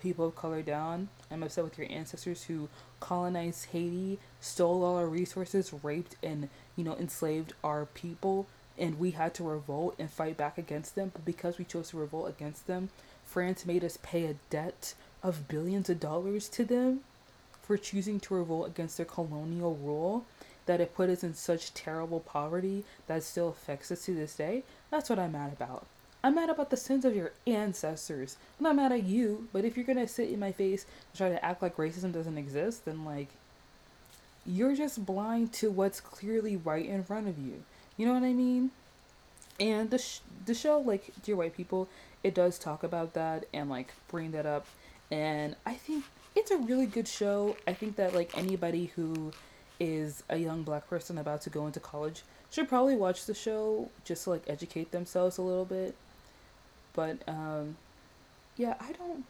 people 0.00 0.26
of 0.26 0.36
color 0.36 0.62
down 0.62 1.08
I'm 1.30 1.42
upset 1.42 1.64
with 1.64 1.78
your 1.78 1.90
ancestors 1.90 2.44
who 2.44 2.68
colonized 3.00 3.66
Haiti, 3.66 4.18
stole 4.40 4.84
all 4.84 4.96
our 4.96 5.06
resources, 5.06 5.72
raped 5.82 6.16
and, 6.22 6.48
you 6.76 6.84
know, 6.84 6.96
enslaved 6.96 7.52
our 7.62 7.86
people. 7.86 8.46
And 8.78 8.98
we 8.98 9.10
had 9.10 9.34
to 9.34 9.44
revolt 9.44 9.96
and 9.98 10.10
fight 10.10 10.36
back 10.36 10.56
against 10.56 10.94
them. 10.94 11.10
But 11.12 11.24
because 11.24 11.58
we 11.58 11.64
chose 11.64 11.90
to 11.90 11.98
revolt 11.98 12.28
against 12.28 12.66
them, 12.66 12.90
France 13.24 13.66
made 13.66 13.84
us 13.84 13.98
pay 14.02 14.26
a 14.26 14.36
debt 14.50 14.94
of 15.22 15.48
billions 15.48 15.90
of 15.90 16.00
dollars 16.00 16.48
to 16.50 16.64
them 16.64 17.00
for 17.60 17.76
choosing 17.76 18.18
to 18.20 18.34
revolt 18.34 18.68
against 18.68 18.96
their 18.96 19.06
colonial 19.06 19.74
rule 19.74 20.24
that 20.64 20.80
it 20.80 20.94
put 20.94 21.10
us 21.10 21.24
in 21.24 21.34
such 21.34 21.74
terrible 21.74 22.20
poverty 22.20 22.84
that 23.06 23.22
still 23.22 23.48
affects 23.48 23.90
us 23.90 24.04
to 24.04 24.14
this 24.14 24.34
day. 24.36 24.62
That's 24.90 25.10
what 25.10 25.18
I'm 25.18 25.32
mad 25.32 25.52
about. 25.52 25.86
I'm 26.22 26.34
mad 26.34 26.50
about 26.50 26.70
the 26.70 26.76
sins 26.76 27.04
of 27.04 27.14
your 27.14 27.32
ancestors. 27.46 28.36
I'm 28.58 28.64
not 28.64 28.76
mad 28.76 28.92
at 28.92 29.04
you, 29.04 29.48
but 29.52 29.64
if 29.64 29.76
you're 29.76 29.86
gonna 29.86 30.08
sit 30.08 30.30
in 30.30 30.40
my 30.40 30.50
face 30.50 30.84
and 30.84 31.16
try 31.16 31.28
to 31.28 31.44
act 31.44 31.62
like 31.62 31.76
racism 31.76 32.12
doesn't 32.12 32.36
exist, 32.36 32.84
then 32.84 33.04
like 33.04 33.28
you're 34.44 34.74
just 34.74 35.06
blind 35.06 35.52
to 35.54 35.70
what's 35.70 36.00
clearly 36.00 36.56
right 36.56 36.86
in 36.86 37.04
front 37.04 37.28
of 37.28 37.38
you. 37.38 37.62
You 37.96 38.06
know 38.06 38.14
what 38.14 38.24
I 38.24 38.32
mean? 38.32 38.72
And 39.60 39.90
the 39.90 39.98
sh- 39.98 40.20
the 40.44 40.54
show, 40.54 40.80
like 40.80 41.12
Dear 41.22 41.36
White 41.36 41.56
People, 41.56 41.88
it 42.24 42.34
does 42.34 42.58
talk 42.58 42.82
about 42.82 43.14
that 43.14 43.46
and 43.52 43.70
like 43.70 43.92
bring 44.08 44.32
that 44.32 44.46
up, 44.46 44.66
and 45.10 45.54
I 45.64 45.74
think 45.74 46.04
it's 46.34 46.50
a 46.50 46.56
really 46.56 46.86
good 46.86 47.06
show. 47.06 47.56
I 47.66 47.74
think 47.74 47.96
that 47.96 48.14
like 48.14 48.36
anybody 48.36 48.86
who 48.96 49.32
is 49.78 50.24
a 50.28 50.36
young 50.36 50.64
black 50.64 50.88
person 50.88 51.18
about 51.18 51.42
to 51.42 51.50
go 51.50 51.66
into 51.66 51.78
college 51.78 52.22
should 52.50 52.68
probably 52.68 52.96
watch 52.96 53.26
the 53.26 53.34
show 53.34 53.88
just 54.04 54.24
to 54.24 54.30
like 54.30 54.42
educate 54.48 54.90
themselves 54.90 55.38
a 55.38 55.42
little 55.42 55.64
bit 55.64 55.94
but 56.98 57.18
um, 57.28 57.76
yeah, 58.56 58.74
I 58.80 58.90
don't. 58.90 59.24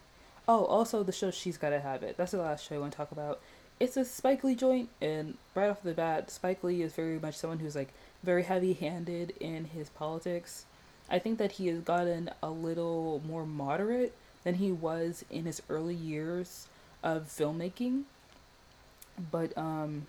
Oh, 0.48 0.64
also 0.64 1.02
the 1.02 1.12
show 1.12 1.30
She's 1.30 1.58
Gotta 1.58 1.80
Have 1.80 2.02
It. 2.02 2.16
That's 2.16 2.32
the 2.32 2.38
last 2.38 2.66
show 2.66 2.76
I 2.76 2.78
want 2.78 2.92
to 2.92 2.96
talk 2.96 3.12
about. 3.12 3.40
It's 3.78 3.98
a 3.98 4.06
Spike 4.06 4.42
Lee 4.42 4.54
joint, 4.54 4.88
and 5.02 5.36
right 5.54 5.68
off 5.68 5.82
the 5.82 5.92
bat, 5.92 6.30
Spike 6.30 6.64
Lee 6.64 6.80
is 6.80 6.94
very 6.94 7.18
much 7.18 7.36
someone 7.36 7.58
who's 7.58 7.76
like 7.76 7.90
very 8.22 8.44
heavy 8.44 8.72
handed 8.72 9.34
in 9.38 9.66
his 9.66 9.90
politics. 9.90 10.64
I 11.10 11.18
think 11.18 11.36
that 11.36 11.52
he 11.52 11.66
has 11.66 11.80
gotten 11.80 12.30
a 12.42 12.48
little 12.48 13.20
more 13.28 13.44
moderate 13.44 14.14
than 14.44 14.54
he 14.54 14.72
was 14.72 15.26
in 15.30 15.44
his 15.44 15.60
early 15.68 15.94
years 15.94 16.68
of 17.02 17.24
filmmaking. 17.24 18.04
But 19.30 19.56
um 19.58 20.06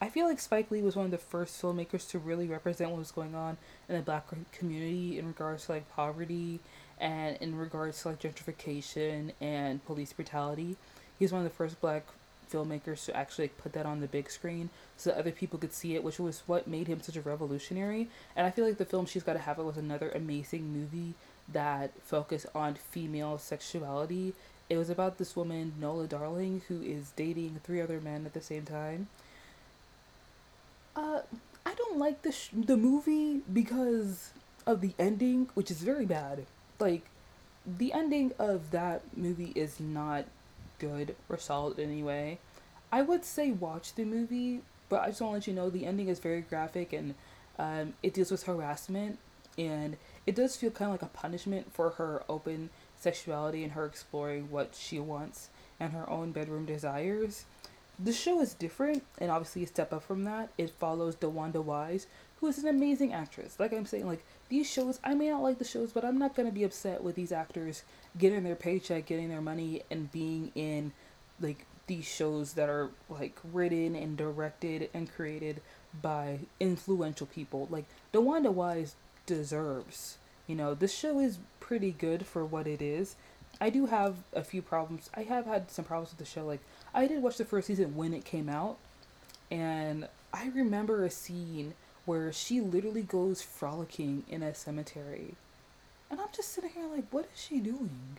I 0.00 0.08
feel 0.08 0.28
like 0.28 0.38
Spike 0.38 0.70
Lee 0.70 0.82
was 0.82 0.94
one 0.94 1.06
of 1.06 1.10
the 1.10 1.18
first 1.18 1.60
filmmakers 1.60 2.08
to 2.10 2.20
really 2.20 2.46
represent 2.46 2.90
what 2.90 3.00
was 3.00 3.10
going 3.10 3.34
on 3.34 3.56
in 3.88 3.96
the 3.96 4.02
black 4.02 4.26
community 4.52 5.18
in 5.18 5.26
regards 5.26 5.66
to 5.66 5.72
like 5.72 5.90
poverty 5.90 6.60
and 7.00 7.36
in 7.38 7.56
regards 7.56 8.00
to 8.02 8.08
like 8.08 8.20
gentrification 8.20 9.32
and 9.40 9.84
police 9.84 10.12
brutality. 10.12 10.76
He's 11.18 11.32
one 11.32 11.44
of 11.44 11.50
the 11.50 11.56
first 11.56 11.80
black 11.80 12.04
filmmakers 12.48 13.04
to 13.06 13.16
actually 13.16 13.48
put 13.48 13.72
that 13.72 13.86
on 13.86 13.98
the 13.98 14.06
big 14.06 14.30
screen 14.30 14.70
so 14.96 15.10
that 15.10 15.18
other 15.18 15.32
people 15.32 15.58
could 15.58 15.72
see 15.72 15.96
it, 15.96 16.04
which 16.04 16.20
was 16.20 16.44
what 16.46 16.68
made 16.68 16.86
him 16.86 17.00
such 17.00 17.16
a 17.16 17.20
revolutionary. 17.20 18.08
And 18.36 18.46
I 18.46 18.52
feel 18.52 18.66
like 18.66 18.78
the 18.78 18.84
film 18.84 19.04
She's 19.04 19.24
Gotta 19.24 19.40
Have 19.40 19.58
It 19.58 19.64
was 19.64 19.76
another 19.76 20.10
amazing 20.10 20.72
movie 20.72 21.14
that 21.48 21.90
focused 22.04 22.46
on 22.54 22.76
female 22.76 23.36
sexuality. 23.36 24.32
It 24.70 24.76
was 24.76 24.90
about 24.90 25.18
this 25.18 25.34
woman, 25.34 25.72
Nola 25.80 26.06
Darling, 26.06 26.62
who 26.68 26.82
is 26.82 27.10
dating 27.16 27.60
three 27.64 27.80
other 27.80 28.00
men 28.00 28.26
at 28.26 28.32
the 28.32 28.40
same 28.40 28.64
time 28.64 29.08
uh, 30.98 31.20
I 31.64 31.74
don't 31.74 31.98
like 31.98 32.22
the 32.22 32.32
sh- 32.32 32.50
the 32.52 32.76
movie 32.76 33.42
because 33.52 34.30
of 34.66 34.80
the 34.80 34.94
ending, 34.98 35.48
which 35.54 35.70
is 35.70 35.78
very 35.78 36.04
bad. 36.04 36.46
Like, 36.80 37.02
the 37.66 37.92
ending 37.92 38.32
of 38.38 38.70
that 38.72 39.02
movie 39.16 39.52
is 39.54 39.78
not 39.78 40.24
good 40.78 41.14
or 41.28 41.38
solid 41.38 41.78
in 41.78 41.90
any 41.90 42.02
way. 42.02 42.38
I 42.90 43.02
would 43.02 43.24
say 43.24 43.50
watch 43.50 43.94
the 43.94 44.04
movie, 44.04 44.62
but 44.88 45.02
I 45.02 45.08
just 45.08 45.20
want 45.20 45.32
to 45.32 45.34
let 45.36 45.46
you 45.46 45.52
know 45.52 45.70
the 45.70 45.86
ending 45.86 46.08
is 46.08 46.18
very 46.18 46.40
graphic 46.40 46.92
and 46.92 47.14
um, 47.58 47.94
it 48.02 48.14
deals 48.14 48.30
with 48.30 48.44
harassment 48.44 49.18
and 49.58 49.96
it 50.26 50.34
does 50.34 50.56
feel 50.56 50.70
kind 50.70 50.92
of 50.92 50.94
like 50.94 51.10
a 51.10 51.12
punishment 51.12 51.72
for 51.72 51.90
her 51.90 52.22
open 52.28 52.70
sexuality 52.98 53.62
and 53.62 53.72
her 53.72 53.84
exploring 53.84 54.50
what 54.50 54.74
she 54.74 54.98
wants 54.98 55.48
and 55.78 55.92
her 55.92 56.08
own 56.08 56.32
bedroom 56.32 56.64
desires. 56.64 57.44
The 57.98 58.12
show 58.12 58.40
is 58.40 58.54
different 58.54 59.02
and 59.18 59.30
obviously 59.30 59.64
a 59.64 59.66
step 59.66 59.92
up 59.92 60.04
from 60.04 60.24
that. 60.24 60.50
It 60.56 60.70
follows 60.70 61.16
DeWanda 61.16 61.62
Wise, 61.62 62.06
who 62.40 62.46
is 62.46 62.58
an 62.58 62.68
amazing 62.68 63.12
actress. 63.12 63.58
Like 63.58 63.72
I'm 63.72 63.86
saying, 63.86 64.06
like 64.06 64.24
these 64.48 64.70
shows, 64.70 65.00
I 65.02 65.14
may 65.14 65.30
not 65.30 65.42
like 65.42 65.58
the 65.58 65.64
shows, 65.64 65.92
but 65.92 66.04
I'm 66.04 66.18
not 66.18 66.36
gonna 66.36 66.52
be 66.52 66.64
upset 66.64 67.02
with 67.02 67.16
these 67.16 67.32
actors 67.32 67.82
getting 68.16 68.44
their 68.44 68.54
paycheck, 68.54 69.06
getting 69.06 69.28
their 69.28 69.40
money, 69.40 69.82
and 69.90 70.12
being 70.12 70.52
in 70.54 70.92
like 71.40 71.66
these 71.88 72.04
shows 72.04 72.52
that 72.52 72.68
are 72.68 72.90
like 73.08 73.36
written 73.52 73.96
and 73.96 74.16
directed 74.16 74.90
and 74.94 75.12
created 75.12 75.60
by 76.00 76.40
influential 76.60 77.26
people. 77.26 77.66
Like 77.70 77.86
DeWanda 78.12 78.52
Wise 78.52 78.94
deserves. 79.26 80.18
You 80.46 80.54
know, 80.54 80.74
this 80.74 80.94
show 80.94 81.18
is 81.18 81.38
pretty 81.60 81.90
good 81.90 82.26
for 82.26 82.44
what 82.44 82.66
it 82.66 82.80
is. 82.80 83.16
I 83.60 83.70
do 83.70 83.86
have 83.86 84.16
a 84.32 84.44
few 84.44 84.62
problems. 84.62 85.10
I 85.14 85.22
have 85.24 85.46
had 85.46 85.70
some 85.70 85.84
problems 85.84 86.10
with 86.10 86.18
the 86.18 86.24
show. 86.24 86.46
Like 86.46 86.60
I 86.98 87.06
did 87.06 87.22
watch 87.22 87.36
the 87.36 87.44
first 87.44 87.68
season 87.68 87.94
when 87.94 88.12
it 88.12 88.24
came 88.24 88.48
out, 88.48 88.76
and 89.52 90.08
I 90.34 90.48
remember 90.48 91.04
a 91.04 91.10
scene 91.10 91.74
where 92.06 92.32
she 92.32 92.60
literally 92.60 93.02
goes 93.02 93.40
frolicking 93.40 94.24
in 94.28 94.42
a 94.42 94.52
cemetery, 94.52 95.36
and 96.10 96.20
I'm 96.20 96.26
just 96.34 96.52
sitting 96.52 96.70
here 96.70 96.88
like, 96.92 97.04
what 97.12 97.26
is 97.32 97.40
she 97.40 97.60
doing? 97.60 98.16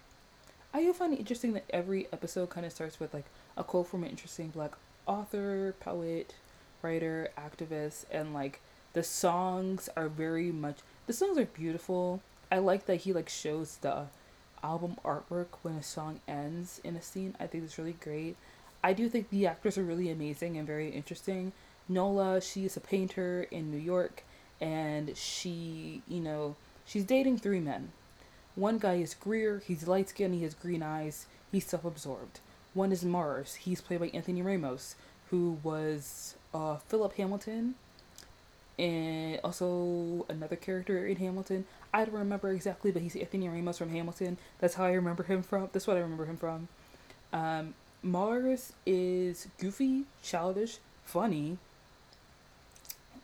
I 0.74 0.80
do 0.80 0.94
find 0.94 1.12
it 1.12 1.20
interesting 1.20 1.52
that 1.54 1.66
every 1.72 2.08
episode 2.14 2.52
kind 2.52 2.66
of 2.66 2.72
starts 2.72 3.02
with 3.02 3.14
like 3.14 3.26
a 3.58 3.66
quote 3.66 3.88
from 3.88 4.06
an 4.06 4.12
interesting 4.12 4.48
black 4.48 4.76
author, 5.06 5.76
poet, 5.82 6.36
writer, 6.82 7.32
activist, 7.38 8.06
and 8.10 8.34
like 8.34 8.62
the 8.94 9.04
songs 9.04 9.90
are 9.98 10.08
very 10.08 10.54
much 10.54 10.78
the 11.06 11.12
songs 11.12 11.38
are 11.38 11.44
beautiful. 11.44 12.22
I 12.50 12.60
like 12.60 12.86
that 12.86 13.02
he 13.02 13.12
like 13.12 13.28
shows 13.28 13.76
the 13.82 14.04
album 14.64 14.96
artwork 15.04 15.48
when 15.64 15.74
a 15.74 15.84
song 15.84 16.22
ends 16.30 16.80
in 16.82 16.96
a 16.96 17.02
scene. 17.02 17.36
I 17.42 17.48
think 17.48 17.66
it's 17.66 17.78
really 17.78 17.98
great. 18.00 18.38
I 18.84 18.94
do 18.94 19.10
think 19.10 19.30
the 19.30 19.48
actors 19.48 19.78
are 19.78 19.84
really 19.84 20.10
amazing 20.10 20.58
and 20.58 20.66
very 20.66 20.90
interesting. 20.90 21.52
Nola, 21.88 22.40
she 22.42 22.66
is 22.66 22.78
a 22.78 22.82
painter 22.82 23.48
in 23.52 23.72
New 23.72 23.78
York, 23.78 24.24
and 24.62 25.16
she, 25.18 26.02
you 26.08 26.20
know, 26.20 26.56
she's 26.86 27.04
dating 27.04 27.40
three 27.40 27.60
men. 27.60 27.92
One 28.56 28.78
guy 28.78 28.96
is 28.96 29.14
Greer, 29.14 29.62
he's 29.66 29.88
light 29.88 30.10
skinned, 30.10 30.36
he 30.36 30.44
has 30.44 30.54
green 30.54 30.84
eyes, 30.84 31.26
he's 31.52 31.66
self 31.66 31.86
absorbed. 31.86 32.40
One 32.74 32.92
is 32.92 33.04
Mars, 33.04 33.56
he's 33.56 33.82
played 33.82 34.00
by 34.00 34.10
Anthony 34.10 34.42
Ramos, 34.42 34.96
who 35.30 35.58
was 35.64 36.36
uh, 36.54 36.78
Philip 36.78 37.16
Hamilton, 37.16 37.76
and 38.78 39.40
also 39.44 40.26
another 40.30 40.56
character 40.56 41.06
in 41.06 41.18
Hamilton. 41.18 41.66
I 41.94 42.06
don't 42.06 42.16
remember 42.16 42.52
exactly, 42.52 42.92
but 42.92 43.02
he's 43.02 43.16
Anthony 43.16 43.50
Ramos 43.50 43.78
from 43.78 43.90
Hamilton. 43.90 44.38
That's 44.60 44.76
how 44.76 44.86
I 44.86 44.94
remember 44.94 45.24
him 45.24 45.42
from. 45.44 45.70
That's 45.74 45.88
what 45.88 45.98
I 45.98 46.02
remember 46.02 46.26
him 46.26 46.38
from. 46.38 46.68
Um, 47.34 47.74
Mars 48.02 48.74
is 48.86 49.48
goofy, 49.60 50.06
childish, 50.24 50.78
funny, 51.04 51.58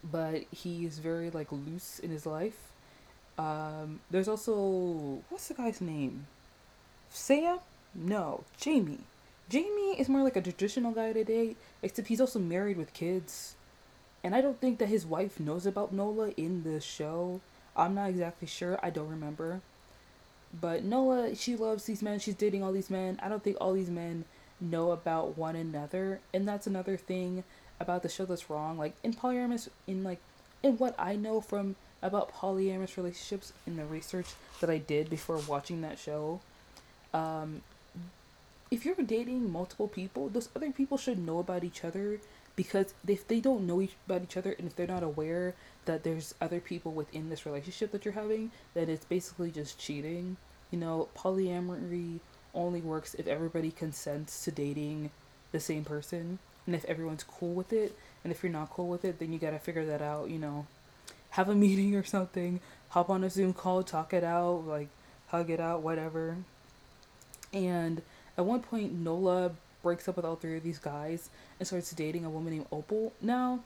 but 0.04 0.44
he 0.52 0.86
is 0.86 1.00
very 1.00 1.30
like 1.30 1.52
loose 1.52 2.00
in 2.00 2.10
his 2.10 2.26
life. 2.26 2.72
Um, 3.38 4.00
there's 4.12 4.28
also 4.28 5.24
what's 5.30 5.48
the 5.48 5.54
guy's 5.54 5.82
name? 5.82 6.28
Sam? 7.10 7.60
No, 7.94 8.44
Jamie. 8.60 9.00
Jamie 9.48 10.00
is 10.00 10.10
more 10.10 10.24
like 10.24 10.36
a 10.36 10.42
traditional 10.42 10.92
guy 10.92 11.14
to 11.14 11.24
date, 11.24 11.56
except 11.84 12.08
he's 12.08 12.22
also 12.22 12.40
married 12.40 12.78
with 12.78 12.94
kids. 12.94 13.56
And 14.24 14.34
I 14.34 14.42
don't 14.42 14.60
think 14.60 14.80
that 14.80 14.90
his 14.90 15.06
wife 15.06 15.40
knows 15.40 15.66
about 15.66 15.94
Nola 15.94 16.30
in 16.36 16.64
the 16.64 16.82
show. 16.82 17.42
I'm 17.78 17.94
not 17.94 18.10
exactly 18.10 18.48
sure. 18.48 18.80
I 18.82 18.90
don't 18.90 19.10
remember. 19.10 19.62
But 20.60 20.84
Nola, 20.84 21.36
she 21.36 21.56
loves 21.56 21.86
these 21.86 22.02
men. 22.02 22.20
She's 22.20 22.34
dating 22.34 22.64
all 22.64 22.72
these 22.72 22.90
men. 22.90 23.20
I 23.22 23.30
don't 23.30 23.44
think 23.44 23.58
all 23.62 23.74
these 23.74 23.90
men 23.90 24.26
know 24.60 24.92
about 24.92 25.38
one 25.38 25.56
another 25.56 26.20
and 26.34 26.48
that's 26.48 26.68
another 26.68 26.98
thing 26.98 27.44
about 27.80 28.04
the 28.04 28.10
show 28.10 28.26
that's 28.26 28.50
wrong. 28.50 28.78
Like 28.78 28.96
in 29.04 29.14
polyamorous 29.14 29.70
in 29.86 30.04
like 30.04 30.20
in 30.66 30.78
what 30.80 30.96
i 30.98 31.16
know 31.16 31.40
from 31.40 31.76
about 32.02 32.34
polyamorous 32.34 32.98
relationships 32.98 33.54
in 33.68 33.78
the 33.78 33.86
research 33.86 34.28
that 34.60 34.70
i 34.70 34.78
did 34.78 35.10
before 35.10 35.38
watching 35.48 35.82
that 35.82 36.00
show 36.00 36.42
um 37.14 37.62
if 38.72 38.84
you're 38.84 38.96
dating 38.96 39.50
multiple 39.52 39.88
people 39.88 40.28
those 40.30 40.50
other 40.56 40.72
people 40.72 40.98
should 40.98 41.20
know 41.20 41.40
about 41.40 41.64
each 41.64 41.86
other 41.86 42.20
because 42.56 42.94
if 43.06 43.28
they 43.28 43.40
don't 43.40 43.68
know 43.68 43.82
each, 43.82 43.94
about 44.08 44.24
each 44.24 44.38
other 44.38 44.56
and 44.58 44.66
if 44.68 44.76
they're 44.76 44.88
not 44.88 45.04
aware 45.04 45.54
that 45.86 46.04
there's 46.04 46.34
other 46.42 46.60
people 46.60 46.92
within 46.92 47.30
this 47.30 47.46
relationship 47.46 47.92
that 47.92 48.04
you're 48.04 48.14
having 48.14 48.50
then 48.74 48.90
it's 48.90 49.06
basically 49.06 49.52
just 49.52 49.78
cheating. 49.78 50.38
You 50.72 50.80
know 50.80 51.10
polyamory 51.16 52.20
only 52.56 52.82
works 52.82 53.14
if 53.16 53.28
everybody 53.28 53.72
consents 53.72 54.44
to 54.46 54.52
dating 54.52 55.12
the 55.52 55.60
same 55.60 55.84
person 55.84 56.40
and 56.66 56.76
if 56.76 56.86
everyone's 56.86 57.24
cool 57.24 57.54
with 57.54 57.72
it 57.74 57.98
and 58.24 58.32
if 58.34 58.42
you're 58.42 58.52
not 58.52 58.70
cool 58.72 58.88
with 58.88 59.06
it 59.06 59.20
then 59.20 59.32
you 59.32 59.40
got 59.40 59.52
to 59.52 59.60
figure 59.60 59.86
that 59.86 60.02
out 60.02 60.30
you 60.30 60.40
know 60.40 60.66
have 61.32 61.50
a 61.50 61.56
meeting 61.66 61.96
or 61.96 62.04
something 62.04 62.60
hop 62.90 63.10
on 63.10 63.24
a 63.24 63.30
zoom 63.30 63.54
call 63.54 63.84
talk 63.84 64.14
it 64.14 64.24
out 64.24 64.66
like 64.66 64.88
hug 65.28 65.50
it 65.50 65.60
out 65.60 65.82
whatever 65.82 66.38
and 67.54 68.02
At 68.38 68.46
one 68.46 68.60
point, 68.62 68.92
Nola 68.94 69.52
breaks 69.82 70.08
up 70.10 70.18
with 70.18 70.26
all 70.26 70.36
three 70.36 70.58
of 70.58 70.64
these 70.64 70.80
guys 70.80 71.30
and 71.60 71.68
starts 71.68 71.92
dating 71.92 72.26
a 72.26 72.30
woman 72.30 72.52
named 72.54 72.68
Opal. 72.72 73.14
Now, 73.22 73.62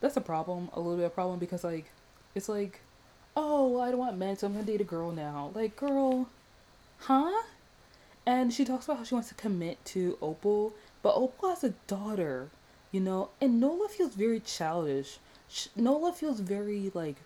that's 0.00 0.16
a 0.16 0.20
problem, 0.20 0.68
a 0.72 0.80
little 0.80 0.96
bit 0.96 1.06
of 1.06 1.12
a 1.12 1.14
problem 1.14 1.38
because 1.38 1.62
like, 1.64 1.86
it's 2.34 2.48
like, 2.48 2.80
oh, 3.36 3.80
I 3.80 3.90
don't 3.90 4.00
want 4.00 4.18
men, 4.18 4.36
so 4.36 4.46
I'm 4.46 4.54
gonna 4.54 4.64
date 4.64 4.80
a 4.80 4.84
girl 4.84 5.12
now. 5.12 5.52
Like, 5.54 5.76
girl, 5.76 6.28
huh? 7.00 7.42
And 8.28 8.52
she 8.52 8.66
talks 8.66 8.84
about 8.84 8.98
how 8.98 9.04
she 9.04 9.14
wants 9.14 9.30
to 9.30 9.34
commit 9.34 9.82
to 9.86 10.18
Opal, 10.20 10.74
but 11.00 11.14
Opal 11.14 11.48
has 11.48 11.64
a 11.64 11.72
daughter, 11.86 12.50
you 12.92 13.00
know, 13.00 13.30
and 13.40 13.58
Nola 13.58 13.88
feels 13.88 14.14
very 14.14 14.38
childish. 14.38 15.18
Nola 15.74 16.12
feels 16.12 16.40
very 16.40 16.92
like 16.92 17.16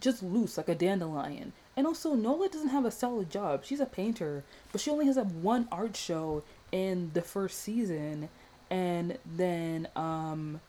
just 0.00 0.22
loose, 0.22 0.58
like 0.58 0.68
a 0.68 0.74
dandelion. 0.74 1.54
And 1.78 1.86
also, 1.86 2.12
Nola 2.12 2.50
doesn't 2.50 2.68
have 2.68 2.84
a 2.84 2.90
solid 2.90 3.30
job. 3.30 3.64
She's 3.64 3.80
a 3.80 3.86
painter, 3.86 4.44
but 4.70 4.82
she 4.82 4.90
only 4.90 5.06
has 5.06 5.16
a 5.16 5.24
one 5.24 5.66
art 5.72 5.96
show 5.96 6.42
in 6.70 7.12
the 7.14 7.22
first 7.22 7.60
season, 7.60 8.28
and 8.68 9.16
then 9.24 9.88
um, 9.96 10.60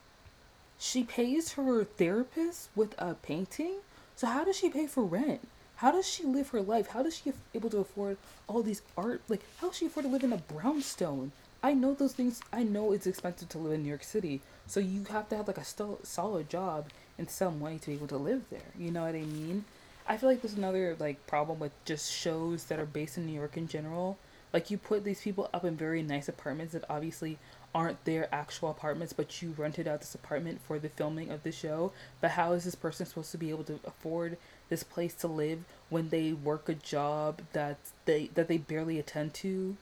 she 0.79 1.03
pays 1.03 1.51
her 1.53 1.83
therapist 1.83 2.69
with 2.77 2.95
a 2.97 3.15
painting. 3.15 3.79
So 4.15 4.27
how 4.27 4.45
does 4.45 4.55
she 4.55 4.69
pay 4.69 4.87
for 4.87 5.03
rent? 5.03 5.45
How 5.77 5.91
does 5.91 6.07
she 6.07 6.23
live 6.23 6.49
her 6.49 6.61
life? 6.61 6.87
How 6.87 7.03
does 7.03 7.17
she 7.17 7.33
able 7.53 7.69
to 7.71 7.79
afford 7.79 8.17
all 8.47 8.61
these 8.61 8.81
art? 8.97 9.21
Like, 9.27 9.41
how 9.59 9.71
she 9.71 9.87
afford 9.87 10.05
to 10.05 10.11
live 10.11 10.23
in 10.23 10.33
a 10.33 10.37
brownstone? 10.37 11.31
I 11.61 11.73
know 11.73 11.93
those 11.93 12.13
things. 12.13 12.41
I 12.51 12.63
know 12.63 12.91
it's 12.91 13.07
expensive 13.07 13.49
to 13.49 13.57
live 13.57 13.73
in 13.73 13.83
New 13.83 13.89
York 13.89 14.03
City, 14.03 14.41
so 14.67 14.79
you 14.79 15.05
have 15.05 15.29
to 15.29 15.37
have 15.37 15.47
like 15.47 15.57
a 15.57 15.63
still 15.63 15.99
solid 16.03 16.49
job 16.49 16.89
in 17.17 17.27
some 17.27 17.59
way 17.59 17.77
to 17.77 17.87
be 17.87 17.93
able 17.93 18.07
to 18.07 18.17
live 18.17 18.43
there. 18.49 18.73
You 18.77 18.91
know 18.91 19.03
what 19.03 19.15
I 19.15 19.21
mean? 19.21 19.63
I 20.05 20.17
feel 20.17 20.29
like 20.29 20.41
there's 20.41 20.55
another 20.55 20.97
like 20.99 21.25
problem 21.25 21.59
with 21.59 21.71
just 21.85 22.11
shows 22.11 22.65
that 22.65 22.79
are 22.79 22.85
based 22.85 23.17
in 23.17 23.25
New 23.25 23.33
York 23.33 23.55
in 23.55 23.67
general. 23.67 24.17
Like 24.51 24.69
you 24.69 24.77
put 24.77 25.03
these 25.03 25.21
people 25.21 25.49
up 25.53 25.63
in 25.63 25.77
very 25.77 26.03
nice 26.03 26.27
apartments 26.27 26.73
that 26.73 26.83
obviously 26.89 27.39
aren't 27.73 28.03
their 28.05 28.33
actual 28.33 28.69
apartments, 28.69 29.13
but 29.13 29.41
you 29.41 29.53
rented 29.57 29.87
out 29.87 30.01
this 30.01 30.13
apartment 30.13 30.61
for 30.61 30.77
the 30.77 30.89
filming 30.89 31.31
of 31.31 31.43
the 31.43 31.51
show. 31.51 31.91
But 32.21 32.31
how 32.31 32.51
is 32.51 32.65
this 32.65 32.75
person 32.75 33.05
supposed 33.05 33.31
to 33.31 33.37
be 33.37 33.49
able 33.49 33.63
to 33.63 33.79
afford 33.85 34.37
this 34.69 34.83
place 34.83 35.13
to 35.15 35.27
live 35.27 35.63
when 35.89 36.09
they 36.09 36.33
work 36.33 36.69
a 36.69 36.73
job 36.73 37.41
that 37.53 37.77
they 38.05 38.29
that 38.33 38.47
they 38.47 38.57
barely 38.57 38.99
attend 38.99 39.33
to? 39.35 39.77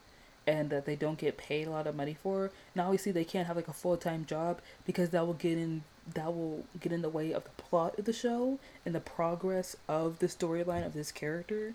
and 0.48 0.70
that 0.72 0.86
they 0.86 0.96
don't 0.96 1.20
get 1.20 1.38
paid 1.38 1.68
a 1.68 1.70
lot 1.70 1.88
of 1.88 1.96
money 1.96 2.16
for. 2.16 2.52
And 2.74 2.82
obviously 2.82 3.12
they 3.12 3.24
can't 3.24 3.48
have 3.48 3.56
like 3.56 3.68
a 3.68 3.74
full 3.74 3.98
time 3.98 4.26
job 4.26 4.60
because 4.86 5.12
that 5.12 5.26
will 5.26 5.34
get 5.34 5.58
in 5.58 5.84
that 6.14 6.36
will 6.36 6.66
get 6.80 6.92
in 6.92 7.02
the 7.02 7.10
way 7.10 7.32
of 7.32 7.44
the 7.44 7.50
plot 7.52 7.98
of 8.00 8.06
the 8.06 8.14
show 8.14 8.58
and 8.86 8.96
the 8.96 9.00
progress 9.00 9.76
of 9.88 10.20
the 10.20 10.28
storyline 10.28 10.86
of 10.86 10.94
this 10.94 11.12
character. 11.12 11.74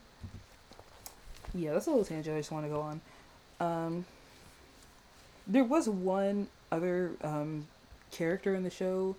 Yeah, 1.54 1.72
that's 1.72 1.86
a 1.86 1.90
little 1.90 2.04
tangent 2.04 2.36
I 2.36 2.40
just 2.40 2.50
want 2.50 2.66
to 2.66 2.70
go 2.70 2.80
on. 2.80 3.00
Um, 3.60 4.04
there 5.46 5.64
was 5.64 5.88
one 5.88 6.48
other 6.70 7.12
um, 7.22 7.68
character 8.10 8.54
in 8.54 8.64
the 8.64 8.70
show. 8.70 9.16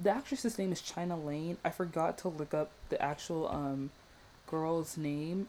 The 0.00 0.10
actress's 0.10 0.58
name 0.58 0.72
is 0.72 0.80
Chyna 0.80 1.22
Layne. 1.22 1.56
I 1.64 1.70
forgot 1.70 2.18
to 2.18 2.28
look 2.28 2.54
up 2.54 2.70
the 2.88 3.00
actual 3.02 3.48
um, 3.48 3.90
girl's 4.46 4.96
name, 4.96 5.48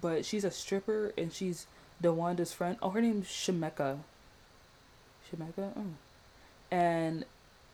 but 0.00 0.24
she's 0.24 0.44
a 0.44 0.50
stripper 0.50 1.12
and 1.18 1.32
she's 1.32 1.66
DeWanda's 2.02 2.52
friend. 2.52 2.78
Oh, 2.80 2.90
her 2.90 3.02
name's 3.02 3.26
Shemekka. 3.26 3.98
Shemekka? 5.30 5.72
Oh. 5.76 5.84
And 6.70 7.26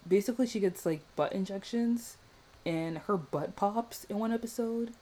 basically 0.08 0.46
she 0.46 0.60
gets 0.60 0.86
like 0.86 1.00
butt 1.16 1.32
injections 1.32 2.16
and 2.64 2.98
her 2.98 3.16
butt 3.16 3.56
pops 3.56 4.04
in 4.04 4.18
one 4.18 4.32
episode 4.32 4.92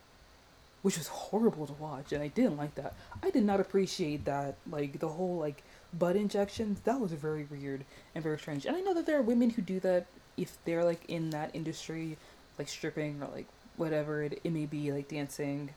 which 0.83 0.99
was 0.99 1.09
horrible 1.09 1.67
to 1.67 1.73
watch 1.75 2.12
and 2.12 2.23
i 2.23 2.29
didn't 2.29 2.57
like 2.57 2.75
that 2.75 2.95
i 3.23 3.31
did 3.31 3.45
not 3.45 3.61
appreciate 3.61 4.25
that 4.25 4.57
like 4.71 4.99
the 4.99 5.09
whole 5.09 5.37
like 5.37 5.62
butt 5.93 6.17
injections 6.17 6.81
that 6.81 7.01
was 7.01 7.12
very 7.12 7.45
weird 7.45 7.85
and 8.14 8.23
very 8.23 8.39
strange 8.39 8.67
and 8.67 8.77
i 8.77 8.81
know 8.81 8.95
that 8.95 9.07
there 9.07 9.19
are 9.19 9.23
women 9.23 9.51
who 9.51 9.62
do 9.62 9.81
that 9.81 10.07
if 10.37 10.57
they're 10.64 10.84
like 10.84 11.05
in 11.09 11.30
that 11.30 11.51
industry 11.55 12.16
like 12.59 12.68
stripping 12.68 13.22
or 13.22 13.28
like 13.34 13.47
whatever 13.76 14.22
it, 14.22 14.41
it 14.43 14.51
may 14.51 14.66
be 14.66 14.93
like 14.93 15.09
dancing 15.09 15.70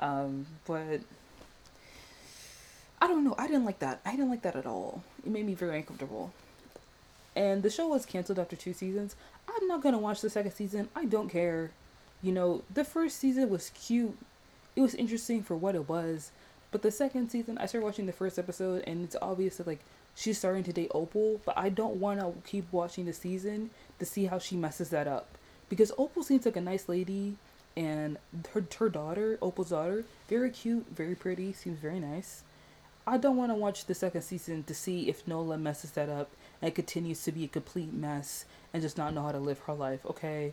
um 0.00 0.46
but 0.66 1.00
i 3.00 3.06
don't 3.06 3.24
know 3.24 3.34
i 3.38 3.46
didn't 3.46 3.64
like 3.64 3.78
that 3.78 4.00
i 4.04 4.10
didn't 4.12 4.30
like 4.30 4.42
that 4.42 4.56
at 4.56 4.66
all 4.66 5.02
it 5.24 5.30
made 5.30 5.46
me 5.46 5.54
very 5.54 5.78
uncomfortable 5.78 6.32
and 7.38 7.62
the 7.62 7.70
show 7.70 7.86
was 7.86 8.04
canceled 8.04 8.40
after 8.40 8.56
two 8.56 8.72
seasons. 8.72 9.14
I'm 9.48 9.68
not 9.68 9.80
gonna 9.80 9.98
watch 9.98 10.20
the 10.20 10.28
second 10.28 10.50
season. 10.50 10.88
I 10.96 11.04
don't 11.04 11.28
care. 11.28 11.70
You 12.20 12.32
know, 12.32 12.64
the 12.74 12.82
first 12.82 13.18
season 13.18 13.48
was 13.48 13.70
cute. 13.70 14.18
It 14.74 14.80
was 14.80 14.96
interesting 14.96 15.44
for 15.44 15.54
what 15.56 15.76
it 15.76 15.88
was. 15.88 16.32
But 16.72 16.82
the 16.82 16.90
second 16.90 17.30
season, 17.30 17.56
I 17.56 17.66
started 17.66 17.86
watching 17.86 18.06
the 18.06 18.12
first 18.12 18.40
episode, 18.40 18.82
and 18.88 19.04
it's 19.04 19.14
obvious 19.22 19.58
that 19.58 19.68
like 19.68 19.78
she's 20.18 20.36
starting 20.36 20.64
to 20.64 20.72
date 20.72 20.90
Opal. 20.92 21.40
But 21.46 21.56
I 21.56 21.68
don't 21.68 21.96
want 21.96 22.18
to 22.20 22.34
keep 22.44 22.70
watching 22.72 23.06
the 23.06 23.12
season 23.12 23.70
to 24.00 24.04
see 24.04 24.26
how 24.26 24.38
she 24.38 24.56
messes 24.56 24.90
that 24.90 25.06
up, 25.06 25.38
because 25.68 25.92
Opal 25.96 26.22
seems 26.22 26.44
like 26.44 26.56
a 26.56 26.60
nice 26.60 26.88
lady, 26.88 27.36
and 27.76 28.18
her 28.52 28.66
her 28.78 28.88
daughter, 28.88 29.38
Opal's 29.40 29.70
daughter, 29.70 30.04
very 30.28 30.50
cute, 30.50 30.86
very 30.90 31.14
pretty, 31.14 31.52
seems 31.52 31.78
very 31.78 32.00
nice. 32.00 32.42
I 33.06 33.16
don't 33.16 33.36
want 33.36 33.50
to 33.50 33.54
watch 33.54 33.86
the 33.86 33.94
second 33.94 34.20
season 34.20 34.64
to 34.64 34.74
see 34.74 35.08
if 35.08 35.26
Nola 35.26 35.56
messes 35.56 35.92
that 35.92 36.10
up 36.10 36.30
and 36.60 36.74
continues 36.74 37.22
to 37.24 37.32
be 37.32 37.44
a 37.44 37.48
complete 37.48 37.92
mess 37.92 38.44
and 38.74 38.82
just 38.82 38.98
not 38.98 39.14
know 39.14 39.22
how 39.22 39.32
to 39.32 39.38
live 39.38 39.60
her 39.60 39.72
life, 39.72 40.04
okay? 40.04 40.52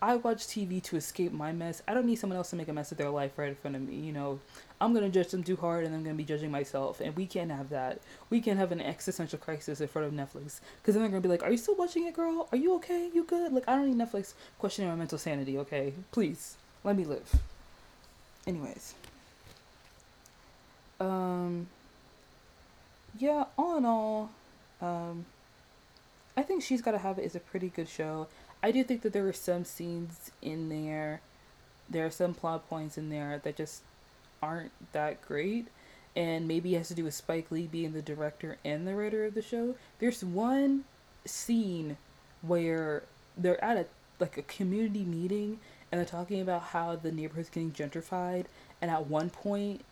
I 0.00 0.16
watch 0.16 0.46
TV 0.46 0.80
to 0.84 0.96
escape 0.96 1.32
my 1.32 1.52
mess. 1.52 1.82
I 1.88 1.94
don't 1.94 2.06
need 2.06 2.16
someone 2.16 2.36
else 2.36 2.50
to 2.50 2.56
make 2.56 2.68
a 2.68 2.72
mess 2.72 2.92
of 2.92 2.98
their 2.98 3.10
life 3.10 3.32
right 3.36 3.48
in 3.48 3.56
front 3.56 3.74
of 3.74 3.82
me, 3.82 3.96
you 3.96 4.12
know. 4.12 4.38
I'm 4.80 4.94
gonna 4.94 5.08
judge 5.08 5.30
them 5.30 5.42
too 5.42 5.56
hard 5.56 5.84
and 5.84 5.94
I'm 5.94 6.04
gonna 6.04 6.14
be 6.14 6.24
judging 6.24 6.52
myself, 6.52 7.00
and 7.00 7.16
we 7.16 7.26
can't 7.26 7.50
have 7.50 7.70
that. 7.70 8.00
We 8.30 8.40
can't 8.40 8.58
have 8.58 8.70
an 8.70 8.80
existential 8.80 9.40
crisis 9.40 9.80
in 9.80 9.88
front 9.88 10.06
of 10.06 10.14
Netflix, 10.14 10.60
because 10.76 10.94
then 10.94 11.02
they're 11.02 11.08
gonna 11.08 11.20
be 11.20 11.28
like, 11.28 11.42
Are 11.42 11.50
you 11.50 11.56
still 11.56 11.74
watching 11.74 12.06
it, 12.06 12.14
girl? 12.14 12.48
Are 12.52 12.58
you 12.58 12.74
okay? 12.76 13.10
You 13.12 13.24
good? 13.24 13.52
Like, 13.52 13.64
I 13.66 13.74
don't 13.74 13.86
need 13.86 13.96
Netflix 13.96 14.34
questioning 14.58 14.88
my 14.88 14.96
mental 14.96 15.18
sanity, 15.18 15.58
okay? 15.58 15.94
Please, 16.12 16.56
let 16.84 16.96
me 16.96 17.04
live. 17.04 17.34
Anyways. 18.46 18.94
Um, 21.00 21.66
yeah, 23.18 23.44
all 23.56 23.76
in 23.76 23.84
all, 23.84 24.30
um, 24.80 25.26
I 26.36 26.42
think 26.42 26.62
She's 26.62 26.82
Gotta 26.82 26.98
Have 26.98 27.18
It 27.18 27.24
is 27.24 27.34
a 27.34 27.40
pretty 27.40 27.68
good 27.68 27.88
show. 27.88 28.28
I 28.62 28.70
do 28.70 28.82
think 28.82 29.02
that 29.02 29.12
there 29.12 29.28
are 29.28 29.32
some 29.32 29.64
scenes 29.64 30.30
in 30.42 30.68
there, 30.68 31.20
there 31.88 32.06
are 32.06 32.10
some 32.10 32.34
plot 32.34 32.68
points 32.68 32.98
in 32.98 33.10
there 33.10 33.40
that 33.44 33.56
just 33.56 33.82
aren't 34.42 34.72
that 34.92 35.22
great. 35.22 35.68
And 36.16 36.48
maybe 36.48 36.74
it 36.74 36.78
has 36.78 36.88
to 36.88 36.94
do 36.94 37.04
with 37.04 37.14
Spike 37.14 37.50
Lee 37.50 37.66
being 37.66 37.92
the 37.92 38.02
director 38.02 38.58
and 38.64 38.86
the 38.86 38.94
writer 38.94 39.24
of 39.24 39.34
the 39.34 39.42
show. 39.42 39.76
There's 40.00 40.24
one 40.24 40.84
scene 41.24 41.96
where 42.42 43.04
they're 43.36 43.62
at 43.62 43.76
a 43.76 43.86
like 44.20 44.36
a 44.36 44.42
community 44.42 45.04
meeting 45.04 45.60
and 45.92 45.98
they're 45.98 46.04
talking 46.04 46.40
about 46.40 46.62
how 46.62 46.96
the 46.96 47.12
neighborhood's 47.12 47.50
getting 47.50 47.70
gentrified 47.70 48.46
and 48.82 48.90
at 48.90 49.06
one 49.06 49.30
point 49.30 49.84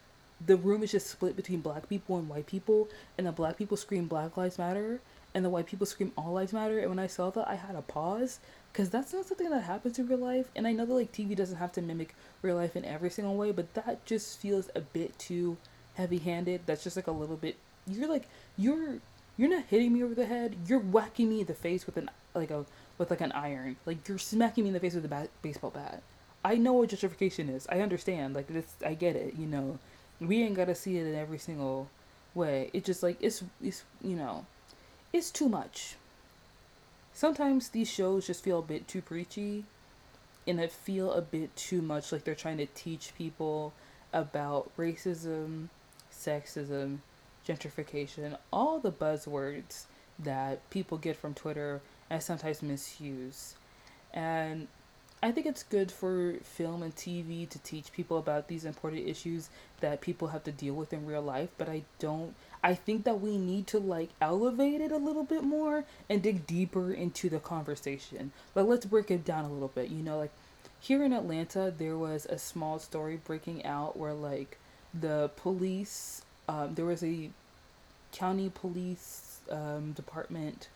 the 0.44 0.56
room 0.56 0.82
is 0.82 0.92
just 0.92 1.08
split 1.08 1.36
between 1.36 1.60
black 1.60 1.88
people 1.88 2.18
and 2.18 2.28
white 2.28 2.46
people, 2.46 2.88
and 3.16 3.26
the 3.26 3.32
black 3.32 3.56
people 3.56 3.76
scream 3.76 4.06
Black 4.06 4.36
Lives 4.36 4.58
Matter, 4.58 5.00
and 5.36 5.44
the 5.44 5.50
white 5.50 5.66
people 5.66 5.84
scream 5.84 6.12
All 6.16 6.32
Lives 6.32 6.54
Matter. 6.54 6.78
And 6.78 6.88
when 6.88 6.98
I 6.98 7.06
saw 7.06 7.28
that, 7.28 7.46
I 7.46 7.56
had 7.56 7.76
a 7.76 7.82
pause 7.82 8.40
because 8.72 8.88
that's 8.88 9.12
not 9.12 9.26
something 9.26 9.50
that 9.50 9.64
happens 9.64 9.98
in 9.98 10.08
real 10.08 10.18
life. 10.18 10.46
And 10.56 10.66
I 10.66 10.72
know 10.72 10.86
that 10.86 10.94
like 10.94 11.12
TV 11.12 11.36
doesn't 11.36 11.58
have 11.58 11.72
to 11.72 11.82
mimic 11.82 12.14
real 12.40 12.56
life 12.56 12.74
in 12.74 12.86
every 12.86 13.10
single 13.10 13.36
way, 13.36 13.52
but 13.52 13.74
that 13.74 14.02
just 14.06 14.40
feels 14.40 14.70
a 14.74 14.80
bit 14.80 15.18
too 15.18 15.58
heavy-handed. 15.94 16.62
That's 16.64 16.82
just 16.82 16.96
like 16.96 17.06
a 17.06 17.12
little 17.12 17.36
bit. 17.36 17.56
You're 17.86 18.08
like 18.08 18.28
you're 18.56 18.96
you're 19.36 19.50
not 19.50 19.66
hitting 19.68 19.92
me 19.92 20.02
over 20.02 20.14
the 20.14 20.24
head. 20.24 20.56
You're 20.66 20.80
whacking 20.80 21.28
me 21.28 21.40
in 21.40 21.46
the 21.46 21.54
face 21.54 21.84
with 21.84 21.98
an 21.98 22.10
like 22.34 22.50
a 22.50 22.64
with 22.96 23.10
like 23.10 23.20
an 23.20 23.32
iron. 23.32 23.76
Like 23.84 24.08
you're 24.08 24.16
smacking 24.16 24.64
me 24.64 24.68
in 24.68 24.74
the 24.74 24.80
face 24.80 24.94
with 24.94 25.04
a 25.04 25.08
bat, 25.08 25.28
baseball 25.42 25.70
bat. 25.70 26.02
I 26.42 26.54
know 26.54 26.72
what 26.72 26.88
justification 26.88 27.50
is. 27.50 27.66
I 27.68 27.80
understand. 27.80 28.34
Like 28.34 28.46
this, 28.46 28.74
I 28.84 28.94
get 28.94 29.16
it. 29.16 29.34
You 29.36 29.46
know 29.46 29.78
we 30.20 30.42
ain't 30.42 30.54
gotta 30.54 30.74
see 30.74 30.96
it 30.96 31.06
in 31.06 31.14
every 31.14 31.38
single 31.38 31.90
way. 32.34 32.70
It's 32.72 32.86
just 32.86 33.02
like 33.02 33.16
it's 33.20 33.42
it's 33.62 33.84
you 34.02 34.16
know, 34.16 34.46
it's 35.12 35.30
too 35.30 35.48
much. 35.48 35.96
Sometimes 37.12 37.70
these 37.70 37.88
shows 37.88 38.26
just 38.26 38.44
feel 38.44 38.58
a 38.58 38.62
bit 38.62 38.86
too 38.86 39.00
preachy 39.00 39.64
and 40.46 40.60
it 40.60 40.70
feel 40.70 41.12
a 41.12 41.22
bit 41.22 41.54
too 41.56 41.82
much 41.82 42.12
like 42.12 42.24
they're 42.24 42.34
trying 42.34 42.58
to 42.58 42.66
teach 42.66 43.12
people 43.16 43.72
about 44.12 44.70
racism, 44.76 45.68
sexism, 46.12 46.98
gentrification, 47.46 48.36
all 48.52 48.78
the 48.78 48.92
buzzwords 48.92 49.84
that 50.18 50.68
people 50.70 50.98
get 50.98 51.16
from 51.16 51.34
Twitter 51.34 51.80
and 52.10 52.22
sometimes 52.22 52.62
misuse. 52.62 53.54
And 54.12 54.68
I 55.22 55.32
think 55.32 55.46
it's 55.46 55.62
good 55.62 55.90
for 55.90 56.34
film 56.42 56.82
and 56.82 56.94
TV 56.94 57.48
to 57.48 57.58
teach 57.60 57.92
people 57.92 58.18
about 58.18 58.48
these 58.48 58.64
important 58.64 59.08
issues 59.08 59.48
that 59.80 60.02
people 60.02 60.28
have 60.28 60.44
to 60.44 60.52
deal 60.52 60.74
with 60.74 60.92
in 60.92 61.06
real 61.06 61.22
life, 61.22 61.48
but 61.56 61.68
I 61.68 61.82
don't 61.98 62.34
I 62.62 62.74
think 62.74 63.04
that 63.04 63.20
we 63.20 63.38
need 63.38 63.66
to 63.68 63.78
like 63.78 64.10
elevate 64.20 64.80
it 64.80 64.92
a 64.92 64.98
little 64.98 65.24
bit 65.24 65.42
more 65.42 65.84
and 66.10 66.22
dig 66.22 66.46
deeper 66.46 66.92
into 66.92 67.28
the 67.30 67.38
conversation. 67.38 68.32
Like 68.54 68.66
let's 68.66 68.84
break 68.86 69.10
it 69.10 69.24
down 69.24 69.44
a 69.44 69.52
little 69.52 69.68
bit, 69.68 69.88
you 69.88 70.02
know, 70.02 70.18
like 70.18 70.32
here 70.80 71.02
in 71.02 71.12
Atlanta 71.12 71.72
there 71.76 71.96
was 71.96 72.26
a 72.26 72.38
small 72.38 72.78
story 72.78 73.18
breaking 73.24 73.64
out 73.64 73.96
where 73.96 74.14
like 74.14 74.58
the 74.92 75.30
police 75.36 76.22
um, 76.48 76.74
there 76.74 76.84
was 76.84 77.02
a 77.02 77.30
county 78.12 78.50
police 78.54 79.40
um, 79.50 79.92
department 79.92 80.68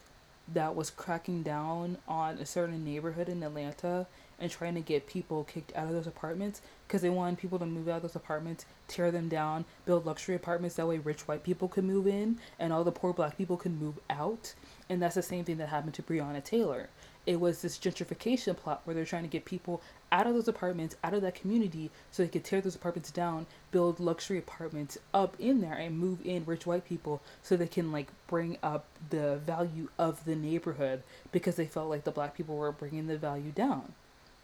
that 0.52 0.74
was 0.74 0.90
cracking 0.90 1.42
down 1.42 1.98
on 2.08 2.38
a 2.38 2.46
certain 2.46 2.84
neighborhood 2.84 3.28
in 3.28 3.42
Atlanta 3.42 4.06
and 4.40 4.50
trying 4.50 4.74
to 4.74 4.80
get 4.80 5.06
people 5.06 5.44
kicked 5.44 5.74
out 5.76 5.86
of 5.86 5.92
those 5.92 6.06
apartments 6.06 6.62
because 6.86 7.02
they 7.02 7.10
wanted 7.10 7.38
people 7.38 7.58
to 7.58 7.66
move 7.66 7.88
out 7.88 7.96
of 7.96 8.02
those 8.02 8.16
apartments, 8.16 8.64
tear 8.88 9.10
them 9.10 9.28
down, 9.28 9.64
build 9.84 10.06
luxury 10.06 10.34
apartments 10.34 10.76
that 10.76 10.88
way 10.88 10.98
rich 10.98 11.28
white 11.28 11.44
people 11.44 11.68
could 11.68 11.84
move 11.84 12.06
in 12.06 12.38
and 12.58 12.72
all 12.72 12.82
the 12.82 12.90
poor 12.90 13.12
black 13.12 13.36
people 13.36 13.56
could 13.56 13.80
move 13.80 13.98
out. 14.08 14.54
And 14.88 15.00
that's 15.00 15.14
the 15.14 15.22
same 15.22 15.44
thing 15.44 15.58
that 15.58 15.68
happened 15.68 15.94
to 15.94 16.02
Breonna 16.02 16.42
Taylor. 16.42 16.88
It 17.26 17.38
was 17.38 17.62
this 17.62 17.78
gentrification 17.78 18.56
plot 18.56 18.80
where 18.84 18.94
they're 18.94 19.04
trying 19.04 19.22
to 19.22 19.28
get 19.28 19.44
people 19.44 19.82
out 20.10 20.26
of 20.26 20.34
those 20.34 20.48
apartments, 20.48 20.96
out 21.04 21.14
of 21.14 21.22
that 21.22 21.34
community, 21.34 21.90
so 22.10 22.22
they 22.22 22.28
could 22.28 22.44
tear 22.44 22.60
those 22.60 22.74
apartments 22.74 23.10
down, 23.10 23.46
build 23.70 24.00
luxury 24.00 24.38
apartments 24.38 24.98
up 25.14 25.36
in 25.38 25.60
there, 25.60 25.74
and 25.74 25.98
move 25.98 26.18
in 26.24 26.44
rich 26.44 26.66
white 26.66 26.84
people 26.84 27.20
so 27.42 27.56
they 27.56 27.66
can 27.66 27.92
like 27.92 28.08
bring 28.26 28.56
up 28.62 28.86
the 29.10 29.36
value 29.46 29.88
of 29.98 30.24
the 30.24 30.34
neighborhood 30.34 31.02
because 31.30 31.56
they 31.56 31.66
felt 31.66 31.90
like 31.90 32.04
the 32.04 32.10
black 32.10 32.34
people 32.34 32.56
were 32.56 32.72
bringing 32.72 33.06
the 33.06 33.18
value 33.18 33.52
down. 33.52 33.92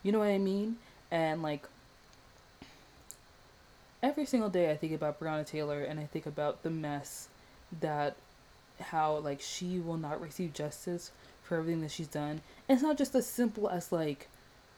You 0.07 0.13
know 0.13 0.21
what 0.21 0.29
I 0.29 0.39
mean? 0.39 0.77
And 1.11 1.43
like 1.43 1.67
every 4.05 4.25
single 4.25 4.49
day, 4.49 4.71
I 4.71 4.77
think 4.77 4.93
about 4.93 5.19
Breonna 5.19 5.45
Taylor 5.45 5.83
and 5.83 5.99
I 5.99 6.05
think 6.05 6.27
about 6.27 6.63
the 6.63 6.71
mess 6.71 7.27
that 7.81 8.15
how 8.81 9.17
like 9.17 9.41
she 9.41 9.81
will 9.81 9.97
not 9.97 10.21
receive 10.21 10.53
justice 10.53 11.11
for 11.43 11.57
everything 11.57 11.81
that 11.81 11.91
she's 11.91 12.07
done. 12.07 12.41
And 12.69 12.77
it's 12.77 12.83
not 12.83 12.97
just 12.97 13.17
as 13.17 13.27
simple 13.27 13.69
as 13.69 13.91
like 13.91 14.29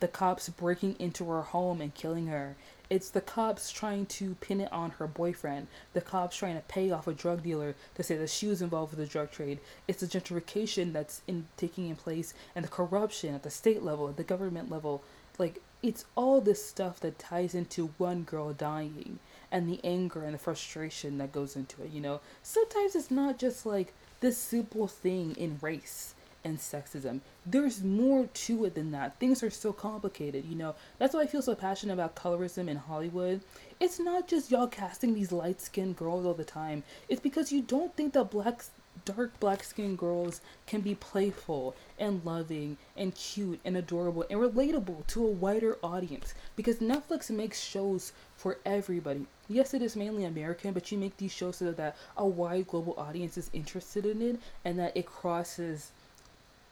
the 0.00 0.08
cops 0.08 0.48
breaking 0.48 0.96
into 0.98 1.28
her 1.28 1.42
home 1.42 1.82
and 1.82 1.94
killing 1.94 2.28
her. 2.28 2.56
It's 2.90 3.10
the 3.10 3.20
cops 3.20 3.70
trying 3.70 4.06
to 4.06 4.34
pin 4.36 4.62
it 4.62 4.72
on 4.72 4.92
her 4.92 5.06
boyfriend. 5.06 5.66
The 5.92 6.00
cops 6.00 6.36
trying 6.36 6.56
to 6.56 6.62
pay 6.62 6.90
off 6.90 7.06
a 7.06 7.12
drug 7.12 7.42
dealer 7.42 7.74
to 7.96 8.02
say 8.02 8.16
that 8.16 8.30
she 8.30 8.46
was 8.46 8.62
involved 8.62 8.96
with 8.96 9.06
the 9.06 9.12
drug 9.12 9.30
trade. 9.30 9.58
It's 9.86 10.00
the 10.00 10.06
gentrification 10.06 10.94
that's 10.94 11.20
in 11.26 11.48
taking 11.58 11.88
in 11.88 11.96
place 11.96 12.32
and 12.54 12.64
the 12.64 12.70
corruption 12.70 13.34
at 13.34 13.42
the 13.42 13.50
state 13.50 13.82
level, 13.82 14.08
at 14.08 14.16
the 14.16 14.24
government 14.24 14.70
level. 14.70 15.02
Like 15.38 15.62
it's 15.82 16.04
all 16.16 16.40
this 16.40 16.64
stuff 16.64 17.00
that 17.00 17.18
ties 17.18 17.54
into 17.54 17.92
one 17.98 18.24
girl 18.24 18.52
dying 18.52 19.20
and 19.50 19.68
the 19.68 19.80
anger 19.84 20.22
and 20.22 20.34
the 20.34 20.38
frustration 20.38 21.18
that 21.18 21.32
goes 21.32 21.56
into 21.56 21.82
it, 21.82 21.90
you 21.90 22.00
know. 22.00 22.20
Sometimes 22.42 22.94
it's 22.94 23.10
not 23.10 23.38
just 23.38 23.64
like 23.64 23.94
this 24.20 24.36
simple 24.36 24.88
thing 24.88 25.34
in 25.36 25.58
race 25.62 26.14
and 26.44 26.58
sexism. 26.58 27.20
There's 27.46 27.82
more 27.82 28.26
to 28.26 28.64
it 28.64 28.74
than 28.74 28.90
that. 28.92 29.18
Things 29.18 29.42
are 29.42 29.50
so 29.50 29.72
complicated, 29.72 30.44
you 30.44 30.56
know. 30.56 30.74
That's 30.98 31.14
why 31.14 31.22
I 31.22 31.26
feel 31.26 31.42
so 31.42 31.54
passionate 31.54 31.94
about 31.94 32.16
colorism 32.16 32.68
in 32.68 32.76
Hollywood. 32.76 33.40
It's 33.80 33.98
not 33.98 34.28
just 34.28 34.50
y'all 34.50 34.66
casting 34.66 35.14
these 35.14 35.32
light 35.32 35.60
skinned 35.60 35.96
girls 35.96 36.26
all 36.26 36.34
the 36.34 36.44
time. 36.44 36.82
It's 37.08 37.20
because 37.20 37.52
you 37.52 37.62
don't 37.62 37.94
think 37.96 38.12
that 38.14 38.30
black 38.30 38.64
dark 39.04 39.38
black 39.40 39.62
skinned 39.62 39.98
girls 39.98 40.40
can 40.66 40.80
be 40.80 40.94
playful 40.94 41.74
and 41.98 42.24
loving 42.24 42.76
and 42.96 43.14
cute 43.14 43.60
and 43.64 43.76
adorable 43.76 44.24
and 44.30 44.40
relatable 44.40 45.06
to 45.08 45.26
a 45.26 45.30
wider 45.30 45.78
audience 45.82 46.34
because 46.56 46.78
Netflix 46.78 47.30
makes 47.30 47.60
shows 47.60 48.12
for 48.36 48.58
everybody. 48.64 49.26
Yes, 49.48 49.74
it 49.74 49.82
is 49.82 49.96
mainly 49.96 50.24
American, 50.24 50.72
but 50.72 50.90
you 50.92 50.98
make 50.98 51.16
these 51.16 51.32
shows 51.32 51.56
so 51.56 51.72
that 51.72 51.96
a 52.16 52.26
wide 52.26 52.66
global 52.68 52.94
audience 52.98 53.36
is 53.36 53.50
interested 53.52 54.06
in 54.06 54.22
it 54.22 54.40
and 54.64 54.78
that 54.78 54.96
it 54.96 55.06
crosses 55.06 55.92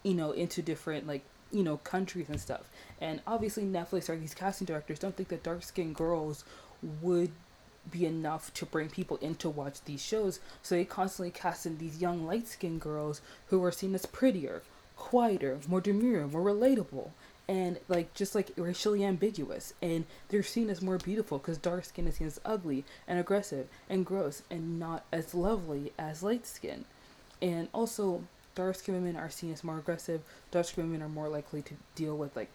you 0.07 0.15
know, 0.15 0.31
into 0.31 0.63
different 0.63 1.07
like 1.07 1.23
you 1.51 1.65
know 1.65 1.79
countries 1.79 2.29
and 2.29 2.41
stuff. 2.41 2.71
And 3.01 3.21
obviously, 3.27 3.65
Netflix 3.65 4.09
or 4.09 4.17
these 4.17 4.35
casting 4.35 4.67
directors 4.67 5.01
don't 5.01 5.17
think 5.17 5.29
that 5.31 5.43
dark 5.43 5.65
skinned 5.65 5.97
girls 5.97 6.45
would 7.03 7.33
be 7.91 8.07
enough 8.07 8.53
to 8.55 8.67
bring 8.67 8.89
people 8.89 9.17
in 9.19 9.35
to 9.37 9.51
watch 9.51 9.83
these 9.85 10.03
shows. 10.03 10.41
So 10.63 10.75
they 10.75 10.85
constantly 10.85 11.31
cast 11.31 11.67
in 11.67 11.79
these 11.79 12.01
young 12.01 12.27
light 12.27 12.49
skinned 12.49 12.81
girls 12.81 13.21
who 13.49 13.63
are 13.65 13.73
seen 13.73 13.95
as 13.95 14.07
prettier, 14.07 14.63
quieter, 14.97 15.59
more 15.69 15.81
demure, 15.81 16.27
more 16.27 16.43
relatable, 16.43 17.11
and 17.49 17.79
like 17.89 18.13
just 18.15 18.35
like 18.35 18.51
racially 18.57 19.05
ambiguous. 19.05 19.75
And 19.81 20.05
they're 20.29 20.43
seen 20.43 20.71
as 20.71 20.83
more 20.83 20.99
beautiful 20.99 21.39
because 21.39 21.59
dark 21.59 21.85
skin 21.85 22.07
is 22.09 22.17
seen 22.17 22.27
as 22.27 22.41
ugly 22.45 22.85
and 23.07 23.19
aggressive 23.19 23.69
and 23.89 24.05
gross 24.05 24.43
and 24.51 24.79
not 24.79 25.05
as 25.13 25.35
lovely 25.35 25.93
as 25.99 26.23
light 26.23 26.47
skin. 26.47 26.85
And 27.41 27.69
also, 27.73 28.25
dark 28.55 28.77
skinned 28.77 28.99
women 28.99 29.17
are 29.17 29.31
seen 29.31 29.53
as 29.53 29.63
more 29.63 29.79
aggressive. 29.79 30.23
Dark 30.51 30.67
skinned 30.67 30.89
women 30.91 31.03
are 31.03 31.09
more 31.09 31.29
likely 31.29 31.63
to 31.63 31.75
deal 31.95 32.17
with 32.17 32.35
like 32.35 32.51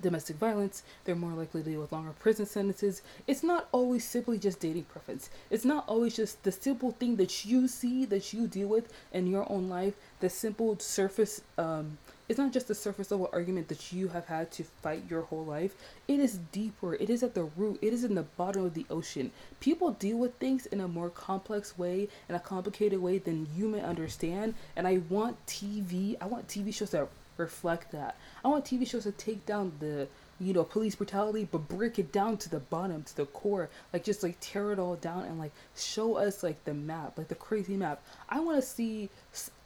domestic 0.00 0.36
violence. 0.36 0.82
They're 1.04 1.14
more 1.14 1.32
likely 1.32 1.62
to 1.62 1.70
deal 1.70 1.80
with 1.80 1.92
longer 1.92 2.12
prison 2.18 2.46
sentences. 2.46 3.02
It's 3.26 3.42
not 3.42 3.68
always 3.72 4.04
simply 4.04 4.38
just 4.38 4.60
dating 4.60 4.84
preference. 4.84 5.30
It's 5.50 5.64
not 5.64 5.84
always 5.88 6.16
just 6.16 6.42
the 6.42 6.52
simple 6.52 6.92
thing 6.92 7.16
that 7.16 7.44
you 7.44 7.68
see 7.68 8.04
that 8.06 8.32
you 8.32 8.46
deal 8.46 8.68
with 8.68 8.92
in 9.12 9.26
your 9.26 9.50
own 9.50 9.68
life. 9.68 9.94
The 10.20 10.30
simple 10.30 10.78
surface 10.78 11.42
um, 11.58 11.98
it's 12.32 12.38
not 12.38 12.52
just 12.52 12.70
a 12.70 12.74
surface 12.74 13.10
level 13.10 13.28
argument 13.30 13.68
that 13.68 13.92
you 13.92 14.08
have 14.08 14.24
had 14.24 14.50
to 14.52 14.64
fight 14.64 15.02
your 15.10 15.20
whole 15.20 15.44
life. 15.44 15.74
It 16.08 16.18
is 16.18 16.38
deeper. 16.50 16.94
It 16.94 17.10
is 17.10 17.22
at 17.22 17.34
the 17.34 17.44
root. 17.44 17.78
It 17.82 17.92
is 17.92 18.04
in 18.04 18.14
the 18.14 18.22
bottom 18.22 18.64
of 18.64 18.72
the 18.72 18.86
ocean. 18.88 19.32
People 19.60 19.90
deal 19.90 20.16
with 20.16 20.34
things 20.36 20.64
in 20.64 20.80
a 20.80 20.88
more 20.88 21.10
complex 21.10 21.76
way, 21.76 22.08
in 22.30 22.34
a 22.34 22.40
complicated 22.40 23.02
way 23.02 23.18
than 23.18 23.48
you 23.54 23.68
may 23.68 23.82
understand. 23.82 24.54
And 24.76 24.88
I 24.88 25.02
want 25.10 25.44
TV, 25.46 26.16
I 26.22 26.26
want 26.26 26.48
TV 26.48 26.72
shows 26.72 26.92
that 26.92 27.08
reflect 27.36 27.92
that. 27.92 28.16
I 28.44 28.48
want 28.48 28.64
TV 28.64 28.86
shows 28.86 29.04
to 29.04 29.12
take 29.12 29.46
down 29.46 29.72
the 29.80 30.08
you 30.42 30.52
know, 30.52 30.64
police 30.64 30.96
brutality, 30.96 31.46
but 31.50 31.68
break 31.68 32.00
it 32.00 32.10
down 32.10 32.36
to 32.36 32.50
the 32.50 32.58
bottom, 32.58 33.04
to 33.04 33.16
the 33.16 33.26
core. 33.26 33.70
Like, 33.92 34.02
just 34.02 34.24
like 34.24 34.36
tear 34.40 34.72
it 34.72 34.78
all 34.78 34.96
down 34.96 35.24
and 35.24 35.38
like 35.38 35.52
show 35.76 36.16
us 36.16 36.42
like 36.42 36.64
the 36.64 36.74
map, 36.74 37.16
like 37.16 37.28
the 37.28 37.36
crazy 37.36 37.76
map. 37.76 38.02
I 38.28 38.40
want 38.40 38.60
to 38.60 38.66
see 38.66 39.08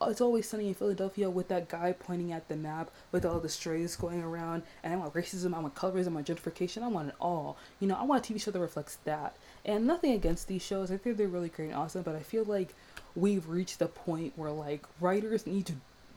It's 0.02 0.20
Always 0.20 0.46
Sunny 0.46 0.68
in 0.68 0.74
Philadelphia 0.74 1.30
with 1.30 1.48
that 1.48 1.68
guy 1.68 1.92
pointing 1.92 2.32
at 2.32 2.48
the 2.48 2.56
map 2.56 2.90
with 3.10 3.24
all 3.24 3.40
the 3.40 3.48
strays 3.48 3.96
going 3.96 4.22
around. 4.22 4.64
And 4.84 4.92
I 4.92 4.96
want 4.96 5.14
racism, 5.14 5.54
I 5.54 5.60
want 5.60 5.74
colorism, 5.74 6.08
I 6.08 6.16
want 6.16 6.26
gentrification, 6.26 6.82
I 6.82 6.88
want 6.88 7.08
it 7.08 7.14
all. 7.20 7.56
You 7.80 7.88
know, 7.88 7.96
I 7.96 8.02
want 8.02 8.28
a 8.28 8.32
TV 8.32 8.40
show 8.40 8.50
that 8.50 8.60
reflects 8.60 8.98
that. 9.04 9.36
And 9.64 9.86
nothing 9.86 10.12
against 10.12 10.46
these 10.46 10.62
shows, 10.62 10.90
I 10.90 10.98
think 10.98 11.16
they're 11.16 11.28
really 11.28 11.48
great 11.48 11.70
and 11.70 11.74
awesome, 11.74 12.02
but 12.02 12.16
I 12.16 12.20
feel 12.20 12.44
like 12.44 12.74
we've 13.14 13.48
reached 13.48 13.78
the 13.78 13.86
point 13.86 14.34
where 14.36 14.50
like 14.50 14.84
writers 15.00 15.46
need 15.46 15.64
to 15.66 15.74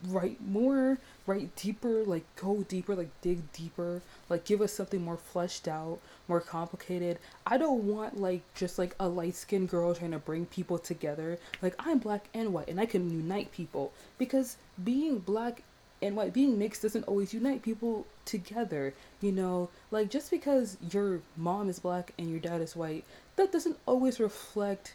write 0.07 0.39
more, 0.45 0.97
write 1.25 1.55
deeper, 1.55 2.03
like 2.03 2.23
go 2.35 2.63
deeper, 2.63 2.95
like 2.95 3.09
dig 3.21 3.51
deeper, 3.53 4.01
like 4.29 4.45
give 4.45 4.61
us 4.61 4.73
something 4.73 5.03
more 5.03 5.17
fleshed 5.17 5.67
out, 5.67 5.99
more 6.27 6.41
complicated. 6.41 7.19
I 7.45 7.57
don't 7.57 7.83
want 7.83 8.19
like 8.19 8.41
just 8.53 8.79
like 8.79 8.95
a 8.99 9.07
light 9.07 9.35
skinned 9.35 9.69
girl 9.69 9.93
trying 9.93 10.11
to 10.11 10.19
bring 10.19 10.45
people 10.45 10.77
together. 10.77 11.37
Like 11.61 11.75
I'm 11.79 11.99
black 11.99 12.27
and 12.33 12.53
white 12.53 12.69
and 12.69 12.79
I 12.79 12.85
can 12.85 13.09
unite 13.09 13.51
people 13.51 13.91
because 14.17 14.57
being 14.83 15.19
black 15.19 15.63
and 16.01 16.15
white 16.15 16.33
being 16.33 16.57
mixed 16.57 16.81
doesn't 16.81 17.03
always 17.03 17.33
unite 17.33 17.61
people 17.61 18.05
together 18.25 18.93
you 19.21 19.31
know 19.31 19.69
like 19.91 20.09
just 20.09 20.31
because 20.31 20.77
your 20.91 21.19
mom 21.35 21.69
is 21.69 21.79
black 21.79 22.13
and 22.17 22.29
your 22.29 22.39
dad 22.39 22.61
is 22.61 22.75
white 22.75 23.03
that 23.35 23.51
doesn't 23.51 23.77
always 23.85 24.19
reflect 24.19 24.93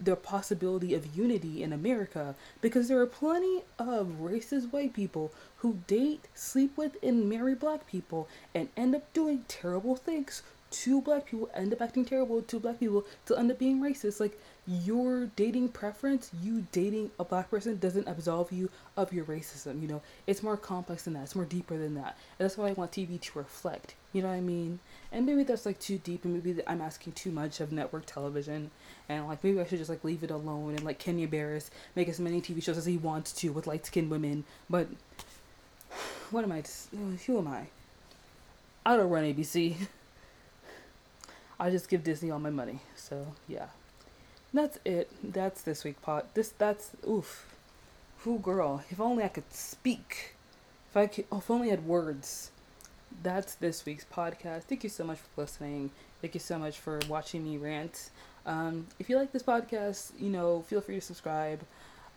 the 0.00 0.16
possibility 0.16 0.94
of 0.94 1.16
unity 1.16 1.62
in 1.62 1.72
America 1.72 2.34
because 2.60 2.88
there 2.88 3.00
are 3.00 3.06
plenty 3.06 3.62
of 3.78 4.16
racist 4.20 4.72
white 4.72 4.92
people 4.92 5.32
who 5.58 5.78
date, 5.86 6.28
sleep 6.34 6.76
with, 6.76 6.96
and 7.02 7.28
marry 7.28 7.54
black 7.54 7.86
people 7.86 8.28
and 8.54 8.68
end 8.76 8.94
up 8.94 9.12
doing 9.12 9.44
terrible 9.48 9.96
things 9.96 10.42
to 10.70 11.00
black 11.00 11.26
people, 11.26 11.48
end 11.54 11.72
up 11.72 11.80
acting 11.80 12.04
terrible 12.04 12.42
to 12.42 12.60
black 12.60 12.78
people 12.78 13.04
to 13.26 13.36
end 13.36 13.50
up 13.50 13.58
being 13.58 13.80
racist. 13.80 14.20
Like 14.20 14.38
your 14.66 15.26
dating 15.34 15.70
preference, 15.70 16.30
you 16.42 16.66
dating 16.72 17.10
a 17.18 17.24
black 17.24 17.50
person 17.50 17.78
doesn't 17.78 18.06
absolve 18.06 18.52
you 18.52 18.70
of 18.96 19.12
your 19.12 19.24
racism. 19.24 19.80
You 19.80 19.88
know, 19.88 20.02
it's 20.26 20.42
more 20.42 20.56
complex 20.56 21.04
than 21.04 21.14
that. 21.14 21.24
It's 21.24 21.34
more 21.34 21.46
deeper 21.46 21.78
than 21.78 21.94
that. 21.94 22.18
And 22.38 22.44
that's 22.44 22.58
why 22.58 22.68
I 22.68 22.72
want 22.72 22.92
TV 22.92 23.20
to 23.20 23.38
reflect. 23.38 23.94
You 24.12 24.22
know 24.22 24.28
what 24.28 24.34
I 24.34 24.40
mean? 24.40 24.80
And 25.10 25.24
maybe 25.24 25.42
that's 25.42 25.64
like 25.64 25.78
too 25.78 25.98
deep, 25.98 26.24
and 26.24 26.34
maybe 26.34 26.60
I'm 26.66 26.82
asking 26.82 27.14
too 27.14 27.30
much 27.30 27.60
of 27.60 27.72
network 27.72 28.04
television. 28.06 28.70
And 29.08 29.26
like 29.26 29.42
maybe 29.42 29.60
I 29.60 29.66
should 29.66 29.78
just 29.78 29.90
like 29.90 30.04
leave 30.04 30.22
it 30.22 30.30
alone 30.30 30.74
and 30.74 30.84
like 30.84 30.98
Kenya 30.98 31.26
Barris 31.26 31.70
make 31.96 32.08
as 32.08 32.20
many 32.20 32.40
TV 32.40 32.62
shows 32.62 32.76
as 32.76 32.86
he 32.86 32.98
wants 32.98 33.32
to 33.34 33.50
with 33.50 33.66
light 33.66 33.86
skinned 33.86 34.10
women. 34.10 34.44
But 34.68 34.88
what 36.30 36.44
am 36.44 36.52
I? 36.52 36.62
Who 37.26 37.38
am 37.38 37.48
I? 37.48 37.68
I 38.84 38.96
don't 38.96 39.10
run 39.10 39.24
ABC. 39.24 39.76
I 41.60 41.70
just 41.70 41.88
give 41.88 42.04
Disney 42.04 42.30
all 42.30 42.38
my 42.38 42.50
money. 42.50 42.80
So 42.96 43.28
yeah. 43.48 43.66
That's 44.52 44.78
it. 44.84 45.10
That's 45.22 45.62
this 45.62 45.84
week 45.84 46.00
pot. 46.00 46.34
This 46.34 46.52
that's 46.56 46.90
oof. 47.06 47.46
Who 48.20 48.38
girl? 48.38 48.82
If 48.90 49.00
only 49.00 49.24
I 49.24 49.28
could 49.28 49.52
speak. 49.52 50.34
If 50.90 50.96
I 50.96 51.06
could, 51.06 51.26
oh, 51.30 51.38
if 51.38 51.50
only 51.50 51.68
I 51.68 51.70
had 51.72 51.86
words. 51.86 52.50
That's 53.22 53.54
this 53.56 53.84
week's 53.84 54.04
podcast. 54.04 54.64
Thank 54.64 54.84
you 54.84 54.90
so 54.90 55.04
much 55.04 55.18
for 55.18 55.42
listening. 55.42 55.90
Thank 56.20 56.34
you 56.34 56.40
so 56.40 56.58
much 56.58 56.78
for 56.78 57.00
watching 57.08 57.44
me 57.44 57.56
rant. 57.56 58.10
Um, 58.46 58.86
if 58.98 59.08
you 59.08 59.16
like 59.16 59.32
this 59.32 59.42
podcast, 59.42 60.12
you 60.18 60.30
know, 60.30 60.62
feel 60.62 60.80
free 60.80 60.96
to 60.96 61.00
subscribe 61.00 61.60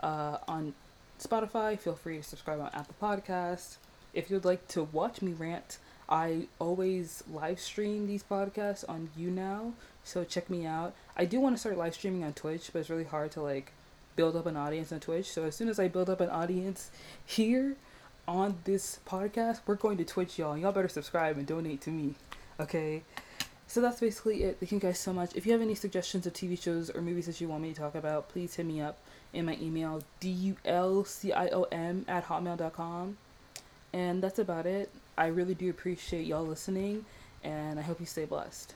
uh, 0.01 0.37
on 0.47 0.73
Spotify. 1.19 1.77
Feel 1.77 1.95
free 1.95 2.17
to 2.17 2.23
subscribe 2.23 2.59
on 2.59 2.69
Apple 2.73 2.95
Podcasts. 3.01 3.77
If 4.13 4.29
you'd 4.29 4.45
like 4.45 4.67
to 4.69 4.83
watch 4.83 5.21
me 5.21 5.33
rant, 5.33 5.77
I 6.09 6.47
always 6.59 7.23
live 7.31 7.59
stream 7.59 8.05
these 8.05 8.23
podcasts 8.23 8.83
on 8.89 9.09
YouNow, 9.17 9.71
so 10.03 10.25
check 10.25 10.49
me 10.49 10.65
out. 10.65 10.93
I 11.15 11.23
do 11.23 11.39
want 11.39 11.55
to 11.55 11.59
start 11.59 11.77
live 11.77 11.93
streaming 11.93 12.25
on 12.25 12.33
Twitch, 12.33 12.69
but 12.73 12.79
it's 12.79 12.89
really 12.89 13.05
hard 13.05 13.31
to 13.31 13.41
like 13.41 13.71
build 14.17 14.35
up 14.35 14.45
an 14.45 14.57
audience 14.57 14.91
on 14.91 14.99
Twitch. 14.99 15.31
So 15.31 15.45
as 15.45 15.55
soon 15.55 15.69
as 15.69 15.79
I 15.79 15.87
build 15.87 16.09
up 16.09 16.19
an 16.19 16.29
audience 16.29 16.91
here 17.25 17.77
on 18.28 18.57
this 18.63 18.99
podcast, 19.07 19.61
we're 19.65 19.76
going 19.76 19.97
to 19.97 20.05
Twitch, 20.05 20.38
y'all. 20.39 20.57
Y'all 20.57 20.72
better 20.72 20.89
subscribe 20.89 21.38
and 21.38 21.45
donate 21.45 21.82
to 21.82 21.89
me. 21.89 22.15
Okay? 22.59 23.03
So 23.67 23.82
that's 23.82 23.99
basically 23.99 24.43
it. 24.43 24.57
Thank 24.59 24.72
you 24.74 24.80
guys 24.80 24.99
so 24.99 25.13
much. 25.13 25.36
If 25.36 25.45
you 25.45 25.53
have 25.53 25.61
any 25.61 25.76
suggestions 25.76 26.28
of 26.28 26.34
TV 26.34 26.61
shows 26.61 26.89
or 26.89 27.01
movies 27.01 27.26
that 27.28 27.39
you 27.39 27.47
want 27.47 27.63
me 27.63 27.74
to 27.74 27.80
talk 27.80 27.95
about, 27.95 28.28
please 28.30 28.55
hit 28.55 28.65
me 28.65 28.82
up 28.82 28.97
in 29.34 29.45
my 29.45 29.57
email, 29.61 30.03
dulciom 30.19 32.05
at 32.07 32.26
hotmail.com. 32.28 33.17
And 33.93 34.22
that's 34.22 34.39
about 34.39 34.65
it. 34.65 34.91
I 35.17 35.28
really 35.28 35.55
do 35.55 35.69
appreciate 35.69 36.26
y'all 36.26 36.45
listening, 36.45 37.05
and 37.43 37.80
I 37.80 37.82
hope 37.82 37.99
you 37.99 38.05
stay 38.05 38.26
blessed. 38.26 38.76